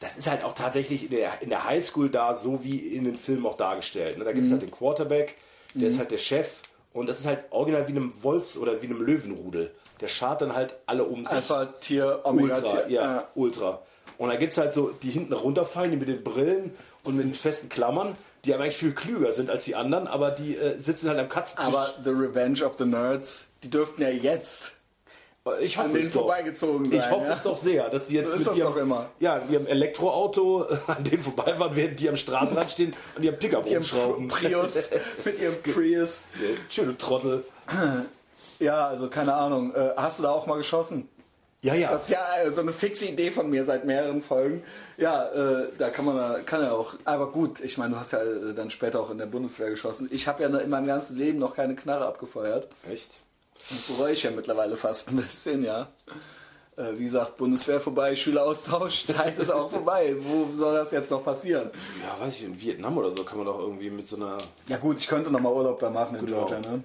[0.01, 3.17] das ist halt auch tatsächlich in der, in der Highschool da, so wie in den
[3.17, 4.19] Filmen auch dargestellt.
[4.19, 4.25] Ne?
[4.25, 5.37] Da gibt es halt den Quarterback,
[5.75, 6.61] der ist halt der Chef
[6.93, 9.75] und das ist halt original wie einem Wolfs- oder wie einem Löwenrudel.
[10.01, 11.37] Der schart dann halt alle um sich.
[11.37, 12.91] Alpha, Tier, Omega, Ultra, Tier.
[12.91, 13.81] ja, Ultra.
[14.19, 16.73] Und da gibt es halt so, die hinten runterfallen, die mit den Brillen
[17.05, 18.15] und mit den festen Klammern,
[18.45, 21.29] die aber eigentlich viel klüger sind als die anderen, aber die äh, sitzen halt am
[21.29, 21.67] Katzentisch.
[21.67, 24.73] Aber The Revenge of the Nerds, die dürften ja jetzt
[25.61, 26.21] Ich an hoffe denen es doch.
[26.21, 26.99] vorbeigezogen sein.
[27.01, 27.33] Ich hoffe ja?
[27.35, 28.95] es doch sehr, dass die jetzt So mit ihrem.
[29.21, 33.65] Ja, ihrem Elektroauto an denen vorbei waren, während die am Straßenrand stehen und ihrem Pickup
[33.65, 34.29] Mit ihrem rumschrauben.
[34.29, 34.73] Prius,
[35.25, 36.25] mit ihrem Prius.
[36.71, 37.45] Schöne Trottel.
[38.59, 39.75] Ja, also keine Ahnung.
[39.75, 41.09] Äh, hast du da auch mal geschossen?
[41.65, 41.93] Ja, ja.
[41.93, 44.63] Das ist ja äh, so eine fixe Idee von mir seit mehreren Folgen.
[44.99, 46.95] Ja, äh, da kann man kann ja auch.
[47.07, 50.09] Aber gut, ich meine, du hast ja äh, dann später auch in der Bundeswehr geschossen.
[50.13, 52.69] Ich habe ja in meinem ganzen Leben noch keine Knarre abgefeuert.
[52.91, 53.13] Echt?
[53.67, 55.89] Das bereue ich ja mittlerweile fast ein bisschen, ja.
[56.77, 60.15] Äh, wie gesagt, Bundeswehr vorbei, Schüleraustausch, Zeit ist auch vorbei.
[60.19, 61.71] Wo soll das jetzt noch passieren?
[62.03, 64.37] Ja, weiß ich, in Vietnam oder so kann man doch irgendwie mit so einer.
[64.69, 66.45] Ja gut, ich könnte noch mal Urlaub da machen in Genau.
[66.45, 66.83] Georgia, ne?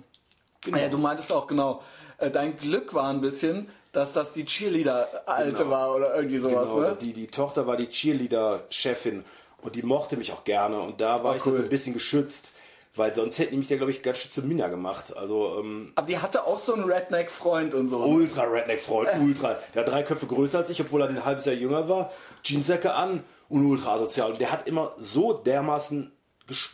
[0.79, 1.83] Ja, du meintest auch genau.
[2.17, 5.69] Äh, dein Glück war ein bisschen, dass das die Cheerleader-Alte Genau.
[5.69, 6.97] war oder irgendwie sowas, Genau, ne?
[7.01, 9.23] die, die Tochter war die Cheerleader-Chefin
[9.61, 11.55] und die mochte mich auch gerne und da war Ah, ich cool.
[11.55, 12.51] so ein bisschen geschützt,
[12.95, 15.15] weil sonst hätten die mich ja, glaube ich, ganz schön zu Minna gemacht.
[15.15, 17.99] Also, ähm, Aber die hatte auch so einen Redneck-Freund und so.
[18.03, 19.57] Ultra Redneck-Freund, ultra.
[19.73, 22.11] Der hat drei Köpfe größer als ich, obwohl er ein halbes Jahr jünger war.
[22.43, 24.31] Jeansjacke an und ultra asozial.
[24.33, 26.11] Und der hat immer so dermaßen
[26.49, 26.71] ges-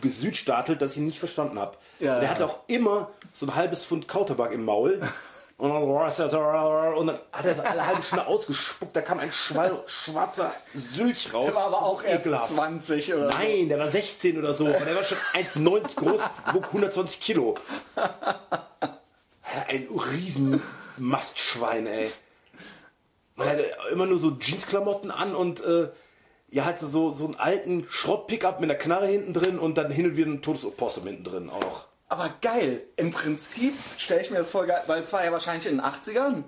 [0.00, 1.76] gesüdstatelt, dass ich ihn nicht verstanden habe.
[2.00, 2.30] Ja, der ja.
[2.30, 5.00] hatte auch immer so ein halbes Pfund Kautabak im Maul.
[5.58, 8.96] Und dann, hat er es alle halbe Stunde ausgespuckt.
[8.96, 11.46] Da kam ein schwarzer Sülch raus.
[11.46, 12.54] Der war aber auch erst ekelhaft.
[12.54, 13.28] 20 oder.
[13.28, 14.66] Nein, der war 16 oder so.
[14.66, 16.20] Aber der war schon 1,90 groß,
[16.52, 17.54] wog 120 Kilo.
[19.68, 20.62] Ein riesen
[20.96, 22.10] Mastschwein, ey.
[23.36, 25.88] Man hatte immer nur so Jeansklamotten an und äh,
[26.50, 30.06] ja, halt so, so einen alten Schrott-Pickup mit einer Knarre hinten drin und dann hin
[30.06, 31.86] und wieder ein totes Opossum hinten drin auch.
[32.12, 32.82] Aber geil.
[32.96, 35.80] Im Prinzip stelle ich mir das voll geil, weil es war ja wahrscheinlich in den
[35.86, 36.42] 80ern.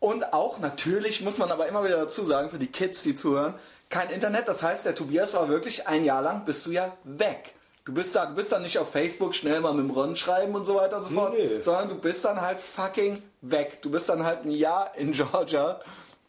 [0.00, 3.54] Und auch natürlich muss man aber immer wieder dazu sagen, für die Kids, die zuhören,
[3.90, 4.46] kein Internet.
[4.46, 7.54] Das heißt, der Tobias war wirklich ein Jahr lang, bist du ja weg.
[7.84, 10.54] Du bist da, du bist dann nicht auf Facebook schnell mal mit dem Ron schreiben
[10.54, 11.60] und so weiter und so fort, Nee.
[11.60, 13.82] sondern du bist dann halt fucking weg.
[13.82, 15.80] Du bist dann halt ein Jahr in Georgia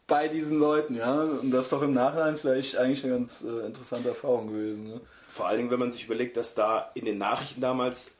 [0.08, 1.14] bei diesen Leuten, ja.
[1.20, 4.84] Und das ist doch im Nachhinein vielleicht eigentlich eine ganz äh, interessante Erfahrung gewesen.
[4.88, 5.00] Ne?
[5.28, 8.12] Vor allen Dingen, wenn man sich überlegt, dass da in den Nachrichten damals,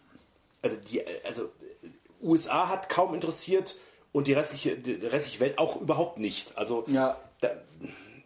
[0.66, 1.88] also die, also äh,
[2.22, 3.76] USA hat kaum interessiert
[4.12, 6.56] und die restliche, die restliche Welt auch überhaupt nicht.
[6.56, 7.16] Also Ja.
[7.40, 7.50] da,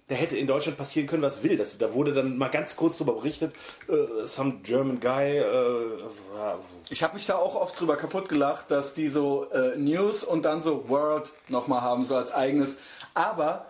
[0.08, 1.56] da hätte in Deutschland passieren können, was will.
[1.56, 3.54] Das, da wurde dann mal ganz kurz darüber berichtet,
[3.88, 5.98] äh, some German guy, äh,
[6.88, 10.42] Ich habe mich da auch oft drüber kaputt gelacht, dass die so äh, News und
[10.44, 12.78] dann so World nochmal haben, so als eigenes.
[13.14, 13.66] Aber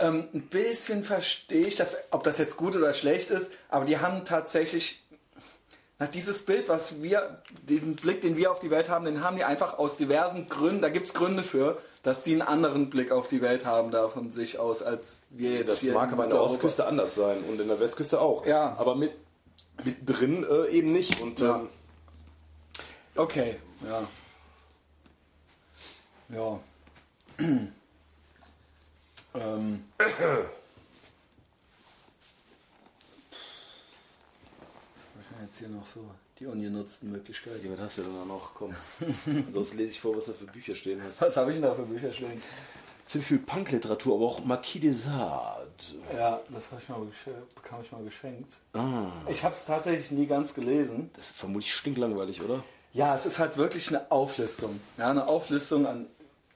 [0.00, 3.98] ähm, ein bisschen verstehe ich, dass, ob das jetzt gut oder schlecht ist, aber die
[3.98, 5.02] haben tatsächlich
[5.98, 9.36] nach dieses Bild, was wir, diesen Blick, den wir auf die Welt haben, den haben
[9.36, 13.10] die einfach aus diversen Gründen, da gibt es Gründe für, dass die einen anderen Blick
[13.10, 16.14] auf die Welt haben da von sich aus, als wir jetzt das hier mag in
[16.14, 16.42] aber an der.
[16.42, 18.46] Ostküste anders sein und in der Westküste auch.
[18.46, 18.76] Ja.
[18.78, 19.12] Aber mit,
[19.84, 21.20] mit drin äh, eben nicht.
[21.20, 21.56] Und Ja.
[21.56, 21.68] ähm,
[23.16, 23.56] Okay,
[23.88, 24.06] ja.
[26.28, 26.60] Ja.
[29.34, 29.84] ähm.
[35.14, 36.00] Was sind jetzt hier noch so
[36.38, 37.64] die ungenutzten Möglichkeiten?
[37.64, 38.54] ja, was hast du denn da noch?
[38.54, 38.74] Komm.
[39.52, 41.22] Sonst lese ich vor, was du für Bücher stehen hast.
[41.22, 42.42] Was habe ich denn da für Bücher stehen?
[43.06, 45.68] Ziemlich viel Punk-Literatur, aber auch Marquis de Sade.
[46.16, 47.06] Ja, das ich mal
[47.54, 48.56] bekam ich mal geschenkt.
[48.74, 51.10] Ah, Ich habe es tatsächlich nie ganz gelesen.
[51.14, 52.62] das ist vermutlich stinklangweilig, oder?
[52.92, 54.80] Ja, es ist halt wirklich eine Auflistung.
[54.98, 56.06] Ja, eine Auflistung an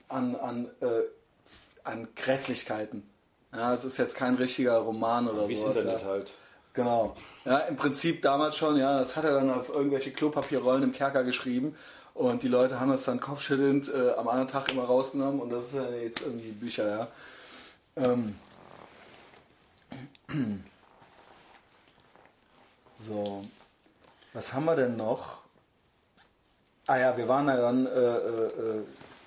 [0.08, 0.86] an, an, äh,
[1.84, 3.08] an Grässlichkeiten.
[3.52, 5.76] Ja, es ist jetzt kein richtiger Roman oder Wie das sowas.
[5.76, 6.08] Internet ja.
[6.08, 6.32] halt.
[6.80, 7.16] Genau.
[7.44, 11.24] Ja, im Prinzip damals schon, ja, das hat er dann auf irgendwelche Klopapierrollen im Kerker
[11.24, 11.74] geschrieben
[12.14, 15.66] und die Leute haben das dann kopfschüttelnd äh, am anderen Tag immer rausgenommen und das
[15.66, 17.08] ist ja jetzt irgendwie Bücher, ja.
[17.96, 18.36] Ähm.
[23.02, 23.44] So,
[24.34, 25.38] was haben wir denn noch?
[26.86, 28.82] Ah ja, wir waren ja dann äh, äh, äh,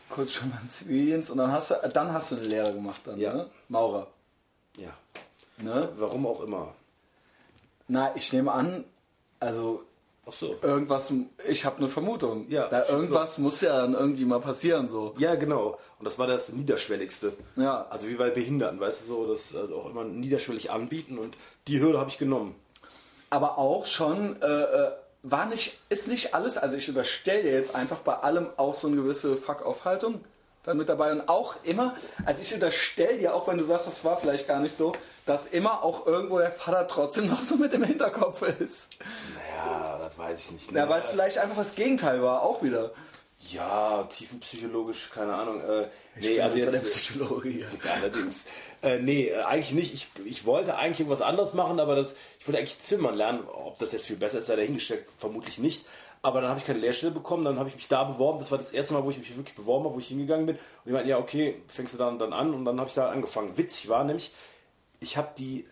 [0.10, 3.18] kurz schon beim Zivildienst und dann hast du, dann hast du eine Lehre gemacht dann,
[3.18, 3.34] Ja.
[3.34, 3.50] ne?
[3.70, 4.08] Maurer.
[4.78, 4.92] Ja.
[5.58, 5.90] Ne?
[5.98, 6.76] Warum auch immer.
[7.94, 8.86] Na, ich nehme an,
[9.40, 9.84] also
[10.26, 10.56] Ach so.
[10.64, 11.14] irgendwas,
[11.48, 12.50] ich habe eine Vermutung.
[12.50, 15.14] Ja, da irgendwas muss ja dann irgendwie mal passieren, so.
[15.20, 15.78] Ja, genau.
[16.00, 17.34] Und das war das Niederschwelligste.
[17.56, 17.86] Ja.
[17.92, 21.38] Also wie bei Behinderten, weißt du so, das äh, auch immer niederschwellig anbieten und
[21.68, 22.56] die Hürde habe ich genommen.
[23.30, 24.92] Aber auch schon, äh, äh,
[25.22, 28.96] war nicht, ist nicht alles, also ich überstelle jetzt einfach bei allem auch so eine
[28.96, 30.22] gewisse Fuck-Off-Haltung
[30.64, 31.96] dann mit dabei und auch immer,
[32.26, 34.94] also ich unterstelle dir, auch wenn du sagst, das war vielleicht gar nicht so,
[35.26, 38.98] dass immer auch irgendwo der Vater trotzdem noch so mit im Hinterkopf ist.
[39.36, 40.72] Naja, das weiß ich nicht.
[40.72, 42.92] Ja, weil es vielleicht einfach das Gegenteil war, auch wieder.
[43.50, 45.60] Ja, tiefenpsychologisch, keine Ahnung.
[45.60, 46.86] Äh, Ich nee, also der jetzt.
[46.96, 47.52] Psychologie.
[47.52, 47.68] hier.
[47.84, 48.46] Ja, allerdings.
[48.82, 49.94] Äh, nee, äh, eigentlich nicht.
[49.94, 53.46] Ich, ich wollte eigentlich irgendwas anderes machen, aber das, ich wollte eigentlich Zimmern lernen.
[53.48, 55.86] Ob das jetzt viel besser ist, sei dahingestellt, vermutlich nicht.
[56.26, 58.40] Aber dann habe ich keine Lehrstelle bekommen, dann habe ich mich da beworben.
[58.40, 60.56] Das war das erste Mal, wo ich mich wirklich beworben habe, wo ich hingegangen bin.
[60.56, 62.54] Und die meinten, ja, okay, fängst du dann, dann an.
[62.54, 63.58] Und dann habe ich da angefangen.
[63.58, 64.34] Witzig war nämlich,
[65.02, 65.68] ich habe die,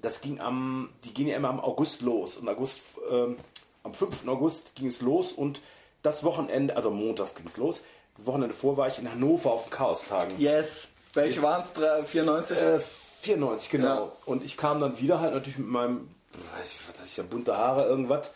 [0.00, 2.36] das ging am, die gehen ja immer am August los.
[2.36, 3.36] Und August, ähm,
[3.82, 4.28] am 5.
[4.28, 5.60] August ging es los und
[6.02, 7.82] das Wochenende, also montags ging es los.
[8.16, 10.38] Das Wochenende vor war ich in Hannover auf den Chaostagen.
[10.38, 10.92] Yes.
[11.12, 12.10] Welche waren es?
[12.10, 12.56] 94?
[12.56, 13.86] Äh, 94, genau.
[13.86, 14.12] Ja.
[14.26, 16.08] Und ich kam dann wieder halt natürlich mit meinem,
[16.56, 18.30] weiß ich, was ich, ja, bunte Haare, irgendwas.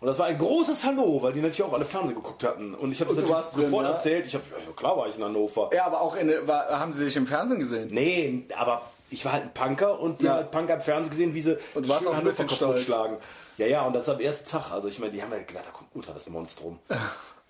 [0.00, 2.74] Und das war ein großes Hallo, weil die natürlich auch alle Fernsehen geguckt hatten.
[2.74, 3.90] Und ich habe du natürlich sofort ja?
[3.92, 4.26] erzählt.
[4.26, 5.68] Ich habe, ja, klar war ich in Hannover.
[5.74, 7.88] Ja, aber auch in, war, haben sie sich im Fernsehen gesehen?
[7.92, 8.80] Nee, aber
[9.10, 10.30] ich war halt ein Punker und die Ja.
[10.32, 12.56] haben halt Punker im Fernsehen gesehen, wie sie Und schön auch ein Hannover bisschen kaputt
[12.56, 12.80] stolz.
[12.82, 13.16] schlagen.
[13.58, 14.70] Ja, ja, und das am ersten Tag.
[14.72, 16.78] Also ich meine, die haben ja gedacht, da kommt ultra das Monstrum.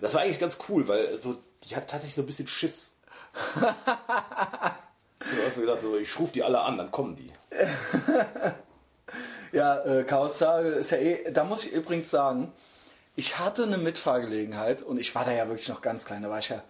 [0.03, 2.95] Das war eigentlich ganz cool, weil so, die hat tatsächlich so ein bisschen Schiss.
[3.55, 7.31] ich habe gedacht, so, ich rufe die alle an, dann kommen die.
[9.53, 12.53] Ja, äh, Chaostage ist ja eh, da muss ich übrigens sagen,
[13.17, 16.39] ich hatte eine Mitfahrgelegenheit und ich war da ja wirklich noch ganz klein, da war
[16.39, 16.63] ich ja,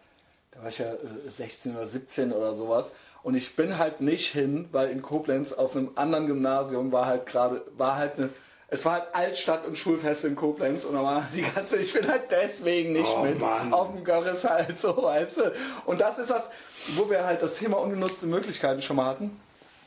[0.53, 4.33] da war ich ja äh, 16 oder 17 oder sowas und ich bin halt nicht
[4.33, 8.31] hin, weil in Koblenz auf einem anderen Gymnasium war halt gerade, war halt eine,
[8.69, 12.09] es war halt Altstadt und Schulfest in Koblenz und da war die ganze, ich bin
[12.09, 13.73] halt deswegen nicht Oh, mit Mann.
[13.75, 15.53] auf dem Görres halt so, weißt du.
[15.87, 16.49] Und das ist das,
[16.97, 19.39] wo wir halt das Thema ungenutzte Möglichkeiten schon mal hatten.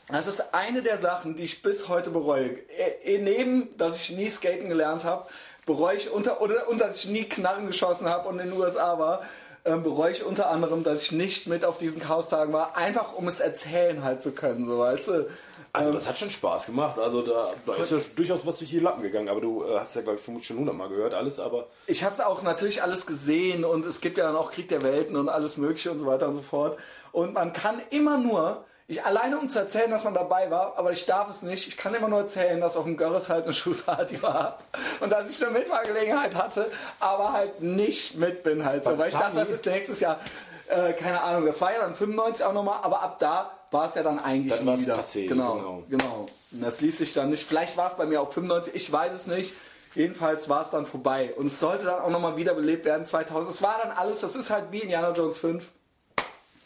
[0.08, 2.58] Das ist eine der Sachen, die ich bis heute bereue.
[3.02, 5.26] Eh, Neben, dass ich nie skaten gelernt habe,
[5.64, 8.98] bereue ich unter oder und dass ich nie Knarren geschossen habe und in den USA
[8.98, 9.22] war,
[9.64, 13.28] ähm, bereue ich unter anderem, dass ich nicht mit auf diesen Chaostagen war, einfach um
[13.28, 15.28] es erzählen halt zu können, so weißt du.
[15.72, 17.00] Also das hat schon Spaß gemacht.
[17.00, 19.28] Also da, da ist ja durchaus was durch die Lappen gegangen.
[19.28, 21.40] Aber du äh, hast ja, glaube ich, vermutlich schon hundertmal gehört, alles.
[21.40, 24.68] Aber Ich habe es auch natürlich alles gesehen und es gibt ja dann auch Krieg
[24.68, 26.78] der Welten und alles Mögliche und so weiter und so fort.
[27.10, 30.92] Und man kann immer nur, ich alleine um zu erzählen, dass man dabei war, aber
[30.92, 33.54] ich darf es nicht, ich kann immer nur erzählen, dass auf dem Görres halt eine
[33.54, 34.58] Schulparty war
[35.00, 36.70] und dass ich eine Mitfahrgelegenheit hatte,
[37.00, 40.20] aber halt nicht mit bin halt so, weil ich dachte, das ist nächstes Jahr,
[40.68, 43.94] äh, keine Ahnung, das war ja dann 95 auch nochmal, aber ab da war es
[43.94, 44.98] ja dann eigentlich Dann nie wieder.
[44.98, 45.82] passé, genau, genau.
[45.88, 46.26] genau.
[46.52, 49.12] Und das ließ sich dann nicht, vielleicht war es bei mir auf 95, ich weiß
[49.12, 49.52] es nicht.
[49.96, 51.32] Jedenfalls war es dann vorbei.
[51.36, 53.54] Und es sollte dann auch nochmal wiederbelebt werden 2000.
[53.54, 55.70] Es war dann alles, das ist halt wie Indiana Jones 5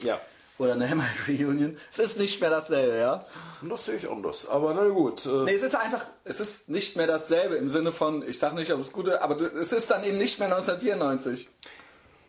[0.00, 0.20] ja,
[0.58, 1.76] oder eine Hammer Reunion.
[1.90, 3.24] Es ist nicht mehr dasselbe, ja.
[3.62, 4.46] das sehe ich anders.
[4.48, 5.24] Aber na gut.
[5.26, 8.54] Äh, Nee, es ist einfach, es ist nicht mehr dasselbe im Sinne von, ich sag
[8.54, 11.48] nicht, ob es gute, aber es ist dann eben nicht mehr 1994.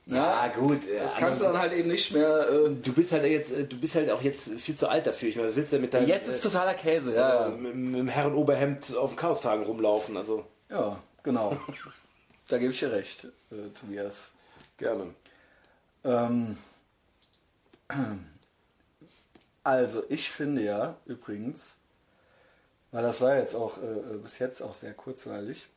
[0.05, 0.83] ja, gut.
[0.87, 2.47] Äh, Das kannst du dann halt eben nicht mehr.
[2.49, 5.29] Äh, du bist halt jetzt, äh, du bist halt auch jetzt viel zu alt dafür.
[5.29, 7.47] Ich meine, willst du ja mit deinem jetzt ist äh, totaler Käse, ja.
[7.47, 10.17] äh, mit, mit dem Herrenoberhemd auf den Chaostagen rumlaufen.
[10.17, 11.57] Also Ja, genau.
[12.47, 14.31] da gebe ich dir recht, äh, Tobias.
[14.77, 15.13] gerne.
[16.03, 16.57] Ähm,
[19.63, 21.77] also, ich finde ja übrigens,
[22.91, 25.67] weil das war jetzt auch äh, bis jetzt auch sehr kurzweilig.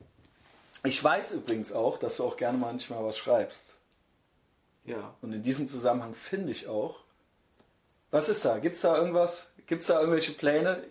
[0.85, 3.77] Ich weiß übrigens auch, dass du auch gerne manchmal was schreibst.
[4.85, 5.15] Ja.
[5.21, 7.01] Und in diesem Zusammenhang finde ich auch.
[8.11, 8.59] Was ist da?
[8.59, 9.51] Gibt es da irgendwas?
[9.67, 10.83] Gibt es da irgendwelche Pläne?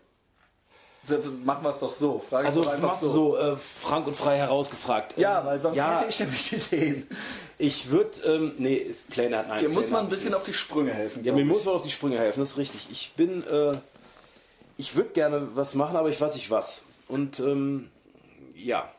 [1.03, 2.19] So, Machen wir es doch so.
[2.19, 5.17] Frage Also doch einfach machst du so äh, frank und frei herausgefragt.
[5.17, 7.07] Ja, Ähm, weil sonst ja, hätte ich nämlich Ideen.
[7.57, 9.59] ich würde, ähm, nee, ist Pläne hat nein.
[9.61, 11.23] Dir muss man ein bisschen auf die Sprünge helfen.
[11.23, 11.47] Ja, mir ich.
[11.47, 12.87] muss man auf die Sprünge helfen, das ist richtig.
[12.91, 13.77] Ich bin, äh,
[14.77, 16.83] ich würde gerne was machen, aber ich weiß nicht was.
[17.07, 17.89] Und ähm,
[18.55, 18.91] ja,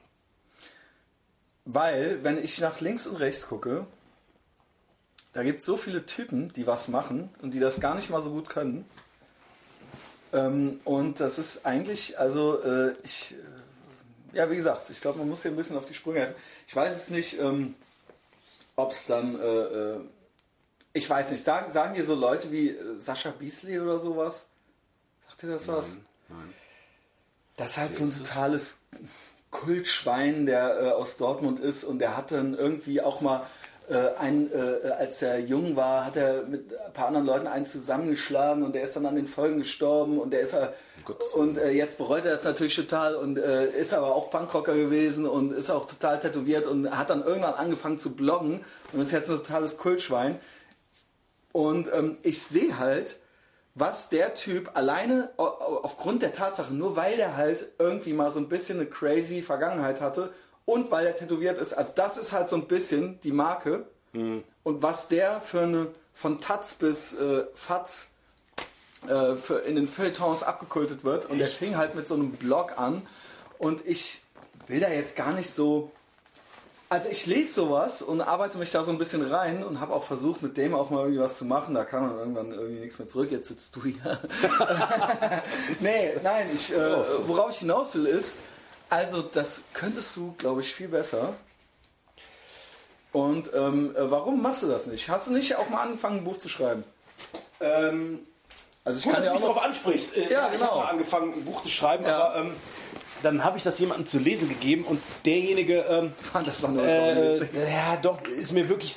[1.65, 3.87] Weil, wenn ich nach links und rechts gucke,
[5.33, 8.23] Da gibt es so viele Typen, die was machen und die das gar nicht mal
[8.23, 8.85] so gut können.
[10.33, 13.35] Ähm, und das ist eigentlich, also äh, ich,
[14.33, 16.37] äh, ja wie gesagt, ich glaube, man muss hier ein bisschen auf die Sprünge helfen.
[16.67, 17.75] Ich weiß es nicht, ähm,
[18.77, 20.01] ob es dann, äh, äh,
[20.95, 24.47] ich weiß nicht, sagen, sagen dir so Leute wie äh, Sascha Beasley oder sowas?
[25.29, 25.97] Sagt dir das was?
[26.29, 26.55] Nein.
[27.57, 28.79] Das ist halt so ein totales
[29.51, 33.47] Kultschwein, der äh, aus Dortmund ist und der hat dann irgendwie auch mal
[33.93, 37.67] äh, ein, äh, als er jung war, hat er mit ein paar anderen Leuten einen
[37.67, 40.73] zusammengeschlagen und der ist dann an den Folgen gestorben und der ist er
[41.35, 45.27] und äh, jetzt bereut er das natürlich total und äh, ist aber auch Punkrocker gewesen
[45.27, 49.29] und ist auch total tätowiert und hat dann irgendwann angefangen zu bloggen und ist jetzt
[49.29, 50.39] ein totales Kultschwein.
[51.53, 53.17] Und ähm, ich sehe halt,
[53.75, 58.49] was der Typ alleine aufgrund der Tatsache, nur weil der halt irgendwie mal so ein
[58.49, 60.33] bisschen eine crazy Vergangenheit hatte
[60.65, 63.87] und weil er tätowiert ist, also das ist halt so ein bisschen die Marke.
[64.13, 64.45] Mhm.
[64.63, 68.09] Und was der für eine von Taz bis äh, Fatz
[69.09, 71.27] äh, für in den Feuilletons abgekultet wird.
[71.27, 71.41] Und Echt?
[71.41, 73.03] der fing halt mit so einem Blog an.
[73.59, 74.23] Und ich
[74.69, 75.91] will da jetzt gar nicht so
[76.93, 80.05] also ich lese sowas und arbeite mich da so ein bisschen rein und habe auch
[80.05, 81.75] versucht, mit dem auch mal irgendwie was zu machen.
[81.75, 83.31] Da kam dann irgendwann irgendwie nichts mehr zurück.
[83.31, 84.21] Jetzt sitzt du hier.
[85.81, 86.77] nee, nein, ich, äh,
[87.27, 88.37] worauf ich hinaus will ist,
[88.93, 91.35] also das könntest du, glaube ich, viel besser.
[93.13, 95.09] Und ähm, äh, warum machst du das nicht?
[95.09, 96.85] Hast du nicht auch mal angefangen, ein Buch zu schreiben?
[97.61, 98.21] Ähm,
[98.85, 100.17] also ich Gut, kann dass ja du mich darauf ansprichst.
[100.17, 100.55] Äh, ja, genau.
[100.55, 102.23] Ich habe mal angefangen, ein Buch zu schreiben, ja.
[102.23, 102.53] aber ähm,
[103.23, 107.39] dann habe ich das jemandem zu lesen gegeben und derjenige ähm, fand das dann äh,
[107.39, 108.95] ja doch ist mir wirklich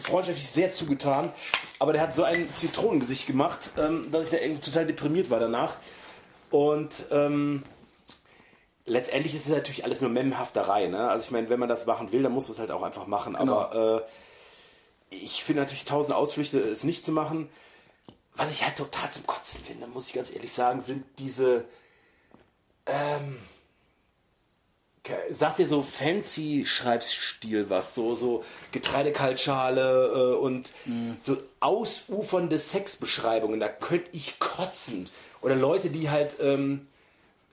[0.00, 1.32] freundschaftlich sehr zugetan,
[1.80, 5.40] aber der hat so ein Zitronengesicht gemacht, ähm, dass ich da irgendwie total deprimiert war
[5.40, 5.74] danach
[6.50, 7.64] und ähm,
[8.86, 11.08] letztendlich ist es natürlich alles nur Memhafterei, ne?
[11.08, 13.06] Also ich meine, wenn man das machen will, dann muss man es halt auch einfach
[13.06, 13.58] machen, genau.
[13.60, 14.04] aber
[15.10, 17.48] äh, ich finde natürlich tausend Ausflüchte, es nicht zu machen.
[18.36, 21.64] Was ich halt total zum Kotzen finde, muss ich ganz ehrlich sagen, sind diese
[22.86, 23.38] ähm,
[25.30, 31.16] sagt dir so fancy Schreibstil was, so, so Getreidekaltschale äh, und mhm.
[31.20, 35.08] so ausufernde Sexbeschreibungen, da könnte ich kotzen.
[35.42, 36.86] Oder Leute, die halt ähm,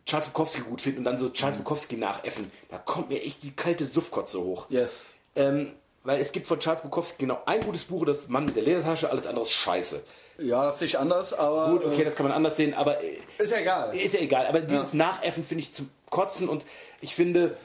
[0.06, 1.64] Charles Bukowski gut finden und dann so Charles mhm.
[1.64, 2.52] Bukowski nachäffen.
[2.70, 4.70] Da kommt mir echt die kalte Suffkotze hoch.
[4.70, 5.12] Yes.
[5.36, 5.72] Ähm,
[6.04, 9.10] weil es gibt von Charles Bukowski genau ein gutes Buch, das Mann mit der Ledertasche,
[9.10, 10.04] alles andere ist scheiße.
[10.40, 11.72] Ja, das ist nicht anders, aber.
[11.72, 13.04] Gut, okay, das kann man anders sehen, aber.
[13.04, 13.96] Äh, ist ja egal.
[13.96, 14.48] Ist ja egal.
[14.48, 14.98] Aber dieses ja.
[14.98, 16.66] Nachäffen finde ich zum Kotzen und
[17.02, 17.56] ich finde,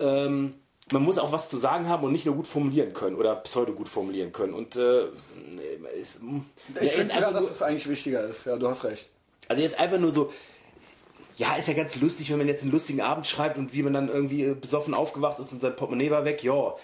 [0.00, 0.54] ähm,
[0.92, 3.72] man muss auch was zu sagen haben und nicht nur gut formulieren können oder pseudo
[3.72, 4.54] gut formulieren können.
[4.54, 5.04] Und äh,
[6.00, 6.20] ist,
[6.80, 8.46] ich finde ja, dass es eigentlich wichtiger ist.
[8.46, 9.08] Ja, du hast recht.
[9.48, 10.32] Also jetzt einfach nur so,
[11.38, 13.92] ja, ist ja ganz lustig, wenn man jetzt einen lustigen Abend schreibt und wie man
[13.92, 16.74] dann irgendwie besoffen aufgewacht ist und sein Portemonnaie war weg, ja.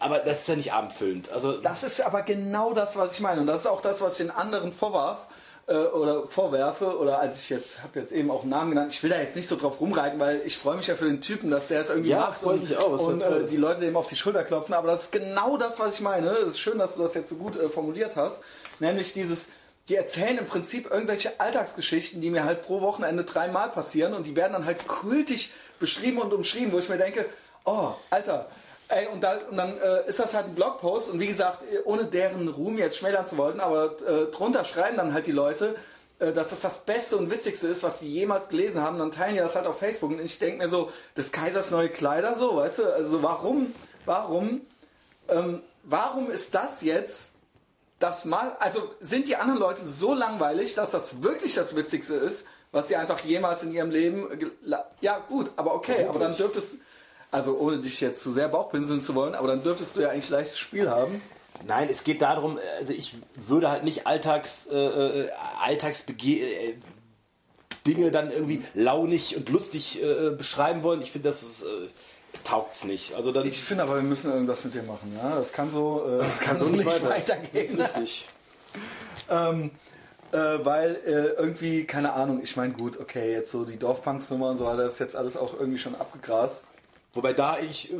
[0.00, 1.30] Aber das ist ja nicht abendfüllend.
[1.30, 3.40] Also das ist aber genau das, was ich meine.
[3.40, 5.28] Und das ist auch das, was ich den anderen vorwarf
[5.68, 6.98] äh, oder vorwerfe.
[6.98, 8.92] Oder als ich jetzt, habe jetzt eben auch einen Namen genannt.
[8.92, 11.22] Ich will da jetzt nicht so drauf rumreiten, weil ich freue mich ja für den
[11.22, 14.08] Typen, dass der es irgendwie ja, macht und, auch, und äh, die Leute dem auf
[14.08, 14.74] die Schulter klopfen.
[14.74, 16.28] Aber das ist genau das, was ich meine.
[16.28, 18.42] Es ist schön, dass du das jetzt so gut äh, formuliert hast.
[18.80, 19.46] Nämlich dieses,
[19.90, 24.36] die erzählen im Prinzip irgendwelche Alltagsgeschichten, die mir halt pro Wochenende dreimal passieren und die
[24.36, 27.26] werden dann halt kultig beschrieben und umschrieben, wo ich mir denke,
[27.64, 28.46] oh, Alter,
[28.92, 32.06] Ey, und, da, und dann äh, ist das halt ein Blogpost und wie gesagt, ohne
[32.06, 35.76] deren Ruhm jetzt schmälern zu wollen, aber äh, drunter schreiben dann halt die Leute,
[36.18, 39.34] äh, dass das das Beste und Witzigste ist, was sie jemals gelesen haben, dann teilen
[39.34, 42.56] die das halt auf Facebook und ich denke mir so, des Kaisers neue Kleider so,
[42.56, 43.72] weißt du, also warum,
[44.06, 44.62] warum,
[45.28, 47.29] ähm, warum ist das jetzt
[48.00, 52.46] das mal, also sind die anderen Leute so langweilig, dass das wirklich das Witzigste ist,
[52.72, 54.26] was sie einfach jemals in ihrem Leben,
[55.00, 56.78] ja gut, aber okay, aber dann dürfte es
[57.30, 60.30] also ohne dich jetzt zu sehr Bauchpinseln zu wollen, aber dann dürftest du ja eigentlich
[60.30, 61.20] leichtes Spiel haben.
[61.66, 65.30] Nein, es geht darum, also ich würde halt nicht Alltags, äh, äh
[65.62, 66.74] Alltagsbege äh,
[67.86, 71.02] Dinge dann irgendwie launig und lustig äh, beschreiben wollen.
[71.02, 71.66] Ich finde, das ist, äh,
[72.50, 73.14] taugt's nicht.
[73.14, 75.16] Also dann ich finde aber, wir müssen irgendwas mit dir machen.
[75.16, 75.36] Ja?
[75.36, 77.08] Das kann so, äh, das kann so nicht weiter.
[77.08, 77.76] weitergehen.
[77.76, 78.28] Das ist richtig.
[79.30, 79.70] ähm,
[80.32, 84.58] äh, weil äh, irgendwie, keine Ahnung, ich meine, gut, okay, jetzt so die Dorfpunks-Nummer und
[84.58, 86.64] so weiter, das ist jetzt alles auch irgendwie schon abgegrast.
[87.14, 87.96] Wobei da ich, äh,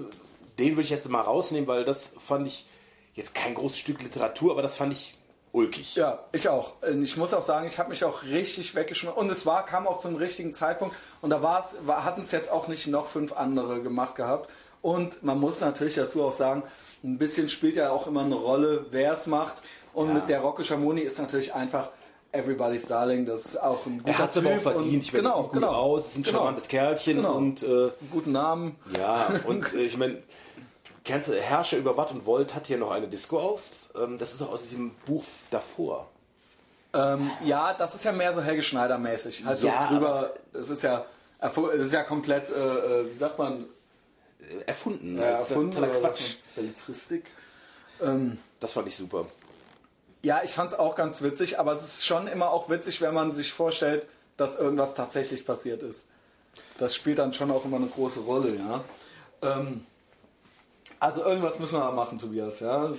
[0.59, 2.66] den würde ich jetzt mal rausnehmen, weil das fand ich
[3.14, 5.14] jetzt kein großes Stück Literatur, aber das fand ich
[5.52, 5.97] ulkig.
[5.97, 6.74] Ja, ich auch.
[7.02, 9.16] Ich muss auch sagen, ich habe mich auch richtig weggeschmissen.
[9.16, 10.94] Und es war, kam auch zum richtigen Zeitpunkt.
[11.20, 14.51] Und da war es, hatten es jetzt auch nicht noch fünf andere gemacht gehabt.
[14.82, 16.62] Und man muss natürlich dazu auch sagen,
[17.02, 19.62] ein bisschen spielt ja auch immer eine Rolle, wer es macht.
[19.93, 20.14] Und ja.
[20.14, 21.90] mit der Rocco Schamoni ist natürlich einfach
[22.32, 25.02] Everybody's Darling, das ist auch ein guter Er hat es aber auch verdient.
[25.02, 27.35] Ich meine, genau, sieht gut genau, aus, ist ein genau, charmantes Kerlchen genau.
[27.35, 28.77] und äh, guten Namen.
[28.97, 30.18] Ja, und äh, ich meine,
[31.10, 33.90] du, Herrscher über Watt und Volt hat hier noch eine Disco auf.
[33.94, 36.08] Ähm, das ist auch aus diesem Buch davor.
[36.92, 39.46] Ähm, ja, das ist ja mehr so Helge Schneider mäßig.
[39.46, 41.04] Also Ja, drüber, es ist ja,
[41.40, 43.66] es ist ja komplett, äh, äh, wie sagt man,
[44.66, 45.16] Erfunden.
[45.18, 46.36] ja, ist erfunden totaler Quatsch.
[46.56, 47.24] Belletristik.
[48.60, 49.26] Das fand ich super.
[50.22, 53.32] Ja, ich fand's auch ganz witzig, aber es ist schon immer auch witzig, wenn man
[53.32, 54.06] sich vorstellt,
[54.36, 56.06] dass irgendwas tatsächlich passiert ist.
[56.78, 58.84] Das spielt dann schon auch immer eine große Rolle, ja.
[59.42, 59.86] Ähm,
[61.01, 62.86] also irgendwas müssen wir da machen, Tobias, ja.
[62.86, 62.90] Äh,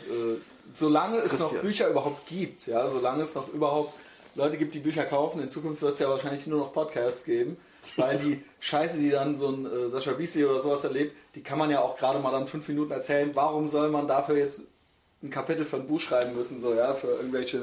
[0.75, 1.61] solange es noch Christian.
[1.61, 3.93] Bücher überhaupt gibt, ja, solange es noch überhaupt
[4.35, 7.57] Leute gibt, die Bücher kaufen, in Zukunft wird es ja wahrscheinlich nur noch Podcasts geben,
[7.97, 11.59] weil die Scheiße, die dann so ein äh, Sascha Beasley oder sowas erlebt, die kann
[11.59, 13.31] man ja auch gerade mal dann fünf Minuten erzählen.
[13.33, 14.61] Warum soll man dafür jetzt
[15.23, 17.57] ein Kapitel von Buch schreiben müssen, so ja, für irgendwelche,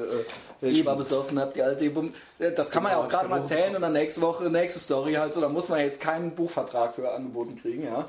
[0.63, 3.29] äh, ich mal besoffen hab, die alte Bum Äh, Das kann man ja auch gerade
[3.29, 6.37] mal erzählen und dann nächste Woche nächste Story halt so, da muss man jetzt keinen
[6.37, 8.09] Buchvertrag für angeboten kriegen, ja.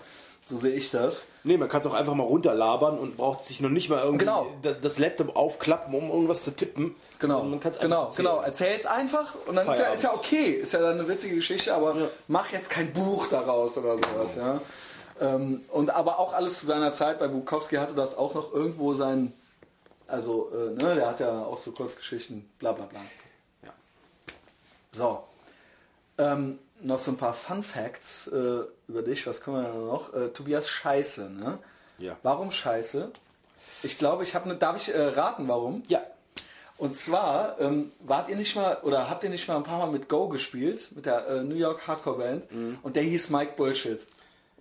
[0.49, 1.25] So sehe ich das.
[1.43, 4.25] Nee, man kann es auch einfach mal runterlabern und braucht sich noch nicht mal irgendwie
[4.25, 4.47] Genau.
[4.63, 6.95] da- das Laptop aufklappen, um irgendwas zu tippen.
[7.19, 8.25] Genau, Sondern Man kann's einfach genau, erzählen.
[8.25, 8.41] genau.
[8.41, 11.73] Erzähl's einfach und dann ist ja, ist ja okay, ist ja dann eine witzige Geschichte,
[11.75, 11.95] aber
[12.27, 14.59] mach jetzt kein Buch daraus oder sowas, ja.
[15.21, 17.19] Ähm, und aber auch alles zu seiner Zeit.
[17.19, 19.33] Bei Bukowski hatte das auch noch irgendwo sein,
[20.07, 22.99] also äh, ne, der hat ja auch so Kurzgeschichten, bla bla bla.
[23.63, 23.69] Ja.
[24.91, 25.19] So.
[26.17, 29.25] Ähm, noch so ein paar Fun Facts äh, über dich.
[29.27, 30.13] Was können wir da noch?
[30.13, 31.59] Äh, Tobias Scheiße, ne?
[31.97, 32.17] Ja.
[32.23, 33.11] Warum Scheiße?
[33.83, 34.55] Ich glaube, ich habe eine.
[34.55, 35.83] Darf ich äh, raten, warum?
[35.87, 36.01] Ja.
[36.77, 39.91] Und zwar ähm, wart ihr nicht mal oder habt ihr nicht mal ein paar Mal
[39.91, 42.47] mit Go gespielt mit der äh, New York Hardcore Band
[42.83, 43.99] und der hieß Mike Bullshit.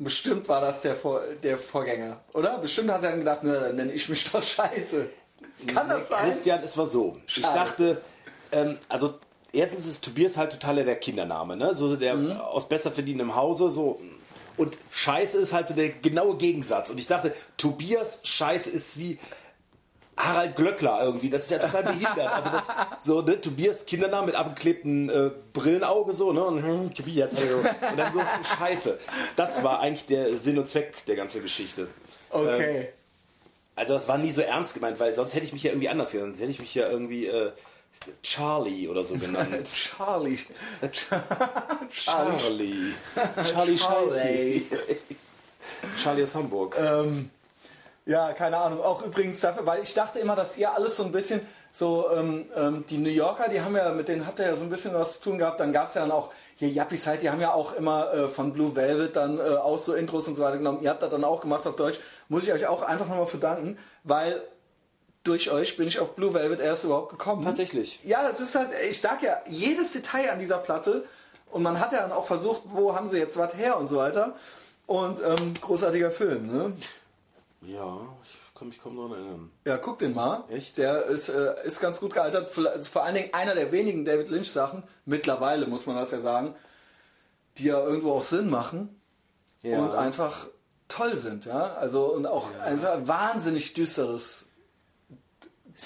[0.01, 2.59] Bestimmt war das der, Vor der Vorgänger, oder?
[2.59, 5.09] Bestimmt hat er dann gedacht, ne, dann nenne ich mich doch Scheiße.
[5.67, 6.31] Kann das sein?
[6.31, 7.19] Christian, es war so.
[7.27, 7.55] Ich Schade.
[7.59, 8.03] dachte,
[8.53, 9.15] ähm, also
[9.53, 11.75] erstens ist Tobias halt total der Kindername, ne?
[11.75, 12.33] So der Mhm.
[12.33, 14.01] aus besser verdienendem Hause, so.
[14.57, 16.91] Und Scheiße ist halt so der genaue Gegensatz.
[16.91, 19.19] Und ich dachte, Tobias Scheiße ist wie
[20.17, 21.31] Harald Glöckler irgendwie.
[21.31, 22.19] Das ist ja total behindert.
[22.19, 22.65] Also das,
[22.99, 26.45] so, ne, Tobias Kindername mit abgeklebtem äh, Brillenauge, so, ne?
[26.45, 28.21] Und, hm, Tobias, und dann so
[28.59, 28.99] Scheiße.
[29.37, 31.87] Das war eigentlich der Sinn und Zweck der ganzen Geschichte.
[32.31, 32.89] Okay.
[33.77, 36.11] Also das war nie so ernst gemeint, weil sonst hätte ich mich ja irgendwie anders
[36.11, 36.33] genannt.
[36.35, 37.53] Sonst hätte ich mich ja irgendwie äh,
[38.23, 39.67] Charlie oder so genannt.
[39.93, 40.39] Charlie.
[41.93, 42.95] Charlie.
[43.43, 44.67] Charlie Charlie.
[45.97, 46.77] Charlie aus Hamburg.
[46.79, 47.31] Ähm,
[48.07, 48.83] ja, keine Ahnung.
[48.83, 52.47] Auch übrigens dafür, weil ich dachte immer, dass ihr alles so ein bisschen so, ähm,
[52.57, 54.95] ähm, die New Yorker, die haben ja, mit denen habt ihr ja so ein bisschen
[54.95, 55.61] was zu tun gehabt.
[55.61, 58.29] Dann gab es ja dann auch, hier Yuppies halt, die haben ja auch immer äh,
[58.29, 60.81] von Blue Velvet dann äh, auch so Intros und so weiter genommen.
[60.83, 62.01] Ihr habt das dann auch gemacht auf Deutsch.
[62.29, 64.43] Muss ich euch auch einfach nochmal für danken, weil
[65.25, 67.45] durch euch bin ich auf Blue Velvet erst überhaupt gekommen.
[67.45, 68.01] Tatsächlich.
[68.05, 71.05] Ja, es ist halt, ich sag ja, jedes Detail an dieser Platte
[71.51, 73.97] und man hat ja dann auch versucht, wo haben sie jetzt was her und so
[73.97, 74.35] weiter.
[74.87, 76.73] Und ähm, großartiger Film, ne?
[77.63, 79.51] Ja, ich kann mich kaum daran erinnern.
[79.67, 80.45] Ja, guck den mal.
[80.49, 80.79] Echt?
[80.79, 82.51] Der ist, äh, ist ganz gut gealtert.
[82.51, 86.21] Vor vor allen Dingen einer der wenigen David Lynch Sachen, mittlerweile muss man das ja
[86.21, 86.55] sagen,
[87.59, 88.99] die ja irgendwo auch Sinn machen
[89.63, 89.79] Ja.
[89.79, 90.47] und einfach
[90.89, 91.75] toll sind, ja.
[91.75, 94.47] Also und auch also wahnsinnig düsteres,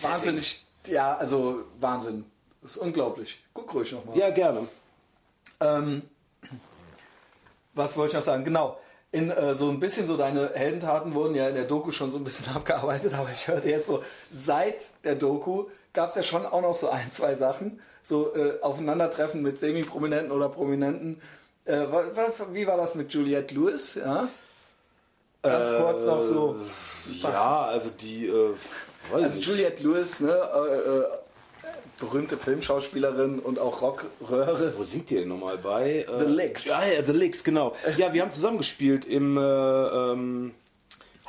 [0.01, 2.25] wahnsinnig, ja, also Wahnsinn.
[2.63, 3.43] Das ist unglaublich.
[3.55, 4.17] Guck ruhig nochmal.
[4.17, 4.67] Ja, gerne.
[5.61, 6.03] Ähm,
[7.75, 8.45] was wollte ich noch sagen?
[8.45, 8.79] Genau.
[9.11, 12.19] In äh, so ein bisschen so deine Heldentaten wurden ja in der Doku schon so
[12.19, 14.03] ein bisschen abgearbeitet, aber ich hörte jetzt so,
[14.33, 17.81] seit der Doku gab es ja schon auch noch so ein, zwei Sachen.
[18.03, 21.21] So äh, Aufeinandertreffen mit Semi-Prominenten oder Prominenten.
[21.65, 23.95] Äh, wa- wa- wie war das mit Juliette Lewis?
[23.95, 24.29] Ja?
[25.43, 26.57] Ganz kurz noch so.
[27.23, 28.55] Ja, also die, äh,
[29.13, 29.41] Also.
[29.41, 31.05] Juliette Lewis, ne, äh, äh,
[31.99, 34.75] berühmte Filmschauspielerin und auch Rockröhre.
[34.77, 36.07] Wo singt die denn nochmal bei?
[36.09, 36.65] Äh, The Licks.
[36.65, 37.75] Ja, ja, The Licks, genau.
[37.97, 40.55] Ja, wir haben zusammengespielt im, äh, ähm,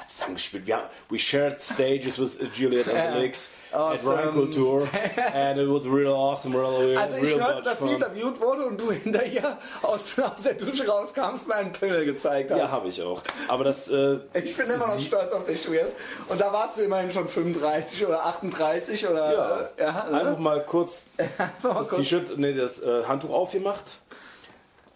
[0.03, 0.67] hat zusammengespielt.
[0.67, 4.15] Wir haben, we shared stages with Juliet and the Licks at Awesome.
[4.15, 4.87] Rhine Kultur
[5.33, 7.95] and it was real awesome, real, Also ich real hörte, dass sie fun.
[7.95, 12.57] interviewt wurde und du hinterher aus, aus der Dusche rauskamst und einen Pimmel gezeigt hast.
[12.59, 13.21] Ja, habe ich auch.
[13.47, 15.89] Aber das, äh, Ich bin immer noch sie- stolz auf dich, Tobias.
[16.29, 19.33] Und da warst du immerhin schon 35 oder 38 oder...
[19.77, 20.19] ja, ja ne?
[20.21, 21.97] einfach mal kurz Einfach mal das.
[21.97, 23.99] T-Shirt, nee, das äh, Handtuch aufgemacht.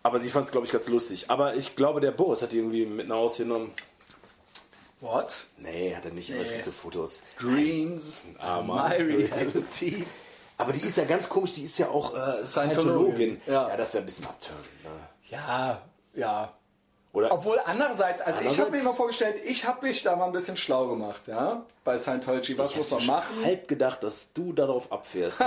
[0.04, 1.26] Aber sie fand es, glaube ich, ganz lustig.
[1.30, 3.74] Aber ich glaube, der Boris hat die irgendwie mit nach Hause genommen.
[5.00, 5.46] What?
[5.58, 7.22] Nee, hat er nicht, aber es gibt so Fotos.
[7.40, 8.66] Dreams, Mann.
[8.68, 10.06] my reality.
[10.60, 13.40] Aber die ist ja ganz komisch, die ist ja auch äh, Scientologin.
[13.46, 13.70] Ja.
[13.70, 13.78] Ja.
[13.78, 14.58] das ist ja ein bisschen abturn.
[14.84, 14.90] Ne?
[15.30, 15.80] Ja,
[16.16, 16.52] ja.
[17.14, 17.32] Oder?
[17.32, 20.32] Obwohl andererseits, also ich habe mir Andererseits- immer vorgestellt, ich habe mich da mal ein
[20.32, 22.58] bisschen schlau gemacht, ja, bei Scientology.
[22.58, 23.44] Was muss man machen?
[23.46, 25.42] halb gedacht, dass du darauf abfährst.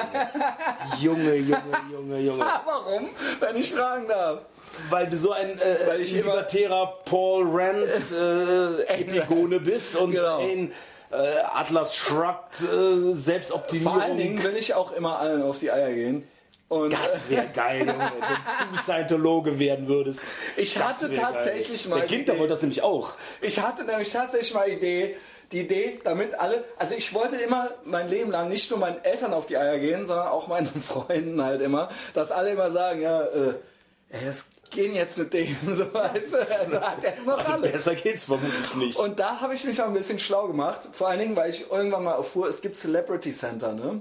[1.00, 1.62] Junge, Junge,
[1.92, 2.44] Junge, Junge.
[2.46, 3.08] Ah, warum?
[3.40, 4.42] Wenn ich fragen darf.
[4.88, 10.38] Weil du so ein äh, Weil ich libertärer Paul Rand äh, Epigone bist und Genau.
[10.38, 10.72] ein
[11.12, 11.16] äh,
[11.52, 13.94] Atlas Shrugged äh, Selbstoptimierung.
[13.94, 16.26] Vor allen Dingen will ich auch immer allen auf die Eier gehen.
[16.68, 20.24] Und das wäre geil, Junge, wenn du Scientologe werden würdest.
[20.56, 21.98] Ich hatte tatsächlich geil.
[21.98, 23.14] mal Der Idee- wollte das nämlich auch.
[23.40, 25.16] Ich hatte nämlich tatsächlich mal Idee,
[25.50, 29.34] die Idee, damit alle, also ich wollte immer mein Leben lang nicht nur meinen Eltern
[29.34, 33.22] auf die Eier gehen, sondern auch meinen Freunden halt immer, dass alle immer sagen, ja,
[33.24, 33.54] äh,
[34.10, 36.78] ey, es gehen jetzt mit dem, so also Also
[37.52, 37.70] alle.
[37.70, 38.98] besser geht's vermutlich nicht.
[38.98, 41.70] Und da habe ich mich auch ein bisschen schlau gemacht, vor allen Dingen, weil ich
[41.70, 44.00] irgendwann mal erfuhr, es gibt Celebrity Center, ne?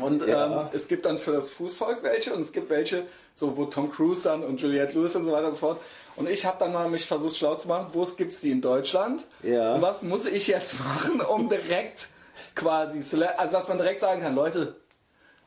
[0.00, 0.62] Und Ja.
[0.62, 3.04] ähm, es gibt dann für das Fußvolk welche und es gibt welche,
[3.34, 5.80] so wo Tom Cruise dann und Juliette Lewis und so weiter und so fort.
[6.14, 8.60] Und ich habe dann mal mich versucht schlau zu machen, wo es gibt's die in
[8.60, 9.24] Deutschland?
[9.42, 9.74] Ja.
[9.74, 12.08] Und was muss ich jetzt machen, um direkt
[12.54, 12.98] quasi,
[13.36, 14.76] also dass man direkt sagen kann, Leute,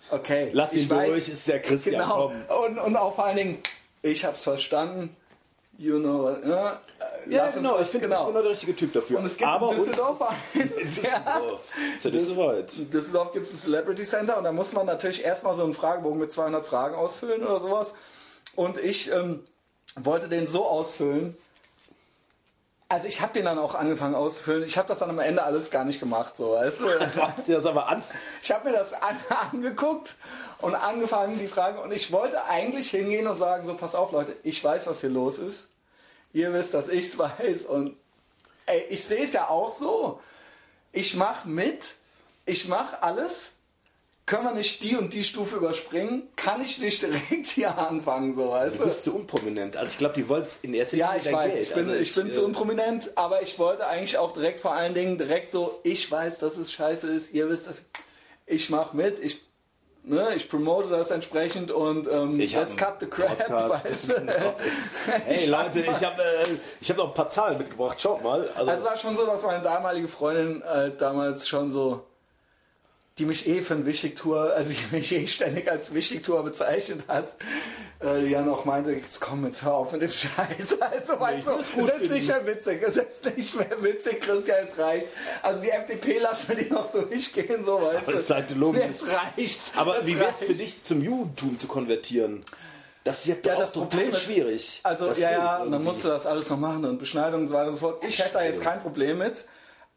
[0.10, 2.02] okay, Lass ihn ich weiß, durch, ist der Christian.
[2.02, 2.32] Genau.
[2.66, 3.58] Und, und auch vor allen Dingen,
[4.02, 5.16] ich hab's verstanden.
[5.78, 6.50] You know, what, ne?
[6.54, 6.78] Ja,
[7.26, 7.78] Lass uns genau.
[7.78, 9.20] das- Ich finde, du bist genau der richtige Typ dafür.
[9.20, 11.62] und es gibt Aber in Düsseldorf ein Düsseldorf.
[12.04, 12.04] Ja
[12.84, 15.74] in Düsseldorf gibt es ein Celebrity Center und da muss man natürlich erstmal so einen
[15.74, 17.94] Fragebogen mit 200 Fragen ausfüllen oder sowas.
[18.56, 19.44] Und ich ähm,
[19.96, 21.36] wollte den so ausfüllen.
[22.92, 24.66] Also ich habe den dann auch angefangen auszufüllen.
[24.66, 26.88] Ich habe das dann am Ende alles gar nicht gemacht, so weißt du.
[27.16, 28.04] Du hast dir das aber an.
[28.44, 30.16] Ich habe mir das an, angeguckt
[30.58, 34.36] und angefangen die Frage und ich wollte eigentlich hingehen und sagen so pass auf Leute,
[34.44, 35.70] ich weiß was hier los ist.
[36.34, 37.96] Ihr wisst, dass ich es weiß und
[38.66, 40.20] ey, ich sehe es ja auch so.
[40.92, 41.96] Ich mache mit,
[42.46, 43.54] ich mache alles.
[44.32, 46.24] Können wir nicht die und die Stufe überspringen?
[46.38, 48.86] Kann ich nicht direkt hier anfangen, so weißt Du du?
[48.86, 49.76] bist zu unprominent.
[49.76, 51.62] Also ich glaube, die wollen in erster Ja, Linie ich dein weiß, Geld.
[51.68, 54.74] ich bin, Also ich bin äh, zu unprominent, aber ich wollte eigentlich auch direkt vor
[54.74, 57.82] allen Dingen direkt so, ich weiß, dass es scheiße ist, ihr wisst das,
[58.46, 59.42] ich mache mit, ich,
[60.06, 64.14] ne, ich promote das entsprechend und ähm, Ich let's cut the crap, weißt du?
[65.26, 66.46] Hey Ich Leute, ich habe äh,
[66.80, 68.00] ich hab noch ein paar Zahlen mitgebracht.
[68.00, 68.48] Schaut mal.
[68.56, 72.06] Also, Also war schon so, dass meine damalige Freundin äh, damals schon so,
[73.22, 77.28] die mich eh für ein Wichtigtour, also die mich eh ständig als Wichtigtour bezeichnet hat,
[78.00, 80.78] äh, die dann auch meinte, jetzt komm, jetzt hör auf mit dem Scheiß.
[80.82, 84.66] Also, will es gut das ist nicht mehr witzig, das ist nicht mehr witzig, Christian,
[84.66, 85.10] jetzt reicht's.
[85.44, 88.18] Also die FDP lassen wir die noch durchgehen, so, weißt Aber du.
[88.18, 89.72] das Scientologen- Jetzt reicht's.
[89.76, 90.58] aber Jetzt wie wär's für reicht's.
[90.60, 92.44] dich, zum Judentum zu konvertieren?
[93.04, 94.80] Das ist ja, Ja, das Problem ist, schwierig.
[94.84, 97.48] Also Das ja, ja, und dann musst du das alles noch machen und Beschneidung und
[97.50, 98.04] so weiter und so fort.
[98.04, 99.46] Ich hätte da jetzt kein Problem mit.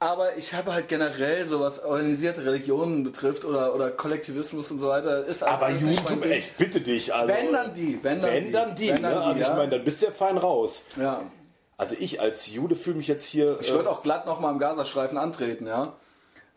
[0.00, 4.88] Aber ich habe halt generell so was organisierte Religionen betrifft oder, oder Kollektivismus und so
[4.88, 5.24] weiter.
[5.24, 7.14] Ist Aber Judentum, echt, bitte dich.
[7.14, 8.52] Also, Wenn dann die, wenn dann wenn die.
[8.52, 8.88] dann die.
[8.88, 9.20] Wenn dann ne?
[9.20, 9.54] die, also ich ja.
[9.54, 10.84] meine, dann bist du ja fein raus.
[11.00, 11.22] Ja.
[11.76, 13.58] Also ich als Jude fühle mich jetzt hier...
[13.60, 15.94] Ich würde auch glatt noch mal im Gazastreifen antreten, ja.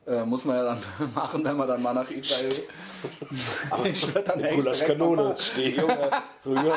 [0.07, 2.49] Äh, muss man ja dann machen, wenn man dann mal nach Israel.
[3.83, 5.75] ich würde dann Gulaschkanone mal- stehen.
[5.75, 6.11] Junge,
[6.45, 6.73] Junge,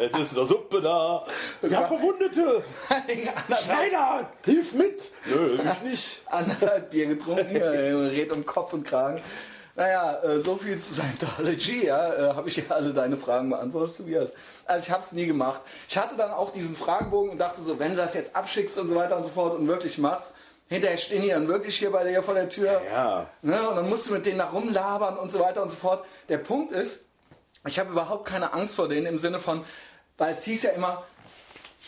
[0.00, 1.24] es ist eine Suppe da.
[1.62, 2.64] Wir haben Verwundete.
[3.56, 5.00] Schneider, hilf mit.
[5.26, 6.22] Nö, ich nicht.
[6.26, 9.20] anderthalb Bier getrunken, äh, red um Kopf und Kragen.
[9.76, 13.98] Naja, äh, so viel zu Scientology, ja, äh, habe ich ja alle deine Fragen beantwortet,
[13.98, 14.30] Tobias.
[14.64, 15.60] Also ich habe es nie gemacht.
[15.88, 18.88] Ich hatte dann auch diesen Fragebogen und dachte so, wenn du das jetzt abschickst und
[18.88, 20.34] so weiter und so fort und wirklich machst,
[20.68, 22.80] hinterher stehen die dann wirklich hier bei dir vor der Tür.
[22.90, 23.30] Ja.
[23.42, 26.04] Ne, und dann musst du mit denen da rumlabern und so weiter und so fort.
[26.28, 27.04] Der Punkt ist,
[27.66, 29.64] ich habe überhaupt keine Angst vor denen im Sinne von,
[30.18, 31.04] weil es hieß ja immer,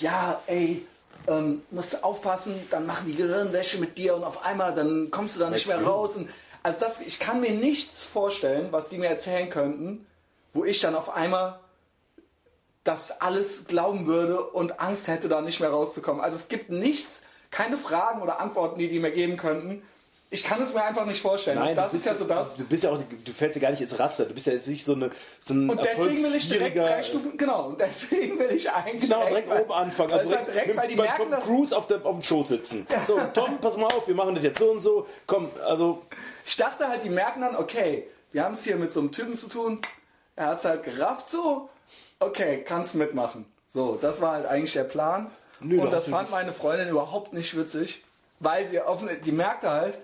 [0.00, 0.86] ja, ey,
[1.26, 5.36] ähm, musst du aufpassen, dann machen die Gehirnwäsche mit dir und auf einmal, dann kommst
[5.36, 6.16] du da nicht mehr raus.
[6.16, 6.28] Und,
[6.62, 10.06] also das, ich kann mir nichts vorstellen, was die mir erzählen könnten,
[10.52, 11.60] wo ich dann auf einmal
[12.84, 16.22] das alles glauben würde und Angst hätte, da nicht mehr rauszukommen.
[16.22, 19.82] Also es gibt nichts, keine Fragen oder Antworten, die die mir geben könnten.
[20.30, 21.58] Ich kann es mir einfach nicht vorstellen.
[21.58, 22.54] Nein, das du bist ist ja so das.
[22.54, 24.26] Du bist ja auch, du fällst ja gar nicht ins Raster.
[24.26, 25.10] Du bist ja jetzt nicht so, eine,
[25.40, 29.02] so ein Und deswegen will ich direkt drei Stufen, genau, und deswegen will ich eigentlich
[29.04, 30.12] Genau, direkt weil- oben anfangen.
[30.12, 32.86] Also direkt, direkt, weil die bei merken, Tom Cruise auf, der, auf dem Schoß sitzen.
[33.06, 35.06] So, Tom, pass mal auf, wir machen das jetzt so und so.
[35.26, 36.02] Komm, also,
[36.44, 39.38] Ich dachte halt, die merken dann, okay, wir haben es hier mit so einem Typen
[39.38, 39.80] zu tun,
[40.36, 41.70] er hat es halt gerafft so,
[42.20, 43.46] okay, kannst mitmachen.
[43.70, 45.30] So, das war halt eigentlich der Plan.
[45.60, 48.02] Nö, und da das fand meine Freundin überhaupt nicht witzig,
[48.40, 49.98] weil sie offen, die merkte halt,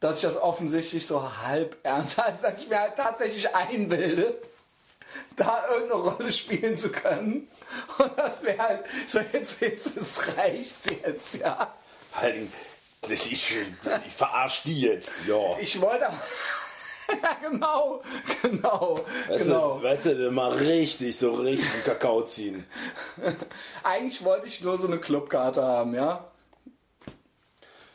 [0.00, 4.34] dass ich das offensichtlich so halb ernst, also dass ich mir halt tatsächlich einbilde,
[5.36, 7.48] da irgendeine Rolle spielen zu können.
[7.98, 11.72] Und das wäre halt, so jetzt, jetzt, es reicht jetzt, ja.
[12.14, 12.36] halt,
[13.08, 13.56] ich, ich,
[14.06, 15.12] ich verarsch die jetzt.
[15.26, 15.58] Ja.
[15.60, 16.20] Ich wollte aber.
[17.10, 18.02] Ja, genau,
[18.42, 19.78] genau, Weißt, genau.
[19.78, 22.66] du, weißt du, mal richtig, so richtig Kakao ziehen.
[23.82, 26.24] Eigentlich wollte ich nur so eine Clubkarte haben, ja.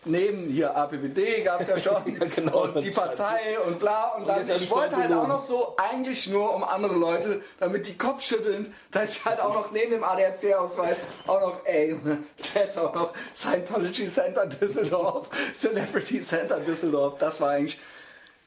[0.06, 4.27] neben hier APBD gab es ja schon ja, genau, und die Partei und bla und,
[4.27, 5.31] dann, jetzt ich wollte halt gelogen.
[5.31, 9.40] auch noch so, eigentlich nur um andere Leute, damit die Kopf schütteln, dass ich halt
[9.40, 11.98] auch noch neben dem ADAC-Ausweis auch noch, ey,
[12.53, 17.80] da ist auch noch Scientology Center Düsseldorf, Celebrity Center Düsseldorf, das war eigentlich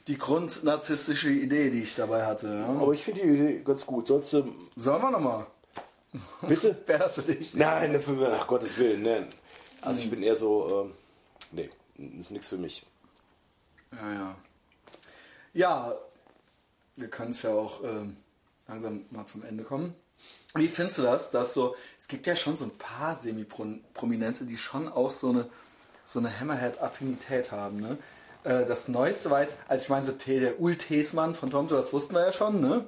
[0.06, 2.48] die grundnarzisstische Idee, die ich dabei hatte.
[2.48, 2.80] Ja.
[2.80, 4.06] Aber ich finde die Idee ganz gut.
[4.06, 4.54] Sollst du.
[4.76, 5.46] Sollen wir nochmal?
[6.42, 6.76] Bitte?
[6.86, 7.54] Das für dich?
[7.54, 9.28] Nein, ne, für, ach Gottes Willen, nein.
[9.82, 10.92] Also ich bin eher so, ähm,
[11.52, 11.70] nee,
[12.18, 12.86] ist nichts für mich.
[13.92, 14.36] Ja, ja.
[15.52, 15.94] Ja,
[16.96, 18.16] wir können es ja auch ähm,
[18.68, 19.94] langsam mal zum Ende kommen.
[20.54, 24.56] Wie findest du das, dass so, es gibt ja schon so ein paar Semi-Prominente, die
[24.56, 25.48] schon auch so eine,
[26.04, 27.98] so eine Hammerhead-Affinität haben, ne?
[28.46, 31.74] Äh, Das Neueste war jetzt, also ich meine, so T- der Ul Tesmann von Tomto,
[31.76, 32.84] das wussten wir ja schon, ne?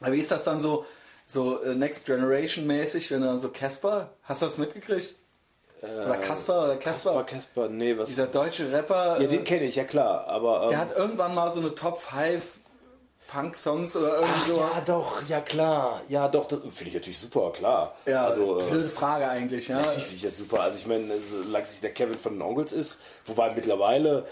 [0.00, 0.84] Aber wie ist das dann so,
[1.26, 5.14] so äh, Next Generation mäßig, wenn dann so Casper, hast du das mitgekriegt?
[5.82, 7.12] Oder Kasper oder Casper?
[7.12, 8.08] Kasper, Kasper, nee, was.
[8.08, 9.18] Dieser deutsche Rapper.
[9.18, 10.62] ja, äh, den kenne ich, ja klar, aber.
[10.64, 12.42] Ähm, der hat irgendwann mal so eine Top 5
[13.28, 14.56] Punk-Songs oder irgendwie so.
[14.58, 16.00] ja, doch, ja klar.
[16.08, 17.94] Ja, doch, das finde ich natürlich super, klar.
[18.06, 18.60] Ja, also.
[18.60, 19.76] Äh, blöde Frage eigentlich, ja.
[19.78, 20.60] Natürlich finde ich das super.
[20.60, 24.26] Also ich meine, solange es nicht der Kevin von den Onkels ist, wobei mittlerweile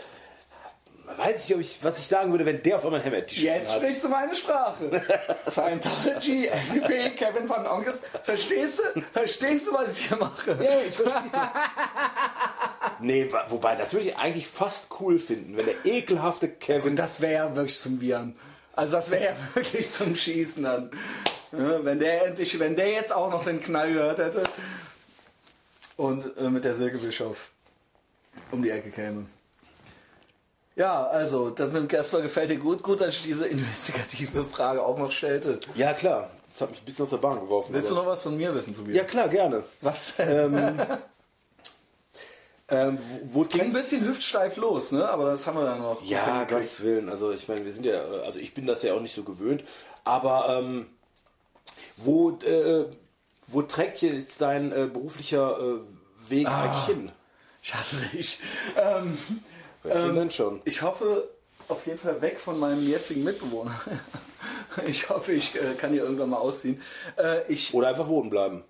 [1.04, 3.70] weiß ich, ob ich, was ich sagen würde, wenn der auf einmal ein Hammer-T-Shirt Jetzt
[3.70, 3.82] hat.
[3.82, 5.02] sprichst du meine Sprache.
[5.50, 8.00] Scientology, FDP, Kevin von Onkels.
[8.22, 9.00] Verstehst du?
[9.12, 10.50] Verstehst du, was ich hier mache?
[10.62, 11.30] Ja, ich verstehe.
[13.00, 17.20] nee, wobei, das würde ich eigentlich fast cool finden, wenn der ekelhafte Kevin Und das
[17.20, 18.36] wäre ja wirklich zum Viren.
[18.74, 20.90] Also das wäre ja wirklich zum Schießen dann.
[21.52, 24.44] Ja, wenn der endlich, wenn der jetzt auch noch den Knall gehört hätte
[25.96, 27.50] und äh, mit der Silke Bischof
[28.50, 29.26] um die Ecke käme.
[30.74, 32.82] Ja, also, das mit dem Casper gefällt dir gut.
[32.82, 35.60] Gut, dass ich diese investigative Frage auch noch stellte.
[35.74, 36.30] Ja, klar.
[36.48, 37.74] Das hat mich ein bisschen aus der Bahn geworfen.
[37.74, 38.96] Willst du aber- noch was von mir wissen, Tobias?
[38.96, 39.62] Ja, klar, gerne.
[39.82, 40.14] Was?
[40.18, 40.56] Ähm,
[42.68, 45.08] ähm, wo, Ging ein bisschen hüftsteif los, ne?
[45.08, 46.02] Aber das haben wir dann noch.
[46.04, 46.44] Ja.
[46.44, 47.08] Gottes Willen.
[47.08, 49.64] Also ich meine, wir sind ja, also ich bin das ja auch nicht so gewöhnt.
[50.04, 50.86] Aber ähm,
[51.96, 52.86] wo, äh,
[53.46, 56.62] wo trägt hier jetzt dein äh, beruflicher äh, Weg Ah.
[56.64, 57.12] eigentlich hin?
[57.62, 58.38] Ich hasse dich.
[58.76, 59.18] Ähm,
[59.82, 60.60] Welchen denn schon?
[60.64, 61.28] ich hoffe
[61.68, 63.80] auf jeden Fall weg von meinem jetzigen Mitbewohner.
[64.86, 66.80] Ich hoffe, ich äh, kann hier irgendwann mal ausziehen.
[67.18, 68.64] Äh, ich, Oder einfach wohnen bleiben.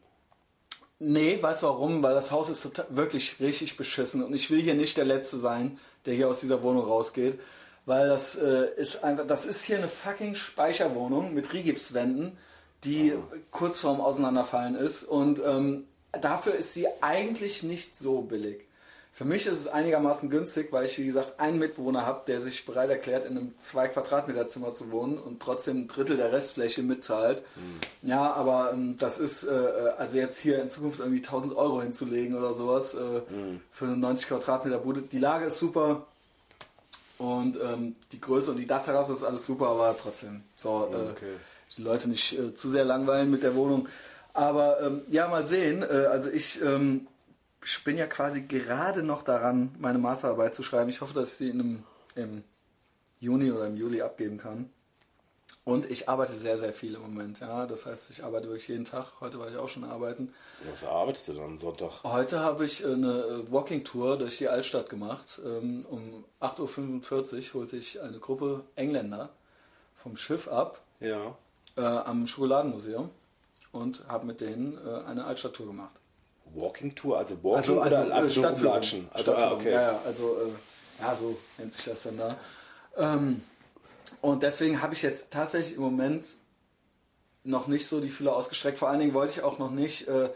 [0.98, 2.02] nee, weißt du warum?
[2.02, 5.38] Weil das Haus ist total, wirklich richtig beschissen und ich will hier nicht der Letzte
[5.38, 7.38] sein, der hier aus dieser Wohnung rausgeht.
[7.86, 12.36] Weil das äh, ist einfach, das ist hier eine fucking Speicherwohnung mit Rigipswänden,
[12.82, 13.12] die
[13.52, 15.86] kurz vorm Auseinanderfallen ist und ähm,
[16.20, 18.66] dafür ist sie eigentlich nicht so billig.
[19.14, 22.64] Für mich ist es einigermaßen günstig, weil ich, wie gesagt, einen Mitbewohner habe, der sich
[22.64, 26.82] bereit erklärt, in einem 2 Quadratmeter Zimmer zu wohnen und trotzdem ein Drittel der Restfläche
[26.82, 27.42] mitzahlt.
[28.00, 29.50] Ja, aber ähm, das ist, äh,
[29.98, 33.20] also jetzt hier in Zukunft irgendwie 1000 Euro hinzulegen oder sowas äh,
[33.70, 35.02] für eine 90 Quadratmeter Bude.
[35.02, 36.06] Die Lage ist super
[37.18, 41.32] und ähm, die Größe und die Dachterrasse ist alles super, aber trotzdem so äh, Okay.
[41.76, 43.88] die Leute nicht äh, zu sehr langweilen mit der Wohnung.
[44.32, 45.82] Aber ähm, ja, mal sehen.
[45.82, 47.06] Äh, also ich ähm,
[47.64, 50.90] ich bin ja quasi gerade noch daran, meine Masterarbeit zu schreiben.
[50.90, 51.84] Ich hoffe, dass ich sie in einem,
[52.14, 52.44] im
[53.20, 54.70] Juni oder im Juli abgeben kann.
[55.64, 57.38] Und ich arbeite sehr, sehr viel im Moment.
[57.38, 59.20] Ja, das heißt, ich arbeite wirklich jeden Tag.
[59.20, 60.34] Heute war ich auch schon arbeiten.
[60.68, 62.02] Was arbeitest du dann am Sonntag?
[62.02, 65.40] Heute habe ich äh, eine äh, Walking-Tour durch die Altstadt gemacht.
[65.44, 69.28] Ähm, Um 8.45 Uhr holte ich eine Gruppe Engländer
[69.96, 71.36] vom Schiff ab Ja.
[71.76, 73.10] äh, am Schokoladenmuseum
[73.70, 75.94] und habe mit denen äh, eine Altstadttour gemacht.
[76.54, 78.72] Walking Tour, also Walking oder äh, einfach nur Stadtführung.
[78.72, 79.08] rumlatschen?
[79.12, 79.72] Also, ah, okay.
[79.72, 82.36] Ja, ja, also äh, ja, so nennt sich das dann da.
[82.96, 83.42] Ähm,
[84.20, 86.26] und deswegen habe ich jetzt tatsächlich im Moment
[87.44, 88.78] noch nicht so die Fühler ausgestreckt.
[88.78, 90.28] Vor allen Dingen wollte ich auch noch nicht, äh,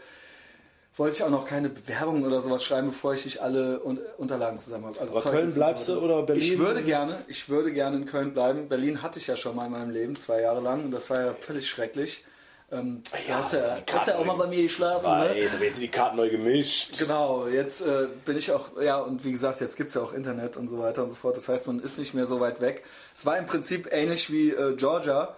[0.97, 4.59] wollte ich auch noch keine Bewerbungen oder sowas schreiben, bevor ich nicht alle Un Unterlagen
[4.59, 4.99] zusammen habe.
[4.99, 6.43] Also Aber Köln bleibst du oder Berlin?
[6.43, 8.67] Ich würde gerne, ich würde gerne in Köln bleiben.
[8.67, 10.85] Berlin hatte ich ja schon mal in meinem Leben, zwei Jahre lang.
[10.85, 12.25] Und das war ja völlig schrecklich.
[12.69, 15.05] Ähm, du hast ja, sind die hast ja auch mal bei mir geschlafen.
[15.05, 15.09] Ne?
[15.09, 16.99] aber jetzt sind die Karten neu gemischt.
[16.99, 20.11] Genau, jetzt äh, bin ich auch, ja, und wie gesagt, jetzt gibt es ja auch
[20.11, 21.37] Internet und so weiter und so fort.
[21.37, 22.83] Das heißt, man ist nicht mehr so weit weg.
[23.15, 25.33] Es war im Prinzip ähnlich wie äh, Georgia.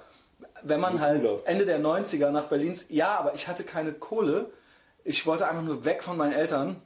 [0.63, 1.25] Wenn man halt.
[1.45, 4.49] Ende der 90er nach Berlins, ja, aber ich hatte keine Kohle.
[5.03, 6.81] Ich wollte einfach nur weg von meinen Eltern.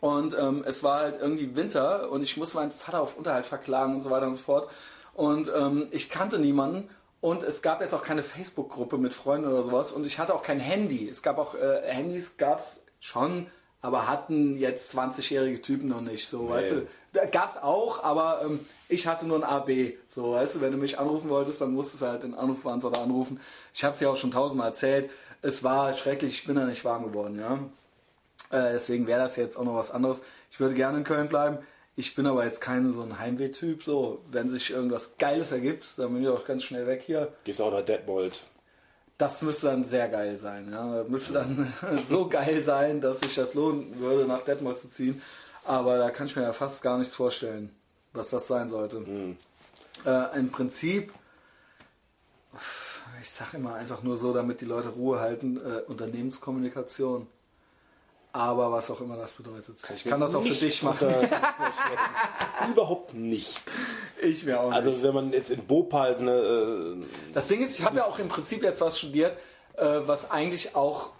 [0.00, 3.96] Und ähm, es war halt irgendwie Winter und ich musste meinen Vater auf Unterhalt verklagen
[3.96, 4.70] und so weiter und so fort.
[5.14, 6.88] Und ähm, ich kannte niemanden
[7.22, 10.42] und es gab jetzt auch keine Facebook-Gruppe mit Freunden oder sowas und ich hatte auch
[10.42, 11.08] kein Handy.
[11.08, 13.46] Es gab auch äh, Handys, gab es schon,
[13.80, 16.28] aber hatten jetzt 20-jährige Typen noch nicht.
[16.28, 18.58] So, weißt du, da gab's auch, aber ähm,
[18.88, 19.94] ich hatte nur ein AB.
[20.10, 23.38] So, weißt du, wenn du mich anrufen wolltest, dann musstest du halt den Anrufbeantworter anrufen.
[23.72, 25.08] Ich habe es ja auch schon tausendmal erzählt.
[25.42, 27.54] Es war schrecklich, ich bin da nicht warm geworden, ja.
[28.50, 30.22] Äh, deswegen wäre das jetzt auch noch was anderes.
[30.50, 31.58] Ich würde gerne in Köln bleiben.
[31.94, 33.82] Ich bin aber jetzt kein so ein Heimweh-Typ.
[33.82, 37.32] So, wenn sich irgendwas Geiles ergibt, dann bin ich auch ganz schnell weg hier.
[37.44, 38.40] Gehst auch nach Detmold.
[39.18, 40.70] Das müsste dann sehr geil sein.
[40.72, 40.96] Ja?
[40.96, 41.72] Das müsste dann
[42.08, 45.20] so geil sein, dass sich das lohnen würde, nach Detmold zu ziehen.
[45.64, 47.70] Aber da kann ich mir ja fast gar nichts vorstellen,
[48.14, 49.00] was das sein sollte.
[49.00, 49.36] Mhm.
[50.06, 51.12] Äh, Im Prinzip,
[53.20, 57.26] ich sage immer einfach nur so, damit die Leute Ruhe halten, äh, Unternehmenskommunikation.
[58.34, 59.76] Aber was auch immer das bedeutet.
[59.94, 61.08] ich kann das auch für dich machen.
[62.70, 63.96] Überhaupt nichts.
[64.22, 64.76] Ich mir auch nicht.
[64.76, 66.96] Also wenn man jetzt in Bhopal eine, äh,
[67.34, 69.36] Das Ding ist, ich habe ja auch im Prinzip jetzt was studiert,
[69.76, 71.10] äh, was eigentlich auch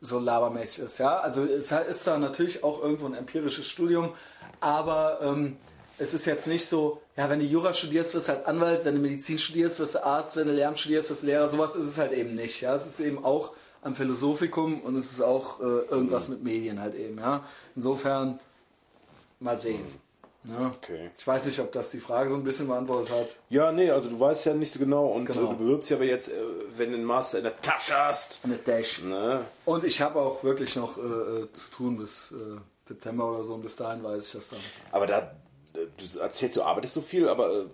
[0.00, 0.98] so labermäßig ist.
[0.98, 1.18] Ja?
[1.18, 4.12] Also es ist da natürlich auch irgendwo ein empirisches Studium,
[4.60, 5.56] aber ähm,
[5.98, 8.94] es ist jetzt nicht so, ja, wenn du Jura studierst, wirst du halt Anwalt, wenn
[8.94, 11.86] du Medizin studierst, wirst du Arzt, wenn du Lehramt studierst, wirst du Lehrer, sowas ist
[11.86, 12.60] es halt eben nicht.
[12.60, 12.74] Ja?
[12.74, 13.52] Es ist eben auch
[13.84, 17.18] am Philosophikum und es ist auch äh, irgendwas mit Medien halt eben.
[17.18, 17.44] Ja?
[17.76, 18.38] Insofern
[19.40, 19.84] mal sehen.
[20.44, 20.70] Ne?
[20.76, 21.10] Okay.
[21.16, 23.36] Ich weiß nicht, ob das die Frage so ein bisschen beantwortet hat.
[23.48, 25.52] Ja, nee, also du weißt ja nicht so genau und Genau.
[25.52, 26.32] du bewirbst ja aber jetzt, äh,
[26.76, 28.46] wenn du einen Master in der Tasche hast.
[28.46, 29.02] Mit Dash.
[29.02, 29.44] Ne?
[29.64, 33.54] Und ich habe auch wirklich noch äh, äh, zu tun bis äh, September oder so
[33.54, 34.58] und bis dahin weiß ich das dann.
[34.92, 37.64] Aber da, äh, du erzählst, du arbeitest so viel, aber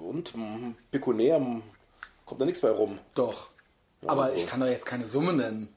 [0.00, 0.72] und mm,
[2.26, 2.98] kommt da nichts bei rum.
[3.14, 3.48] Doch.
[4.06, 4.36] Aber also.
[4.36, 5.68] ich kann doch jetzt keine Summe nennen.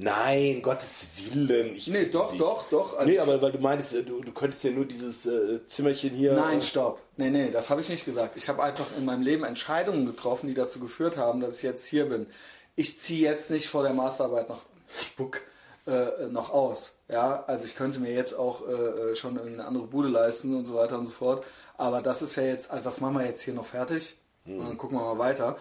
[0.00, 1.74] Nein, Gottes Willen.
[1.74, 2.38] Ich Nee, doch, dich.
[2.38, 2.96] doch, doch.
[2.96, 6.10] Also nee, aber weil du meinst, äh, du, du könntest ja nur dieses äh, Zimmerchen
[6.10, 6.34] hier.
[6.34, 7.00] Nein, äh, stopp.
[7.16, 8.36] Nee, nee, das habe ich nicht gesagt.
[8.36, 11.84] Ich habe einfach in meinem Leben Entscheidungen getroffen, die dazu geführt haben, dass ich jetzt
[11.86, 12.28] hier bin.
[12.76, 15.42] Ich ziehe jetzt nicht vor der Masterarbeit noch Spuck
[15.88, 16.94] äh, noch aus.
[17.08, 20.74] Ja, also ich könnte mir jetzt auch äh, schon eine andere Bude leisten und so
[20.74, 21.44] weiter und so fort.
[21.76, 24.78] Aber das ist ja jetzt, also das machen wir jetzt hier noch fertig und dann
[24.78, 25.58] gucken wir mal weiter.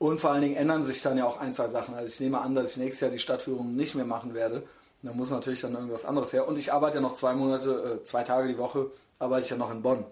[0.00, 1.94] Und vor allen Dingen ändern sich dann ja auch ein, zwei Sachen.
[1.94, 4.62] Also ich nehme an, dass ich nächstes Jahr die Stadtführung nicht mehr machen werde.
[5.02, 6.48] Da muss natürlich dann irgendwas anderes her.
[6.48, 9.58] Und ich arbeite ja noch zwei Monate, äh, zwei Tage die Woche, arbeite ich ja
[9.58, 10.06] noch in Bonn.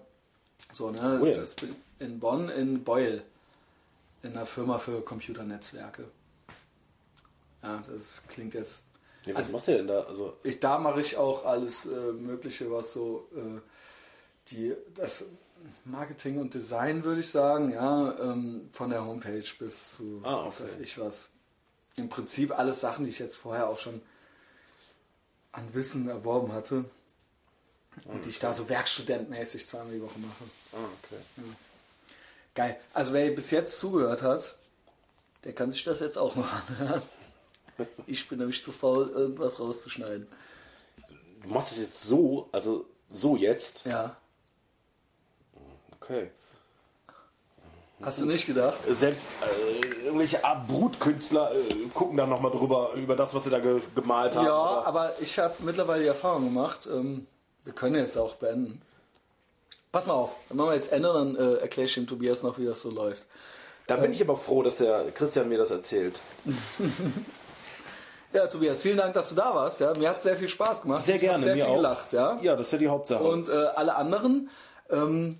[0.73, 1.19] So, ne?
[1.19, 1.37] Oh ja.
[1.37, 1.55] Das
[1.97, 3.23] in Bonn, in Beul.
[4.21, 6.03] In einer Firma für Computernetzwerke.
[7.63, 8.83] Ja, das klingt jetzt.
[9.25, 10.01] Nee, was machst du denn da?
[10.01, 13.59] Also, Ich, da mache ich auch alles äh, Mögliche, was so äh,
[14.49, 15.25] die, das
[15.85, 20.59] Marketing und Design, würde ich sagen, ja, ähm, von der Homepage bis zu Ah, was
[20.61, 20.69] okay.
[20.69, 21.29] weiß ich was.
[21.95, 24.01] Im Prinzip alles Sachen, die ich jetzt vorher auch schon
[25.51, 26.85] an Wissen erworben hatte
[28.05, 30.43] und die ich da so werkstudentmäßig zweimal die Woche mache.
[30.73, 31.21] ah, okay.
[32.55, 32.79] Geil.
[32.93, 34.55] Also wer bis jetzt zugehört hat,
[35.43, 37.01] der kann sich das jetzt auch noch anhören.
[38.07, 40.27] Ich bin nämlich zu faul, irgendwas rauszuschneiden.
[41.43, 43.85] Du machst es jetzt so, also so jetzt.
[43.85, 44.17] Ja.
[46.01, 46.31] Okay.
[48.01, 48.77] Hast du nicht gedacht?
[48.87, 53.59] Selbst äh, irgendwelche Art Brutkünstler äh, gucken da nochmal drüber, über das, was sie da
[53.59, 54.45] ge gemalt haben.
[54.45, 54.85] Ja, oder?
[54.87, 57.27] aber ich habe mittlerweile die Erfahrung gemacht, ähm,
[57.65, 58.81] wir können jetzt auch beenden.
[59.91, 62.57] Pass mal auf, dann machen wir jetzt Ende, dann äh, erkläre ich dem Tobias noch,
[62.57, 63.23] wie das so läuft.
[63.87, 66.21] Da bin ich aber froh, dass der Christian mir das erzählt.
[68.31, 69.79] Ja, Tobias, vielen Dank, dass du da warst.
[69.79, 71.03] Ja, mir hat sehr viel Spaß gemacht.
[71.03, 71.77] Sehr Ich gerne, sehr mir viel auch.
[71.77, 72.13] gelacht.
[72.13, 72.37] Ja.
[72.43, 73.23] Ja, das ist ja die Hauptsache.
[73.23, 74.51] Und äh, alle anderen,
[74.91, 75.39] ähm,